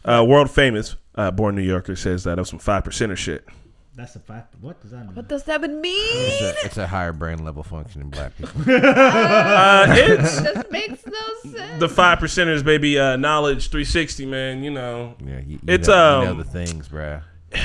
[0.04, 3.46] Uh, world famous uh, born New Yorker says that of some five percenter shit.
[3.94, 4.54] That's a fact.
[4.60, 5.14] What does that mean?
[5.14, 5.94] what does that even mean?
[5.98, 8.60] it's, a, it's a higher brain level function in black people.
[8.72, 11.78] Uh, it's This makes no sense.
[11.78, 12.98] the five percenters, baby.
[12.98, 14.62] Uh, knowledge three sixty, man.
[14.64, 17.22] You know, Yeah, you, you It's, know, you know um, the things, bruh.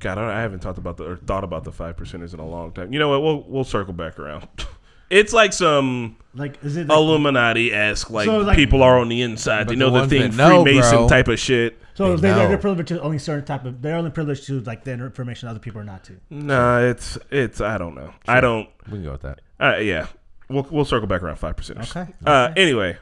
[0.00, 2.46] God, I, I haven't talked about the or thought about the five percenters in a
[2.46, 2.92] long time.
[2.92, 3.22] You know what?
[3.22, 4.48] We'll we'll circle back around.
[5.10, 9.08] It's like some Like, is it like, Illuminati esque, like, So, like- people are on
[9.08, 9.68] the inside.
[9.68, 11.08] But They know the the, ones thing, that know, Freemason bro.
[11.08, 11.78] type of shit.
[11.94, 12.58] so They they, they're know.
[12.58, 13.80] privileged to only certain type of.
[13.80, 16.14] They're only privileged to like the information other people are not to.
[16.30, 17.60] Nah, it's it's.
[17.60, 18.12] I don't know.
[18.26, 18.68] I don't.
[18.86, 19.40] We can go with that.
[19.60, 20.08] Uh, yeah,
[20.48, 21.78] we'll we'll circle back around five percent.
[21.96, 22.06] Okay.
[22.26, 22.96] Uh, anyway,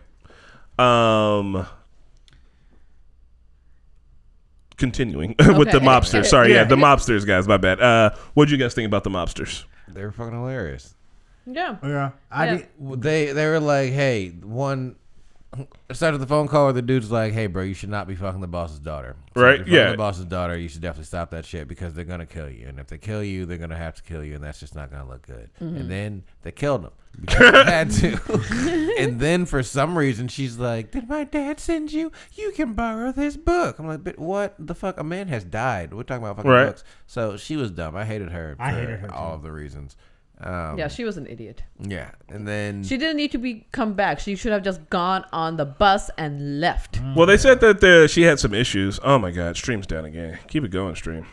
[0.78, 1.66] um,
[4.76, 5.86] continuing with the Okay.
[5.86, 6.26] mobsters.
[6.26, 6.56] Sorry, yeah.
[6.56, 6.64] Yeah.
[6.64, 7.48] the mobsters, guys.
[7.48, 7.80] My bad.
[7.80, 9.64] Uh, what'd you guys think about the mobsters?
[9.88, 10.94] They were fucking hilarious.
[11.46, 11.76] Yeah.
[11.82, 12.56] Oh, yeah, I Yeah.
[12.80, 13.02] did.
[13.02, 14.96] They they were like, hey, one.
[15.92, 18.40] Started the phone call where the dude's like, "Hey, bro, you should not be fucking
[18.40, 19.16] the boss's daughter.
[19.36, 19.90] So Right, If you're fucking yeah.
[19.90, 22.80] The boss's daughter, you should definitely stop that shit because they're gonna kill you, and
[22.80, 25.06] if they kill you, they're gonna have to kill you, and that's just not gonna
[25.06, 25.50] look good.
[25.60, 25.76] Mm-hmm.
[25.76, 26.90] And then they killed him
[27.20, 28.94] because they had to.
[28.98, 32.10] and then for some reason, she's like, "Did my dad send you?
[32.32, 34.98] You can borrow this book." I'm like, "But what the fuck?
[34.98, 35.92] A man has died.
[35.92, 36.64] We're talking about fucking Right.
[36.68, 37.94] books." So she was dumb.
[37.94, 38.56] I hated her.
[38.58, 39.34] I hated her, all too.
[39.34, 39.96] of the reasons.
[40.42, 41.62] Um, Yeah, she was an idiot.
[41.78, 44.18] yeah, and then She didn't need to be come back.
[44.20, 47.00] She should have just gone on the bus and left.
[47.16, 48.98] Well, they said that the, she had some issues.
[49.02, 50.38] Oh my god, stream's down again.
[50.48, 51.26] Keep it going, stream.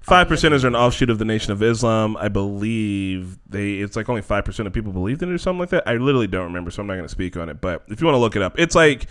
[0.00, 2.14] Five percenters are an offshoot of the Nation of Islam.
[2.18, 3.74] I believe they.
[3.76, 5.88] It's like only five percent of people believed in it or something like that.
[5.88, 7.60] I literally don't remember, so I'm not going to speak on it.
[7.62, 9.06] But if you want to look it up, it's like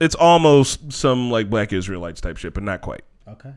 [0.00, 3.02] it's almost some like Black Israelites type shit, but not quite.
[3.28, 3.52] Okay.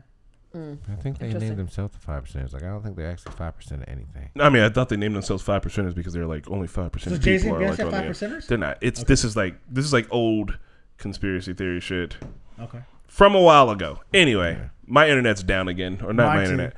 [0.54, 2.52] I think they named themselves the five percenters.
[2.52, 4.28] Like I don't think they're actually five percent of anything.
[4.38, 7.12] I mean, I thought they named themselves five percenters because they're like only five percent
[7.12, 8.26] So of Jay-Z people and are like Beyonce on five the.
[8.26, 8.46] percenters?
[8.46, 8.78] They're not.
[8.80, 10.58] It's this is like this is like old
[10.98, 12.16] conspiracy theory shit
[12.60, 12.80] Okay.
[13.06, 14.00] from a while ago.
[14.12, 16.50] Anyway, my internet's down again, or not Mine my too.
[16.52, 16.74] internet.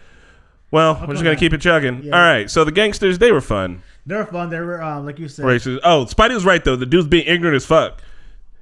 [0.71, 1.37] Well, we're just gonna on.
[1.37, 2.03] keep it chugging.
[2.05, 2.15] Yeah.
[2.17, 2.51] All right.
[2.51, 3.83] So the gangsters, they were fun.
[4.07, 4.51] They were fun.
[4.51, 5.45] They were um, like you said.
[5.45, 5.79] Racist.
[5.85, 6.77] Oh, Spidey was right though.
[6.77, 8.03] The dude's being ignorant as fuck.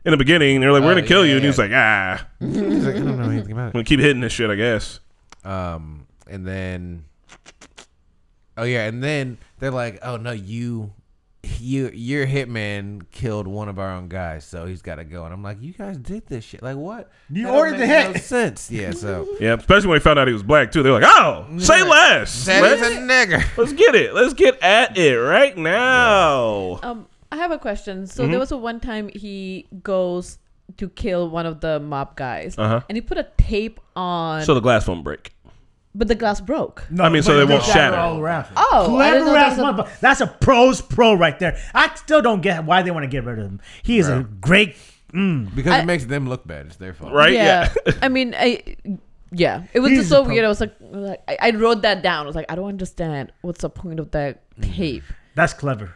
[0.05, 1.51] In the beginning, they're like, "We're gonna kill yeah, you," and he yeah.
[1.51, 3.73] was like, "Ah, I'm He's like, I don't know anything about it.
[3.75, 4.99] gonna keep hitting this shit." I guess.
[5.45, 7.05] Um, and then,
[8.57, 10.93] oh yeah, and then they're like, oh no, you,
[11.61, 15.25] you, your hitman killed one of our own guys, so he's got to go.
[15.25, 16.63] And I'm like, you guys did this shit.
[16.63, 17.11] Like what?
[17.31, 18.23] You That don't ordered the make No hit.
[18.23, 18.71] sense.
[18.71, 18.93] Yeah.
[18.93, 20.83] So Yeah, especially when he found out he was black too.
[20.83, 22.45] They're like, "Oh, say less.
[22.47, 23.45] that Let's, is a nigger.
[23.57, 24.15] let's get it.
[24.15, 28.07] Let's get at it right now." Um, I have a question.
[28.07, 28.31] So Mm-hmm.
[28.33, 30.39] there was a one time he goes
[30.77, 32.81] to kill one of the mob guys, Uh-huh.
[32.89, 35.33] and he put a tape on, So the glass won't break.
[35.95, 36.87] but the glass broke.
[36.91, 37.97] No, I mean, so they won't will shatter.
[37.97, 38.47] all around.
[38.57, 40.01] Oh, I didn't Clever ass a- motherfucker.
[40.01, 41.59] That's a pro's pro right there.
[41.75, 43.61] I still don't get why they want to get rid of him.
[43.83, 44.77] He is a great.
[45.13, 46.67] Mm, Because I- it makes them look bad.
[46.67, 47.13] It's their fault.
[47.13, 47.35] Right?
[47.35, 47.69] Yeah.
[48.03, 48.77] I mean, I.
[49.35, 50.45] Yeah, it was He's just so pro- weird.
[50.45, 52.25] I was like, like I, I wrote that down.
[52.25, 53.33] I was like, I don't understand.
[53.43, 54.73] What's the point of that Mm-hmm.
[54.73, 55.05] tape?
[55.35, 55.95] that's clever.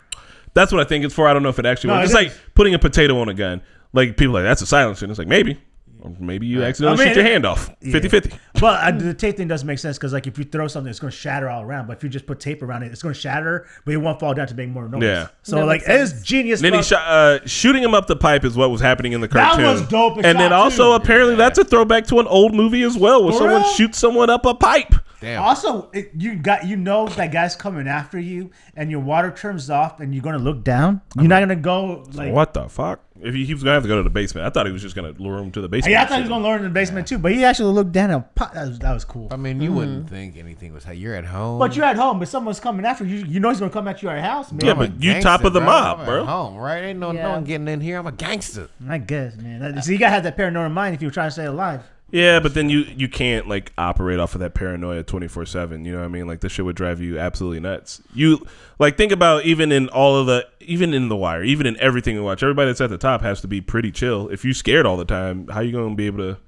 [0.56, 1.28] That's what I think it's for.
[1.28, 2.06] I don't know if it actually No, works.
[2.06, 3.62] It's like putting a potato on a gun.
[3.92, 5.04] Like people are like that's a silencer.
[5.04, 5.60] And it's like maybe,
[6.00, 7.70] or maybe you accidentally I mean, shoot your it- hand off.
[7.80, 8.38] 50-50.
[8.60, 10.98] But uh, the tape thing does make sense because like if you throw something, it's
[10.98, 11.86] going to shatter all around.
[11.86, 14.18] But if you just put tape around it, it's going to shatter, but it won't
[14.18, 15.02] fall down to make more noise.
[15.02, 15.28] Yeah.
[15.42, 16.60] So That like makes it is genius.
[16.62, 19.28] Then he shot, uh, shooting him up the pipe is what was happening in the
[19.28, 19.62] cartoon.
[19.64, 21.02] That was dope And then also too.
[21.02, 23.70] apparently that's a throwback to an old movie as well, where For someone real?
[23.74, 24.94] shoots someone up a pipe.
[25.20, 25.42] Damn.
[25.42, 29.70] Also, it, you got you know that guy's coming after you, and your water turns
[29.70, 31.00] off, and you're going to look down.
[31.16, 32.32] You're not going to go like.
[32.32, 33.00] what the fuck?
[33.20, 34.82] If he, he was gonna have to go to the basement, I thought he was
[34.82, 35.92] just gonna lure him to the basement.
[35.92, 37.44] Yeah, I thought he was going to lure him to the basement too, but he
[37.44, 38.52] actually looked down and pop.
[38.52, 39.28] That was, that was cool.
[39.30, 40.14] I mean, you wouldn't mm-hmm.
[40.14, 40.84] think anything was.
[40.84, 41.58] Hey, you're at home.
[41.58, 43.24] But you're at home, but someone's coming after you.
[43.24, 44.60] You know he's going to come at you at your house, man.
[44.64, 46.22] Yeah, I'm a but you gangster, top of the mob, I'm bro.
[46.22, 46.84] At home, right?
[46.84, 47.32] Ain't no, no Yeah.
[47.32, 47.98] one getting in here.
[47.98, 48.68] I'm a gangster.
[48.88, 49.60] I guess, man.
[49.60, 51.82] That- so you got to have that paranoid mind if you're trying to stay alive.
[52.10, 55.84] Yeah, but then you you can't like operate off of that paranoia twenty four seven.
[55.84, 56.26] You know what I mean?
[56.28, 58.00] Like this shit would drive you absolutely nuts.
[58.14, 58.46] You
[58.78, 62.14] like think about even in all of the even in the wire, even in everything
[62.14, 64.28] we watch, everybody that's at the top has to be pretty chill.
[64.28, 66.38] If you scared all the time, how you gonna be able to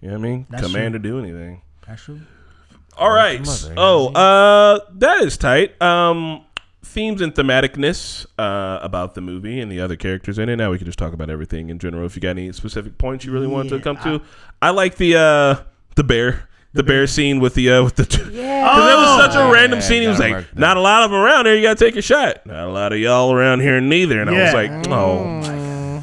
[0.00, 0.46] you know what I mean?
[0.50, 1.00] That's Command true.
[1.00, 1.62] or do anything.
[1.86, 2.20] That's true.
[2.96, 3.44] All right.
[3.44, 5.80] mother, Oh, uh that is tight.
[5.82, 6.44] Um
[6.88, 10.56] themes and thematicness uh, about the movie and the other characters in it.
[10.56, 12.06] Now we can just talk about everything in general.
[12.06, 14.20] If you got any specific points you really want to Yeah, come to,
[14.62, 15.62] I like the uh,
[15.94, 16.44] the bear.
[16.74, 18.62] The bear scene with the uh, with the Yeah.
[18.62, 20.02] Because it was such a Oh, random yeah, scene.
[20.02, 21.54] He was like, "Not a lot of them around here.
[21.54, 22.44] You gotta take a shot.
[22.44, 24.52] Not a lot of y'all around here neither." And I was Yeah.
[24.52, 25.56] like, "Oh, my,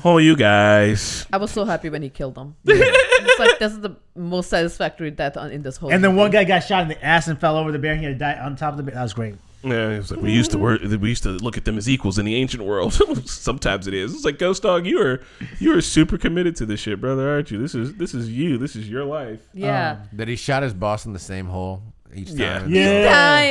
[0.06, 2.56] oh, you guys." I was so happy when he killed them.
[2.66, 5.92] it's like this is the most satisfactory death on, in this whole.
[5.92, 7.92] And then one guy got shot in the ass and fell over the bear.
[7.92, 8.96] and He had to die on top of the bear.
[8.96, 9.36] That was great.
[9.64, 10.82] Yeah, it was like we used to work.
[10.84, 12.94] We used to look at them as equals in the ancient world.
[13.26, 14.14] Sometimes it is.
[14.14, 14.86] It's like Ghost Dog.
[14.86, 15.22] You are
[15.60, 17.58] you are super committed to this shit, brother, aren't you?
[17.58, 18.60] This is this is you.
[18.60, 19.42] This is your life.
[19.56, 19.94] Yeah.
[19.94, 21.82] Um, that he shot his boss in the same hole
[22.14, 22.38] each time.
[22.38, 22.58] Yeah.
[22.62, 23.10] and Yeah.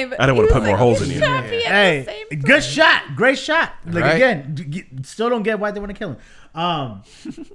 [0.08, 0.14] Time.
[0.20, 2.62] I don't wanna put was more holes in you." shot me at the Hey, good
[2.62, 3.72] shot, great shot.
[3.84, 4.14] Like Right?
[4.14, 6.16] again, still don't get why they want to kill him.
[6.54, 7.02] Um,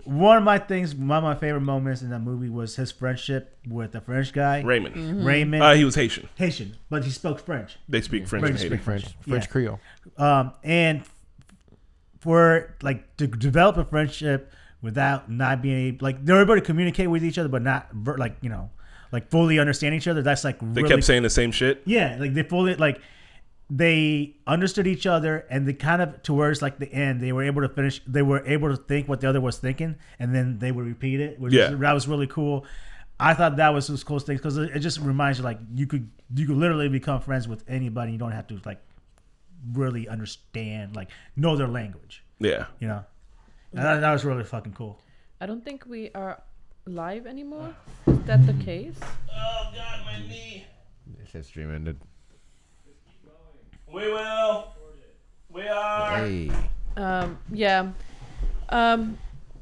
[0.04, 3.58] one of my things, one of my favorite moments in that movie was his friendship
[3.68, 4.96] with the French guy, Raymond.
[4.96, 5.26] Mm-hmm.
[5.26, 6.28] Raymond, Uh, he was Haitian.
[6.36, 7.78] Haitian, but he spoke French.
[7.88, 8.44] They speak French.
[8.46, 9.50] French speak French, French Yeah.
[9.52, 9.80] Creole.
[10.18, 11.04] Um, and
[12.20, 14.52] for like to develop a friendship
[14.82, 18.36] without not being able, like they're able to communicate with each other, but not like
[18.42, 18.70] you know,
[19.12, 20.22] like fully understand each other.
[20.22, 21.82] That's like They really kept saying the same shit.
[21.86, 23.00] Yeah, like they fully like
[23.70, 27.62] they understood each other and they kind of towards like the end they were able
[27.62, 30.72] to finish they were able to think what the other was thinking and then they
[30.72, 31.72] would repeat it which Yeah.
[31.74, 32.66] is, that was really cool
[33.20, 35.86] i thought that was those cool things because it, it just reminds you like you
[35.86, 38.82] could you could literally become friends with anybody you don't have to like
[39.74, 42.66] really understand like know their language Yeah.
[42.80, 43.04] you know
[43.74, 45.00] and that, that was really fucking cool
[45.42, 46.42] I don't think we are
[46.86, 47.74] live anymore.
[48.08, 48.96] Is that the case?
[49.02, 50.66] Oh God, my knee.
[51.22, 51.98] It said stream ended.
[53.94, 54.74] We will.
[55.50, 56.18] We are.
[56.18, 56.52] Hey.
[56.98, 57.38] Um.
[57.52, 57.92] Yeah.
[58.70, 59.18] Um.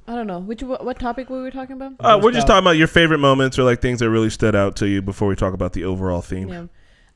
[0.09, 0.39] I don't know.
[0.39, 1.93] Which what, what topic were we talking about?
[1.99, 4.77] Uh, we're just talking about your favorite moments or like things that really stood out
[4.77, 6.47] to you before we talk about the overall theme.
[6.47, 6.65] Yeah.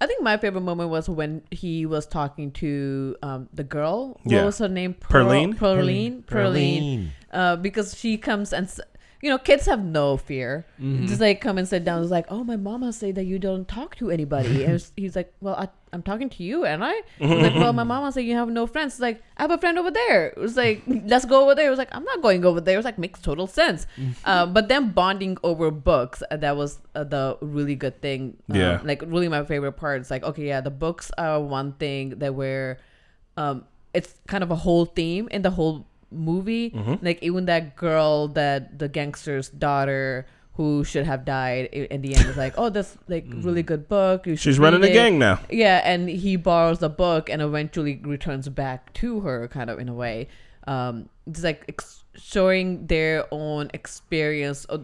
[0.02, 4.20] I think my favorite moment was when he was talking to um, the girl.
[4.24, 4.44] What Yeah.
[4.46, 4.96] was her name?
[4.96, 5.54] Pearl- Pearline?
[5.54, 6.24] Pearline.
[6.24, 7.12] Pearline.
[7.32, 8.82] Uh, because she comes and, s-
[9.22, 10.66] you know, kids have no fear.
[11.08, 12.02] Just like come and sit down.
[12.02, 14.64] It's like, oh, my mama say that you don't talk to anybody.
[14.66, 16.94] and he's like, well, I, I'm talking to you, and I.
[17.20, 18.94] He's like, well, my mama say you have no friends.
[18.94, 20.28] It's like, I have a friend over there.
[20.28, 21.68] It was like, let's go over there.
[21.68, 22.76] It was like, I'm not going over there.
[22.76, 23.86] It was like, makes total sense.
[24.26, 28.38] uh, but then bonding over books, uh, that was uh, the really good thing.
[28.50, 28.82] Um, Yeah.
[28.84, 30.02] Like really my favorite part.
[30.02, 32.78] It's like, okay, yeah, the books are one thing that were,
[33.38, 36.72] um, it's kind of a whole theme in the whole movie.
[36.72, 37.06] Mm-hmm.
[37.06, 40.26] Like even that girl, that the gangster's daughter
[40.56, 44.26] who should have died in the end is like, oh, that's like really good book.
[44.36, 45.40] She's running read a gang now.
[45.50, 49.88] Yeah, and he borrows the book and eventually returns back to her, kind of in
[49.88, 50.28] a way.
[50.68, 54.82] Um, it's like ex- showing their own experience, or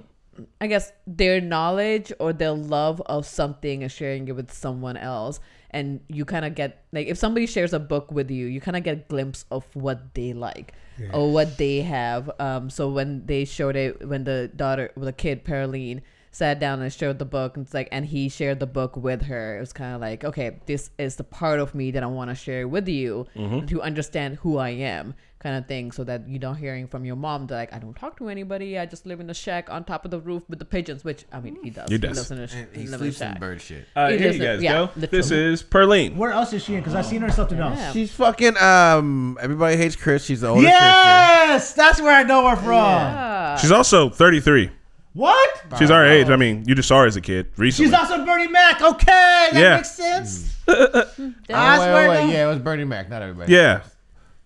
[0.61, 5.39] I guess their knowledge or their love of something and sharing it with someone else.
[5.71, 8.77] And you kind of get like if somebody shares a book with you, you kind
[8.77, 10.73] of get a glimpse of what they like
[11.13, 12.29] or what they have.
[12.39, 16.01] Um, so when they showed it, when the daughter, the kid, Pearline,
[16.31, 19.23] sat down and showed the book and it's like and he shared the book with
[19.23, 22.05] her it was kind of like okay this is the part of me that i
[22.05, 23.25] want to share with you
[23.65, 27.15] to understand who i am kind of thing so that you don't hearing from your
[27.15, 29.83] mom that like i don't talk to anybody i just live in a shack on
[29.83, 32.17] top of the roof with the pigeons which i mean he does He does.
[32.17, 33.85] lives in a, sh- And he lives in in bird shit.
[33.95, 34.89] Uh, It here is you guys yeah, go.
[34.95, 36.15] This is Pearline.
[36.15, 39.37] where else is she in because i've seen her in something else She's fucking um.
[39.39, 40.25] Everybody hates Chris.
[40.25, 40.75] She's the older sister.
[40.75, 43.57] yes that's where i know her from Ah.
[43.61, 44.71] She's also 33.
[45.13, 46.29] what She's our age.
[46.29, 47.87] I mean, you just saw her as a kid recently.
[47.89, 48.81] She's also Bernie Mac.
[48.81, 49.75] Okay, that Yeah.
[49.77, 50.55] makes sense.
[50.65, 52.33] That's- Oh, I wait, swear wait, wait.
[52.33, 53.51] Yeah, it was Bernie Mac, not everybody.
[53.53, 53.81] yeah,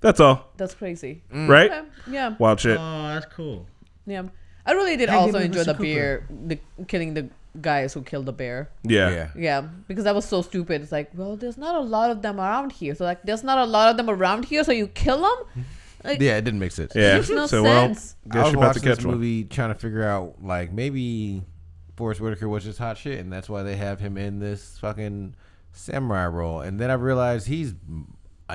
[0.02, 0.50] that's all.
[0.58, 1.48] that's crazy mm.
[1.48, 1.72] Right?
[1.72, 2.78] Okay, yeah Wild shit.
[2.80, 3.66] Oh, that's cool.
[4.06, 4.24] yeah
[4.66, 5.66] i really did Hey, also give me enjoy Mr.
[5.66, 5.84] the Cooper.
[5.84, 7.30] bear the killing the
[7.60, 9.10] guys who killed the bear Yeah.
[9.10, 9.30] Yeah.
[9.36, 10.82] Yeah, because that was so stupid.
[10.82, 12.96] It's like, well, there's not a lot of them around here.
[12.96, 14.64] So like, there's not a lot of them around here.
[14.64, 15.66] So you kill them?
[16.04, 16.94] Like, Yeah, it didn't make sense.
[16.96, 17.16] Yeah.
[17.18, 17.64] Makes no so sense.
[17.64, 19.16] well, I was you're about to watching this catch one.
[19.16, 21.44] movie trying to figure out like maybe
[21.98, 25.36] Forest Whitaker was just hot shit, and that's why they have him in this fucking
[25.74, 26.62] samurai role.
[26.62, 27.76] And then I realized he's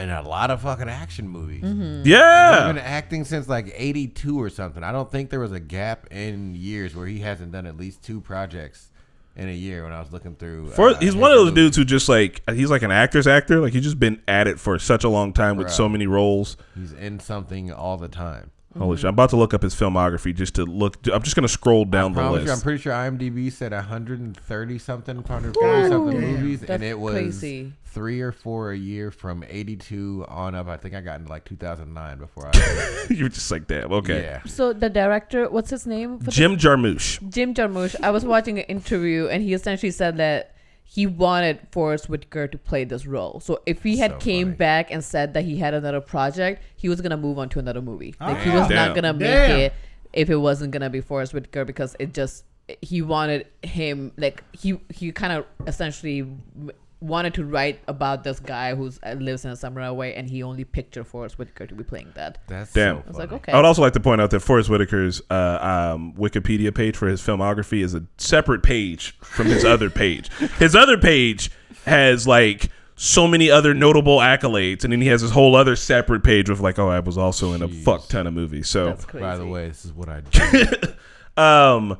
[0.00, 1.62] in a lot of fucking action movies.
[1.62, 1.98] Mm-hmm.
[1.98, 2.66] He's Yeah.
[2.66, 4.82] been acting since like '82 or something.
[4.84, 8.02] I don't think there was a gap in years where he hasn't done at least
[8.02, 8.90] two projects
[9.36, 9.84] in a year.
[9.84, 11.64] When I was looking through, For, uh, he's one of those movies.
[11.64, 13.60] dudes who just like he's like an actor's actor.
[13.60, 15.74] Like he's just been at it for such a long time with Right.
[15.76, 16.56] so many roles.
[16.74, 18.50] He's in something all the time.
[18.78, 19.04] Holy shit!
[19.06, 20.96] I'm about to look up his filmography just to look.
[21.12, 22.46] I'm just gonna scroll down the list.
[22.46, 26.32] you, I'm pretty sure IMDb said 130 something, 140 something Damn.
[26.32, 27.72] movies, That's and it was crazy.
[27.84, 30.68] three or four a year from 82 on up.
[30.68, 33.06] I think I got into like 2009 before I.
[33.10, 33.92] You're just like, damn.
[33.92, 34.22] Okay.
[34.22, 34.42] Yeah.
[34.46, 36.18] So the director, what's his name?
[36.18, 37.28] for the- Jim Jarmusch.
[37.30, 37.94] Jim Jarmusch.
[38.02, 40.55] I was watching an interview, and he essentially said that
[40.88, 43.40] he wanted Forest Whitaker to play this role.
[43.40, 44.56] So if he had So came funny.
[44.56, 47.82] back and said that he had another project, he was gonna move on to another
[47.82, 48.14] movie.
[48.20, 48.76] Like he was Damn.
[48.76, 49.58] not gonna make Damn.
[49.60, 49.72] it
[50.12, 52.44] if it wasn't gonna be Forest Whitaker because it just
[52.82, 56.72] he wanted him like he he kind of essentially w-
[57.06, 60.42] wanted to write about this guy who uh, lives in a samurai way, and he
[60.42, 62.38] only pictured Forest Whitaker to be playing that.
[62.46, 62.96] That's Damn.
[62.96, 65.22] so I was like, okay, I would also like to point out that Forest Whitaker's
[65.30, 70.30] uh, um, Wikipedia page for his filmography is a separate page from his other page.
[70.58, 71.50] His other page
[71.84, 76.24] has like so many other notable accolades, and then he has this whole other separate
[76.24, 78.68] page with like, oh, I was also in a fuck ton of movies.
[78.68, 79.22] So that's crazy.
[79.22, 80.64] By the way, this is what I do.
[81.36, 81.98] um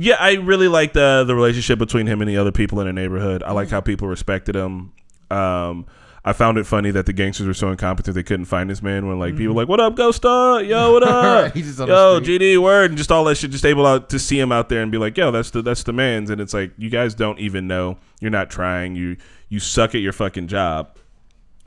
[0.00, 2.92] yeah i really like the the relationship between him and the other people in the
[2.92, 3.42] neighborhood.
[3.42, 4.92] I like how people respected him.
[5.30, 5.86] Um
[6.24, 9.06] I found it funny that the gangsters were so incompetent they couldn't find this man
[9.08, 10.62] when like people were like what up Ghost Star?
[10.62, 11.52] Yo what up?
[11.54, 12.20] He's just on yo.
[12.20, 14.82] GD word and just all that shit just able out to see him out there
[14.82, 17.38] and be like yo that's the that's the man's and it's like you guys don't
[17.40, 17.98] even know.
[18.20, 18.94] You're not trying.
[18.94, 19.16] You
[19.48, 20.96] you suck at your fucking job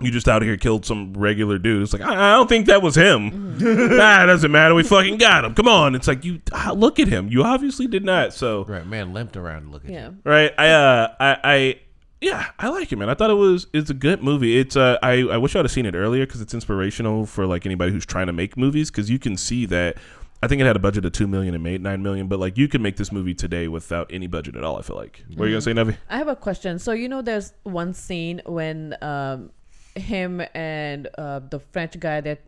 [0.03, 1.83] you just out here killed some regular dude.
[1.83, 3.57] It's like I, I don't think that was him.
[3.59, 4.73] nah, it doesn't matter.
[4.75, 5.53] We fucking got him.
[5.55, 5.95] Come on.
[5.95, 7.27] It's like you ah, look at him.
[7.29, 8.33] You obviously did not.
[8.33, 10.09] So right, man limped around to look at Yeah.
[10.09, 10.17] you.
[10.23, 10.53] right.
[10.57, 11.79] I uh I I
[12.21, 13.09] yeah I like it, man.
[13.09, 14.57] I thought it was it's a good movie.
[14.59, 17.65] It's uh I I wish I'd have seen it earlier because it's inspirational for like
[17.65, 19.97] anybody who's trying to make movies because you can see that.
[20.43, 22.57] I think it had a budget of two million and made nine million, but like
[22.57, 24.79] you could make this movie today without any budget at all.
[24.79, 25.23] I feel like.
[25.35, 25.95] What are you gonna say, Navi?
[26.09, 26.79] I have a question.
[26.79, 29.51] So you know, there's one scene when um,
[29.95, 32.41] him and uh, the French guy that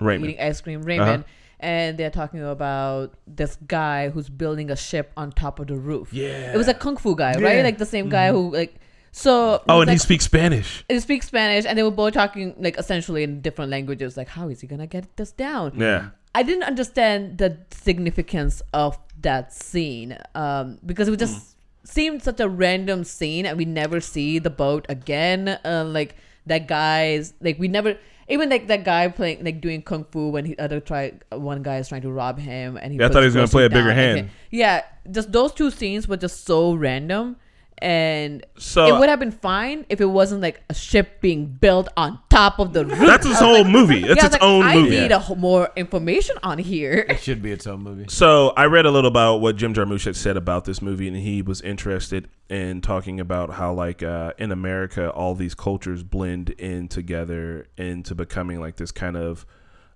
[0.00, 0.30] Raymond.
[0.32, 1.32] eating ice cream, Raymond, Uh-huh.
[1.60, 6.12] and they're talking about this guy who's building a ship on top of the roof.
[6.12, 6.52] Yeah.
[6.52, 7.62] it was a kung fu guy, right?
[7.64, 8.74] Like the same guy who like.
[9.12, 10.84] So Oh, and he speaks Spanish.
[10.88, 14.16] he speaks Spanish, and they were both talking like essentially in different languages.
[14.16, 15.72] Like, how is he gonna get this down?
[15.76, 16.10] Yeah.
[16.32, 22.38] I didn't understand the significance of that scene um, because it was just seemed such
[22.38, 25.58] a random scene, and we never see the boat again.
[25.64, 26.14] Uh, like
[26.46, 27.96] that guy's like we never
[28.28, 31.78] even like that guy playing like doing kung fu when he other try one guy
[31.78, 33.70] is trying to rob him and he Yeah, I thought he was gonna play a
[33.70, 34.30] bigger hand.
[34.50, 37.36] yeah, just those two scenes were just so random.
[37.78, 41.88] And So- it would have been fine if it wasn't like a ship being built
[41.96, 42.98] on top of the roof.
[42.98, 44.00] That's his I was whole like- movie.
[44.00, 44.98] That's yeah, its like, own I movie.
[44.98, 47.06] I need a wh- more information on here.
[47.08, 48.04] It should be its own movie.
[48.08, 51.16] So I read a little about what Jim Jarmusch had said about this movie, and
[51.16, 56.50] he was interested in talking about how, like, uh, in America, all these cultures blend
[56.50, 59.46] in together into becoming like this kind of,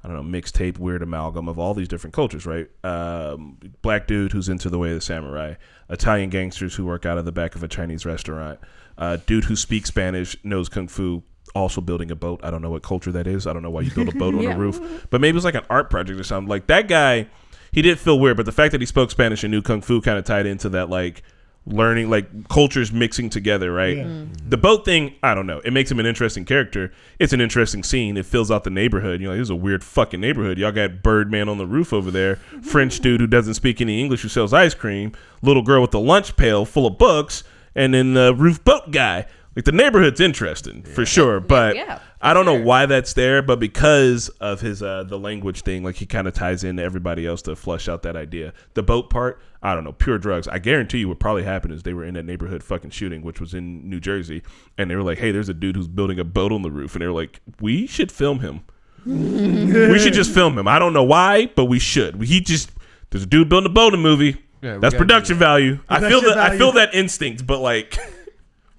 [0.05, 2.69] I don't know, mixtape weird amalgam of all these different cultures, right?
[2.85, 5.55] Um, black dude who's into the way of the samurai,
[5.89, 8.61] Italian gangsters who work out of the back of a Chinese restaurant,
[8.99, 11.23] uh, dude who speaks Spanish, knows kung fu.
[11.55, 12.41] Also building a boat.
[12.43, 13.47] I don't know what culture that is.
[13.47, 14.55] I don't know why you build a boat on Yeah.
[14.55, 15.07] a roof.
[15.11, 16.49] But maybe it's like an art project or something.
[16.49, 17.29] Like that guy,
[17.71, 20.01] he did feel weird, but the fact that he spoke Spanish and knew kung fu
[20.01, 21.23] kind of tied into that like
[21.67, 23.97] learning like cultures mixing together, right?
[23.97, 24.51] Mm-hmm.
[24.51, 25.61] The boat thing, I don't know.
[25.61, 26.93] It makes him an interesting character.
[27.19, 28.17] It's an interesting scene.
[28.17, 29.21] It fills out the neighborhood.
[29.21, 30.59] You know, this is a weird fucking neighborhood.
[30.59, 34.23] Y'all got Birdman on the roof over there, French dude who doesn't speak any English
[34.23, 35.13] who sells ice cream,
[35.43, 39.27] little girl with the lunch pail full of books, and then the roof boat guy.
[39.57, 42.65] Like the neighborhood's interesting for sure, but yeah, I don't know sure.
[42.65, 46.35] why that's there, but because of his uh the language thing, like he kind of
[46.35, 48.53] ties into everybody else to flush out that idea.
[48.75, 50.49] The boat part, I don't know, pure drugs.
[50.49, 53.41] I guarantee you what probably happened is they were in that neighborhood fucking shooting, which
[53.41, 54.43] was in New Jersey,
[54.77, 56.95] and they were like, "Hey, there's a dude who's building a boat on the roof,"
[56.97, 58.63] and they were like, "We should film him.
[59.07, 60.67] we should just film him.
[60.67, 62.21] I don't know why, but we should.
[62.23, 62.71] He just
[63.11, 64.37] there's a dude building a boat in a movie.
[64.63, 65.45] Yeah, we That's gotta do production that.
[65.45, 65.79] value.
[65.89, 66.59] I feel Production that I value.
[66.59, 67.97] feel that instinct, but like."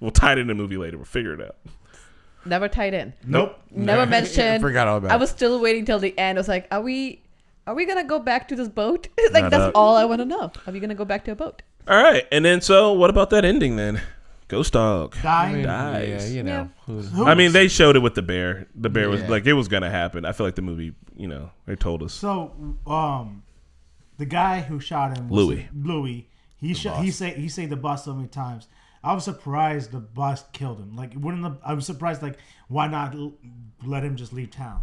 [0.00, 0.96] We'll tie it in a movie later.
[0.98, 1.56] We'll figure it out.
[2.44, 3.12] Never tied in.
[3.24, 3.58] Nope.
[3.70, 4.60] Never mentioned.
[4.62, 6.38] Forgot all about I was still waiting till the end.
[6.38, 7.22] I was like, are we,
[7.66, 9.08] are we gonna go back to this boat?
[9.32, 9.72] like Not that's up.
[9.74, 10.52] all I want to know.
[10.66, 11.62] Are we gonna go back to a boat?
[11.88, 14.00] All right, and then so what about that ending then?
[14.48, 15.16] Ghost dog.
[15.22, 15.62] Die.
[15.62, 16.30] Dies.
[16.30, 16.70] Yeah, you know.
[16.86, 18.68] Who's, I mean, they showed it with the bear.
[18.76, 19.28] The bear was Yeah.
[19.28, 20.24] like it was gonna happen.
[20.24, 22.12] I feel like the movie, you know, they told us.
[22.12, 22.52] So,
[22.86, 23.42] um,
[24.18, 25.68] the guy who shot him, was Louis.
[25.74, 26.28] Louis.
[26.58, 27.02] He shot.
[27.02, 28.68] He say he saved the boss so many times.
[29.06, 30.96] I was surprised the boss killed him.
[30.96, 31.56] Like, wouldn't the?
[31.64, 32.22] I was surprised.
[32.22, 33.34] Like, why not l-
[33.84, 34.82] let him just leave town?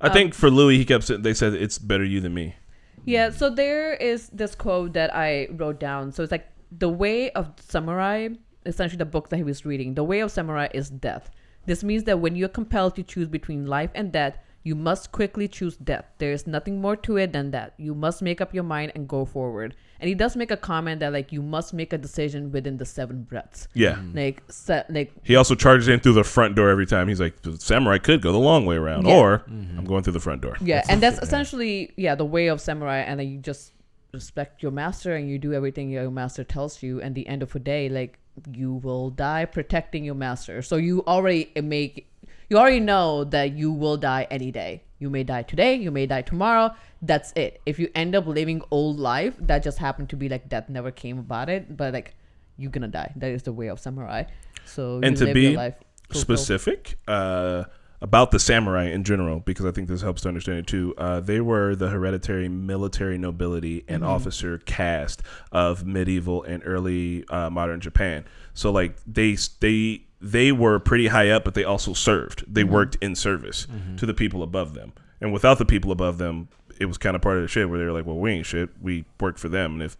[0.00, 2.56] I think for Louis, he kept saying they said it's better you than me.
[3.04, 3.28] Yeah.
[3.28, 6.12] So there is this quote that I wrote down.
[6.12, 8.28] So it's like the way of samurai,
[8.64, 9.94] essentially the book that he was reading.
[9.94, 11.30] The way of samurai is death.
[11.66, 15.46] This means that when you're compelled to choose between life and death, you must quickly
[15.46, 16.06] choose death.
[16.18, 17.74] There is nothing more to it than that.
[17.76, 19.76] You must make up your mind and go forward.
[20.00, 22.86] And he does make a comment that like you must make a decision within the
[22.86, 23.68] seven breaths.
[23.74, 23.92] Yeah.
[23.92, 24.16] Mm-hmm.
[24.16, 27.08] Like, se- like He also charges in through the front door every time.
[27.08, 29.16] He's like, the samurai could go the long way around, Yeah.
[29.16, 29.78] or mm-hmm.
[29.78, 30.56] I'm going through the front door.
[30.60, 33.72] Yeah, and that's essentially yeah the way of samurai, and then you just
[34.12, 37.02] respect your master and you do everything your master tells you.
[37.02, 38.18] And the end of the day, like
[38.52, 40.62] you will die protecting your master.
[40.62, 42.08] So you already make
[42.48, 44.82] you already know that you will die any day.
[44.98, 46.74] You may die today, you may die tomorrow.
[47.02, 47.60] That's it.
[47.66, 50.90] If you end up living old life, that just happened to be like death never
[50.90, 52.14] came about it, but like
[52.56, 53.12] you're gonna die.
[53.16, 54.24] That is the way of samurai.
[54.64, 55.74] So and you to live be your life
[56.12, 57.64] specific uh,
[58.00, 60.94] about the samurai in general, because I think this helps to understand it too.
[60.96, 64.12] Uh, they were the hereditary military nobility and Mm-hmm.
[64.12, 65.22] officer caste
[65.52, 68.24] of medieval and early uh, modern Japan.
[68.54, 72.44] So like they they they were pretty high up, but they also served.
[72.52, 72.72] They Mm-hmm.
[72.72, 73.66] worked in service
[73.98, 76.48] to the people above them, and without the people above them,
[76.80, 78.46] it was kind of part of the shit where they were like, "Well, we ain't
[78.46, 78.70] shit.
[78.80, 79.96] We work for them, and if."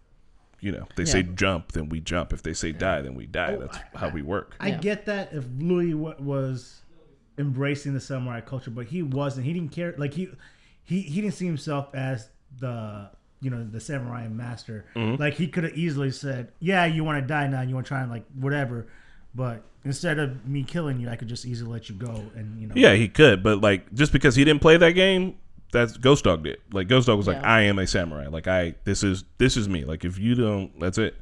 [0.60, 2.32] You know, they say jump, then we jump.
[2.32, 3.56] If they say die, then we die.
[3.56, 4.56] That's how we work.
[4.58, 4.78] I Yeah.
[4.78, 6.80] get that if Louis wa- was
[7.36, 9.44] embracing the samurai culture, but he wasn't.
[9.44, 9.94] He didn't care.
[9.98, 10.30] Like he,
[10.82, 12.30] he, he didn't see himself as
[12.60, 13.10] the
[13.42, 14.86] you know the samurai master.
[14.96, 15.20] Mm-hmm.
[15.20, 17.60] Like he could have easily said, "Yeah, you want to die now.
[17.60, 18.86] You want to try and like whatever."
[19.34, 22.24] But instead of me killing you, I could just easily let you go.
[22.34, 25.36] And you know, Yeah, he could, but like just because he didn't play that game,
[25.72, 26.58] that's Ghost Dog did.
[26.72, 28.28] Like Ghost Dog was like, I am a samurai.
[28.28, 29.84] Like I, this is this is me.
[29.84, 31.14] Like if you don't, that's it.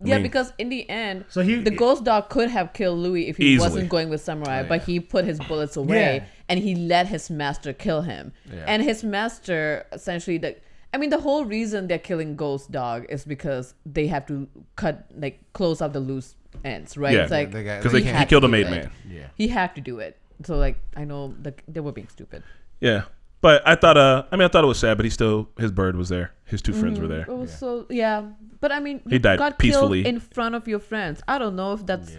[0.00, 2.98] I yeah, mean, because in the end, So he- the ghost dog could have killed
[2.98, 3.68] Louis if he Easily.
[3.68, 6.24] wasn't going with samurai, oh, but he put his bullets away Yeah.
[6.48, 8.32] and he let his master kill him.
[8.52, 8.64] Yeah.
[8.66, 10.56] And his master essentially the
[10.92, 15.06] I mean the whole reason they're killing ghost dog is because they have to cut
[15.16, 16.34] like close up the loose
[16.64, 17.14] ends, right?
[17.14, 17.22] Yeah.
[17.22, 18.70] It's like They got- because they he, he killed a do made it.
[18.70, 18.90] man.
[19.08, 19.26] Yeah.
[19.36, 20.18] He had to do it.
[20.44, 22.42] So like I know the, they were being stupid.
[22.80, 23.02] Yeah,
[23.40, 25.70] but I thought, uh, I mean, I thought it was sad, but he still, his
[25.70, 26.32] bird was there.
[26.44, 27.22] His two friends were there.
[27.22, 28.24] It was so yeah,
[28.60, 30.02] but I mean He died got peacefully.
[30.02, 31.22] killed in front of your friends.
[31.28, 32.18] I don't know if that's Yeah.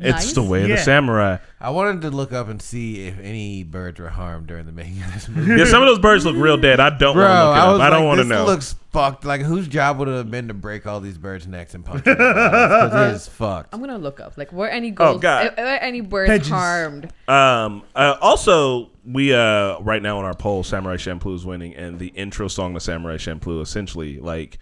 [0.00, 0.32] It's nice.
[0.32, 0.80] the way of the Yeah.
[0.82, 1.36] samurai.
[1.60, 5.02] I wanted to look up and see if any birds were harmed during the making
[5.02, 5.58] of this movie.
[5.58, 6.80] Yeah, some of those birds look real dead.
[6.80, 7.72] I don't Bro, want to look it I up.
[7.72, 8.28] was I don't like, want to know.
[8.38, 8.52] this know.
[8.52, 9.24] looks fucked.
[9.26, 12.04] Like, whose job would it have been to break all these birds' necks and punch
[12.04, 12.16] them?
[12.16, 13.74] Because he is fucked.
[13.74, 15.46] I'm gonna look up like were any ghosts, Oh, God.
[15.48, 16.48] uh, were any birds Pigeons.
[16.48, 17.12] harmed?
[17.28, 17.82] Um.
[17.94, 22.08] Uh, also, we uh right now on our poll, Samurai Champloo is winning, and the
[22.08, 24.58] intro song to Samurai Champloo essentially like.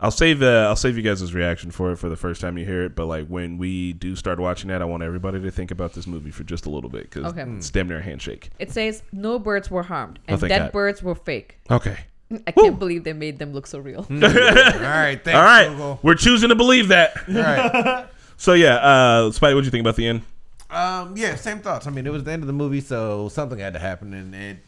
[0.00, 2.64] I'll save uh, I'll save you guys' reaction for it for the first time you
[2.64, 5.70] hear it, but like when we do start watching that, I want everybody to think
[5.72, 7.42] about this movie for just a little bit because Okay.
[7.56, 8.50] it's damn near a handshake.
[8.60, 10.72] It says no birds were harmed, Oh, and thank dead God.
[10.72, 11.58] birds were fake.
[11.70, 11.98] Okay.
[12.46, 14.00] I can't believe they made them look so real.
[14.10, 15.98] all right, thanks, All right, Google.
[16.02, 17.16] we're choosing to believe that.
[17.28, 18.06] All right.
[18.40, 20.22] So yeah, uh, Spidey, what do you think about the end?
[20.70, 21.88] Um, yeah, same thoughts.
[21.88, 24.32] I mean, it was the end of the movie, so something had to happen, and
[24.32, 24.58] it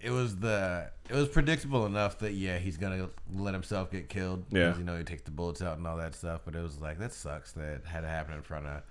[0.00, 4.44] it was the it was predictable enough that yeah, he's gonna let himself get killed.
[4.50, 4.66] Yeah.
[4.66, 6.42] because, you know he takes the bullets out and all that stuff.
[6.44, 8.82] But it was like that sucks that it had to happen in front of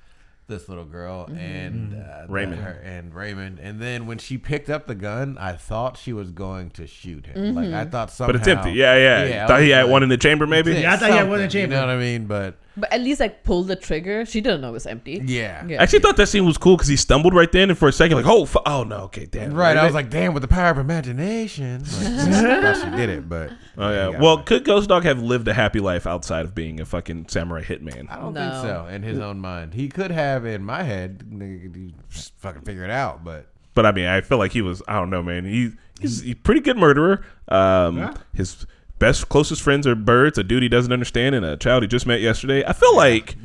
[0.47, 2.61] this little girl and uh, Raymond.
[2.61, 3.59] her, and Raymond.
[3.59, 7.25] And then when she picked up the gun, I thought she was going to shoot
[7.25, 7.55] him.
[7.55, 8.73] Like I thought somehow, But it's empty.
[8.73, 9.45] Yeah, yeah.
[9.45, 10.73] I Thought he had like, one in the chamber, maybe.
[10.73, 11.75] Yeah, I thought he had one in the chamber.
[11.75, 12.27] You know what I mean?
[12.27, 14.25] But but at least like pull the trigger.
[14.25, 15.21] She didn't know it was empty.
[15.25, 15.65] yeah.
[15.65, 15.79] Yeah.
[15.79, 17.91] I actually thought that scene was cool because he stumbled right then, and for a
[17.93, 19.53] second, like, oh, fu- oh no, okay, damn.
[19.53, 21.83] Right, I was like, damn, with the power of imagination.
[21.95, 24.19] Like, thought she did it, but oh he yeah.
[24.21, 27.61] Well, could Ghost Dog have lived a happy life outside of being a fucking samurai
[27.63, 28.09] hitman?
[28.09, 28.41] I don't No.
[28.41, 28.87] think so.
[28.87, 31.23] In his own mind, he could have in my head.
[31.29, 34.61] nigga, he just fucking figure it out, but But I mean, I feel like he
[34.61, 34.81] was.
[34.87, 35.45] I don't know, man.
[35.45, 37.25] He he's a pretty good murderer.
[37.47, 38.65] Um, his
[38.99, 42.05] best closest friends are birds, a dude he doesn't understand, and a child he just
[42.05, 42.63] met yesterday.
[42.65, 43.35] I feel like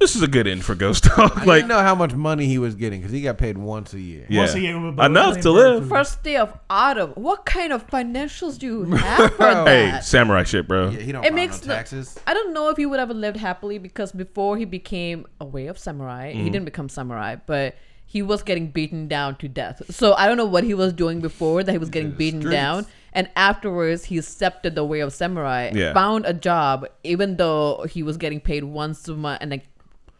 [0.00, 1.32] this is a good end for Ghost Dog.
[1.36, 3.92] I like, didn't know how much money he was getting because he got paid once
[3.92, 4.24] a year.
[4.30, 5.88] yeah, Once a year with- enough to live.
[5.88, 7.10] First day of autumn.
[7.10, 10.88] What kind of financials do you have for Hey, samurai shit, bro.
[10.88, 12.18] Yeah, he don't It file makes no the- taxes.
[12.26, 15.66] I don't know if he would have lived happily because before he became a way
[15.66, 16.44] of samurai, Mm-hmm.
[16.44, 17.76] he didn't become samurai, but
[18.12, 19.80] he was getting beaten down to death.
[19.90, 22.40] So I don't know what he was doing before that he was getting the beaten
[22.42, 22.52] streets.
[22.54, 22.86] down.
[23.14, 25.94] And afterwards, he accepted the way of samurai, Yeah.
[25.94, 29.64] found a job, even though he was getting paid once a month, and like,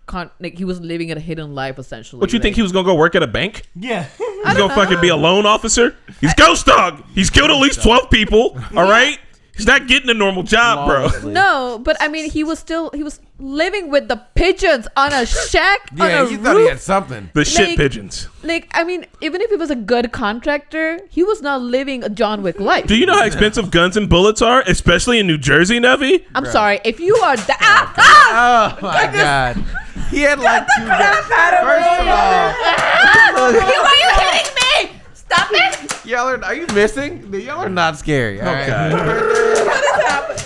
[0.06, 2.20] con- like he was living a hidden life essentially.
[2.20, 3.62] What you think he was gonna go work at a bank?
[3.76, 4.06] Yeah.
[4.46, 5.94] He's gonna fucking be a loan officer?
[6.20, 7.02] He's Ghost Dog.
[7.14, 8.56] He's killed at least twelve people.
[8.76, 9.18] All right.
[9.54, 11.30] He's not getting a normal job, bro.
[11.30, 15.26] No, but I mean, he was still he was living with the pigeons on a
[15.26, 16.70] shack Yeah, on a you thought he roof.
[16.70, 17.30] had something.
[17.34, 18.28] The shit Like- pigeons.
[18.42, 22.08] like, I mean, even if he was a good contractor, he was not living a
[22.08, 22.86] John Wick life.
[22.86, 26.24] Do you know how expensive guns and bullets are, especially in New Jersey, Nevi?
[26.34, 27.58] I'm sorry if you are that.
[27.60, 29.56] Ah, ah, Oh my god.
[30.10, 31.26] He had like two guns.
[31.26, 34.54] First of all, you, why are you hitting
[34.94, 35.00] me?
[35.32, 36.04] Stop it!
[36.06, 37.32] y'all are, are you missing?
[37.32, 38.40] Y'all are not scary.
[38.40, 39.58] All right.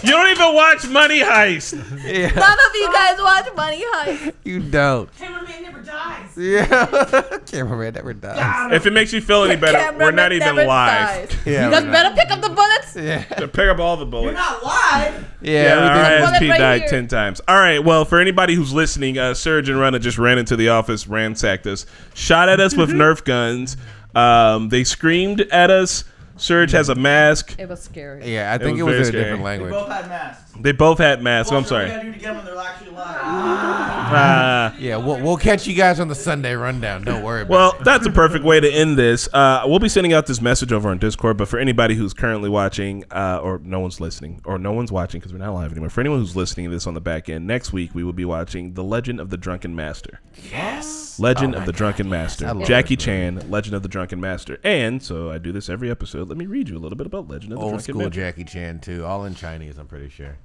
[0.02, 1.72] You don't even watch Money Heist.
[2.04, 4.34] Yeah, None of you guys watch Money Heist.
[4.44, 5.12] you don't.
[5.16, 6.36] Cameraman never dies.
[6.36, 8.72] Yeah, cameraman never dies.
[8.72, 11.28] If it makes you feel any better, we're not even Cameraman live.
[11.30, 11.38] dies.
[11.46, 12.94] Yeah, you guys we're better pick up the bullets.
[12.94, 14.26] Yeah, Pick up all the bullets.
[14.36, 15.24] We're not live.
[15.40, 15.62] yeah.
[15.62, 16.90] Yeah, our everything- bullet ISP right died here.
[16.90, 17.40] 10 times.
[17.48, 20.68] All right, well, for anybody who's listening, uh, Surge and Runner just ran into the
[20.68, 21.84] office, ransacked us,
[22.14, 23.76] shot at us with Nerf guns.
[24.16, 26.05] Um, they screamed at us.
[26.38, 27.55] Surge has a mask.
[27.59, 28.30] It was scary.
[28.30, 29.22] yeah, I think was it was, very in a scary.
[29.24, 29.70] different They language.
[29.72, 30.52] both had masks.
[30.60, 31.51] They both had masks.
[31.51, 31.88] I'm What sorry.
[31.88, 33.16] gotta do to get them when they're actually live?
[33.22, 37.05] Uh, Yeah, we'll, we'll catch you guys on the Sunday rundown.
[37.05, 37.74] Don't worry about well, it.
[37.76, 39.28] Well, that's a perfect way to end this.
[39.36, 42.48] Uh, we'll be sending out this message over on Discord, but for anybody who's currently
[42.48, 45.88] watching, uh, or no one's listening, or no one's watching because we're not live anymore,
[45.90, 48.24] for anyone who's listening to this on the back end, next week we will be
[48.24, 50.20] watching The Legend of the Drunken Master.
[50.51, 51.05] Yes.
[51.18, 52.40] Legend Oh of the God, Drunken yes.
[52.40, 52.64] Master.
[52.64, 52.97] Jackie.
[52.97, 54.59] Chan, Legend of the Drunken Master.
[54.64, 56.28] And so I do this every episode.
[56.28, 58.10] Let me read you a little bit about Legend of the Old Drunken school Master.
[58.20, 59.78] Jackie Chan too, all in Chinese.
[59.78, 60.36] I'm pretty sure.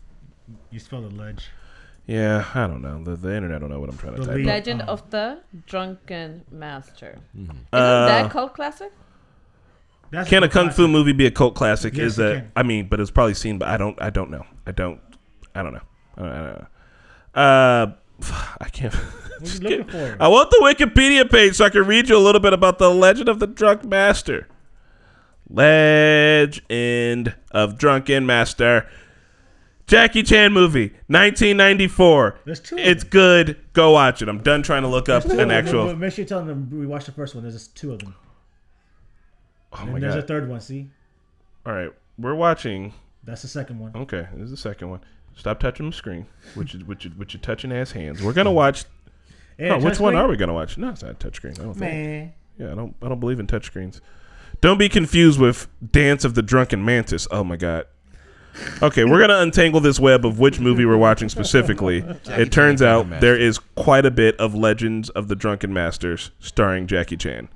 [0.69, 1.47] You spell the ledge.
[2.07, 3.03] Yeah, I don't know.
[3.03, 4.45] The, the internet don't know what I'm trying to The type.
[4.45, 7.19] Legend Um, of the Drunken Master.
[7.35, 8.91] Isn't Uh, that cult classic?
[10.09, 11.95] That's Can a the kung fu movie be a cult classic?
[11.95, 12.51] Yes, Is it that can.
[12.55, 14.01] I mean, but it's probably seen, but I don't.
[14.01, 14.45] I don't know.
[14.67, 14.99] I don't.
[15.55, 15.81] I don't know.
[16.17, 16.67] I don't, I don't know.
[17.41, 17.93] Uh,
[18.61, 18.93] I can't.
[18.93, 20.17] What are you looking for?
[20.19, 22.89] I want the Wikipedia page so I can read you a little bit about the
[22.89, 24.47] Legend of the Drunk Master.
[25.49, 28.87] Legend of Drunken Master.
[29.87, 32.39] Jackie Chan movie, 1994.
[32.45, 33.57] There's two It's good.
[33.73, 34.29] Go watch it.
[34.29, 35.51] I'm done trying to look up Two of an them.
[35.51, 35.93] actual.
[35.95, 37.43] Make sure you tell them we watched the first one.
[37.43, 38.15] There's just two of them.
[39.73, 40.27] Oh and my there's a god!
[40.27, 40.61] third one.
[40.61, 40.89] See,
[41.65, 42.93] All right, we're watching.
[43.25, 43.91] that's the second one.
[43.95, 45.01] Okay, this is the second one.
[45.35, 48.21] Stop touching the screen, which is which is which your touching ass hands.
[48.21, 48.85] We're gonna watch.
[49.57, 50.77] Hey, Oh, which one are we gonna watch?
[50.77, 51.59] No, it's not touchscreen.
[51.59, 51.79] I don't think.
[51.79, 52.95] Man, Yeah, I don't.
[53.01, 54.01] I don't believe in touchscreens.
[54.59, 57.27] Don't be confused with Dance of the Drunken Mantis.
[57.31, 57.87] Oh my god.
[58.81, 61.99] Okay, we're gonna untangle this web of which movie we're watching specifically.
[62.25, 65.73] it turns Chan, out Drunken there is quite a bit of Legends of the Drunken
[65.73, 67.47] Masters starring Jackie Chan.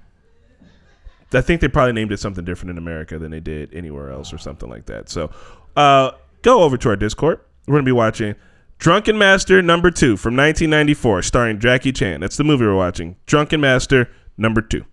[1.33, 4.31] I think they probably named it something different in America than they did anywhere else
[4.31, 5.09] or something like that.
[5.09, 5.31] So,
[5.75, 6.11] uh,
[6.43, 7.41] go over to our Discord.
[7.67, 8.35] We're gonna be watching
[8.77, 12.21] Drunken Master number two from 1994, starring Jackie Chan.
[12.21, 13.15] That's the movie we're watching.
[13.25, 14.85] Drunken Master number two.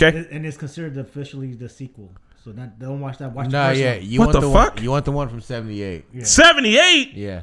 [0.00, 0.26] Okay.
[0.30, 2.12] And it's considered officially the sequel.
[2.44, 3.32] So not, don't watch that.
[3.32, 4.02] Watch the No, first yeah, one.
[4.06, 4.74] you What want the the, fuck?
[4.76, 6.04] One, you want the one from '78?
[6.26, 7.14] 78.
[7.14, 7.42] Yeah,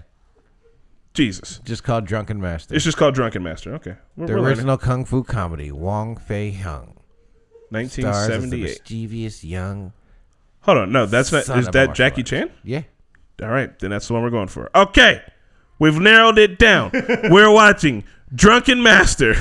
[1.14, 1.60] Jesus.
[1.66, 2.74] just called Drunken Master.
[2.74, 3.74] It's just called Drunken Master.
[3.76, 3.96] Okay.
[4.16, 4.58] We're, the we're learning.
[4.58, 5.72] original kung fu comedy.
[5.72, 6.96] Wong Fei Hung
[7.70, 8.02] 1978.
[8.02, 8.62] stars as the 1978.
[8.64, 9.94] mischievous young.
[10.62, 10.92] Hold on.
[10.94, 11.48] No, that's not.
[11.58, 12.24] Is that Jackie.
[12.24, 12.50] Chan?
[12.64, 12.84] Yeah,
[13.42, 13.78] All right.
[13.80, 14.70] Then that's the one we're going for.
[14.76, 15.22] Okay.
[15.80, 16.92] We've narrowed it down.
[17.30, 18.04] we're watching
[18.34, 19.34] Drunken Master,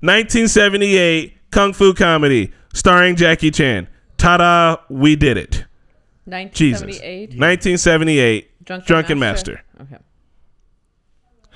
[0.00, 3.88] 1978 kung fu comedy starring Jackie Chan.
[4.16, 4.76] Ta da!
[4.88, 5.64] We did it.
[6.24, 7.38] 1978.
[7.38, 9.62] 1978 Drunken, Drunken Master.
[9.80, 9.98] Okay.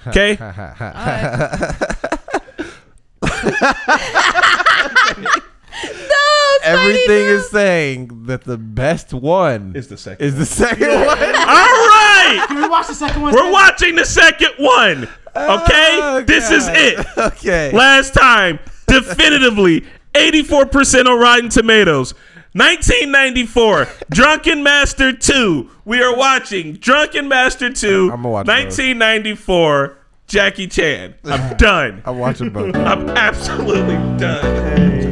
[0.09, 0.37] Okay.
[6.67, 10.25] everything is saying that the best one Is the second.
[10.27, 10.99] is the second one.
[11.07, 12.45] All right.
[12.49, 13.33] Can we watch the second one?
[13.35, 15.05] We're watching the second one.
[15.35, 15.99] Okay?
[16.03, 17.07] Oh, this is it.
[17.19, 17.71] okay.
[17.73, 19.85] Last time, definitively,
[20.15, 22.15] 84% on Rotten Tomatoes.
[22.55, 25.69] 1994, Drunken Master 2.
[25.85, 28.55] We are watching Drunken Master 2, I'ma watch both.
[28.57, 31.15] 1994, Jackie Chan.
[31.25, 32.03] I'm done.
[32.07, 32.75] I'm watching both.
[32.75, 35.06] I'm absolutely done.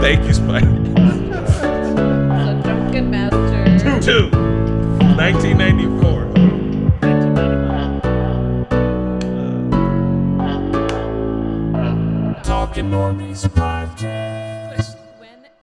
[0.00, 0.64] Thank you, Spike.
[0.64, 4.00] So Drunken Master.
[4.00, 4.30] 2,
[5.16, 6.26] 1994.
[12.44, 14.35] Talking Normies Podcast.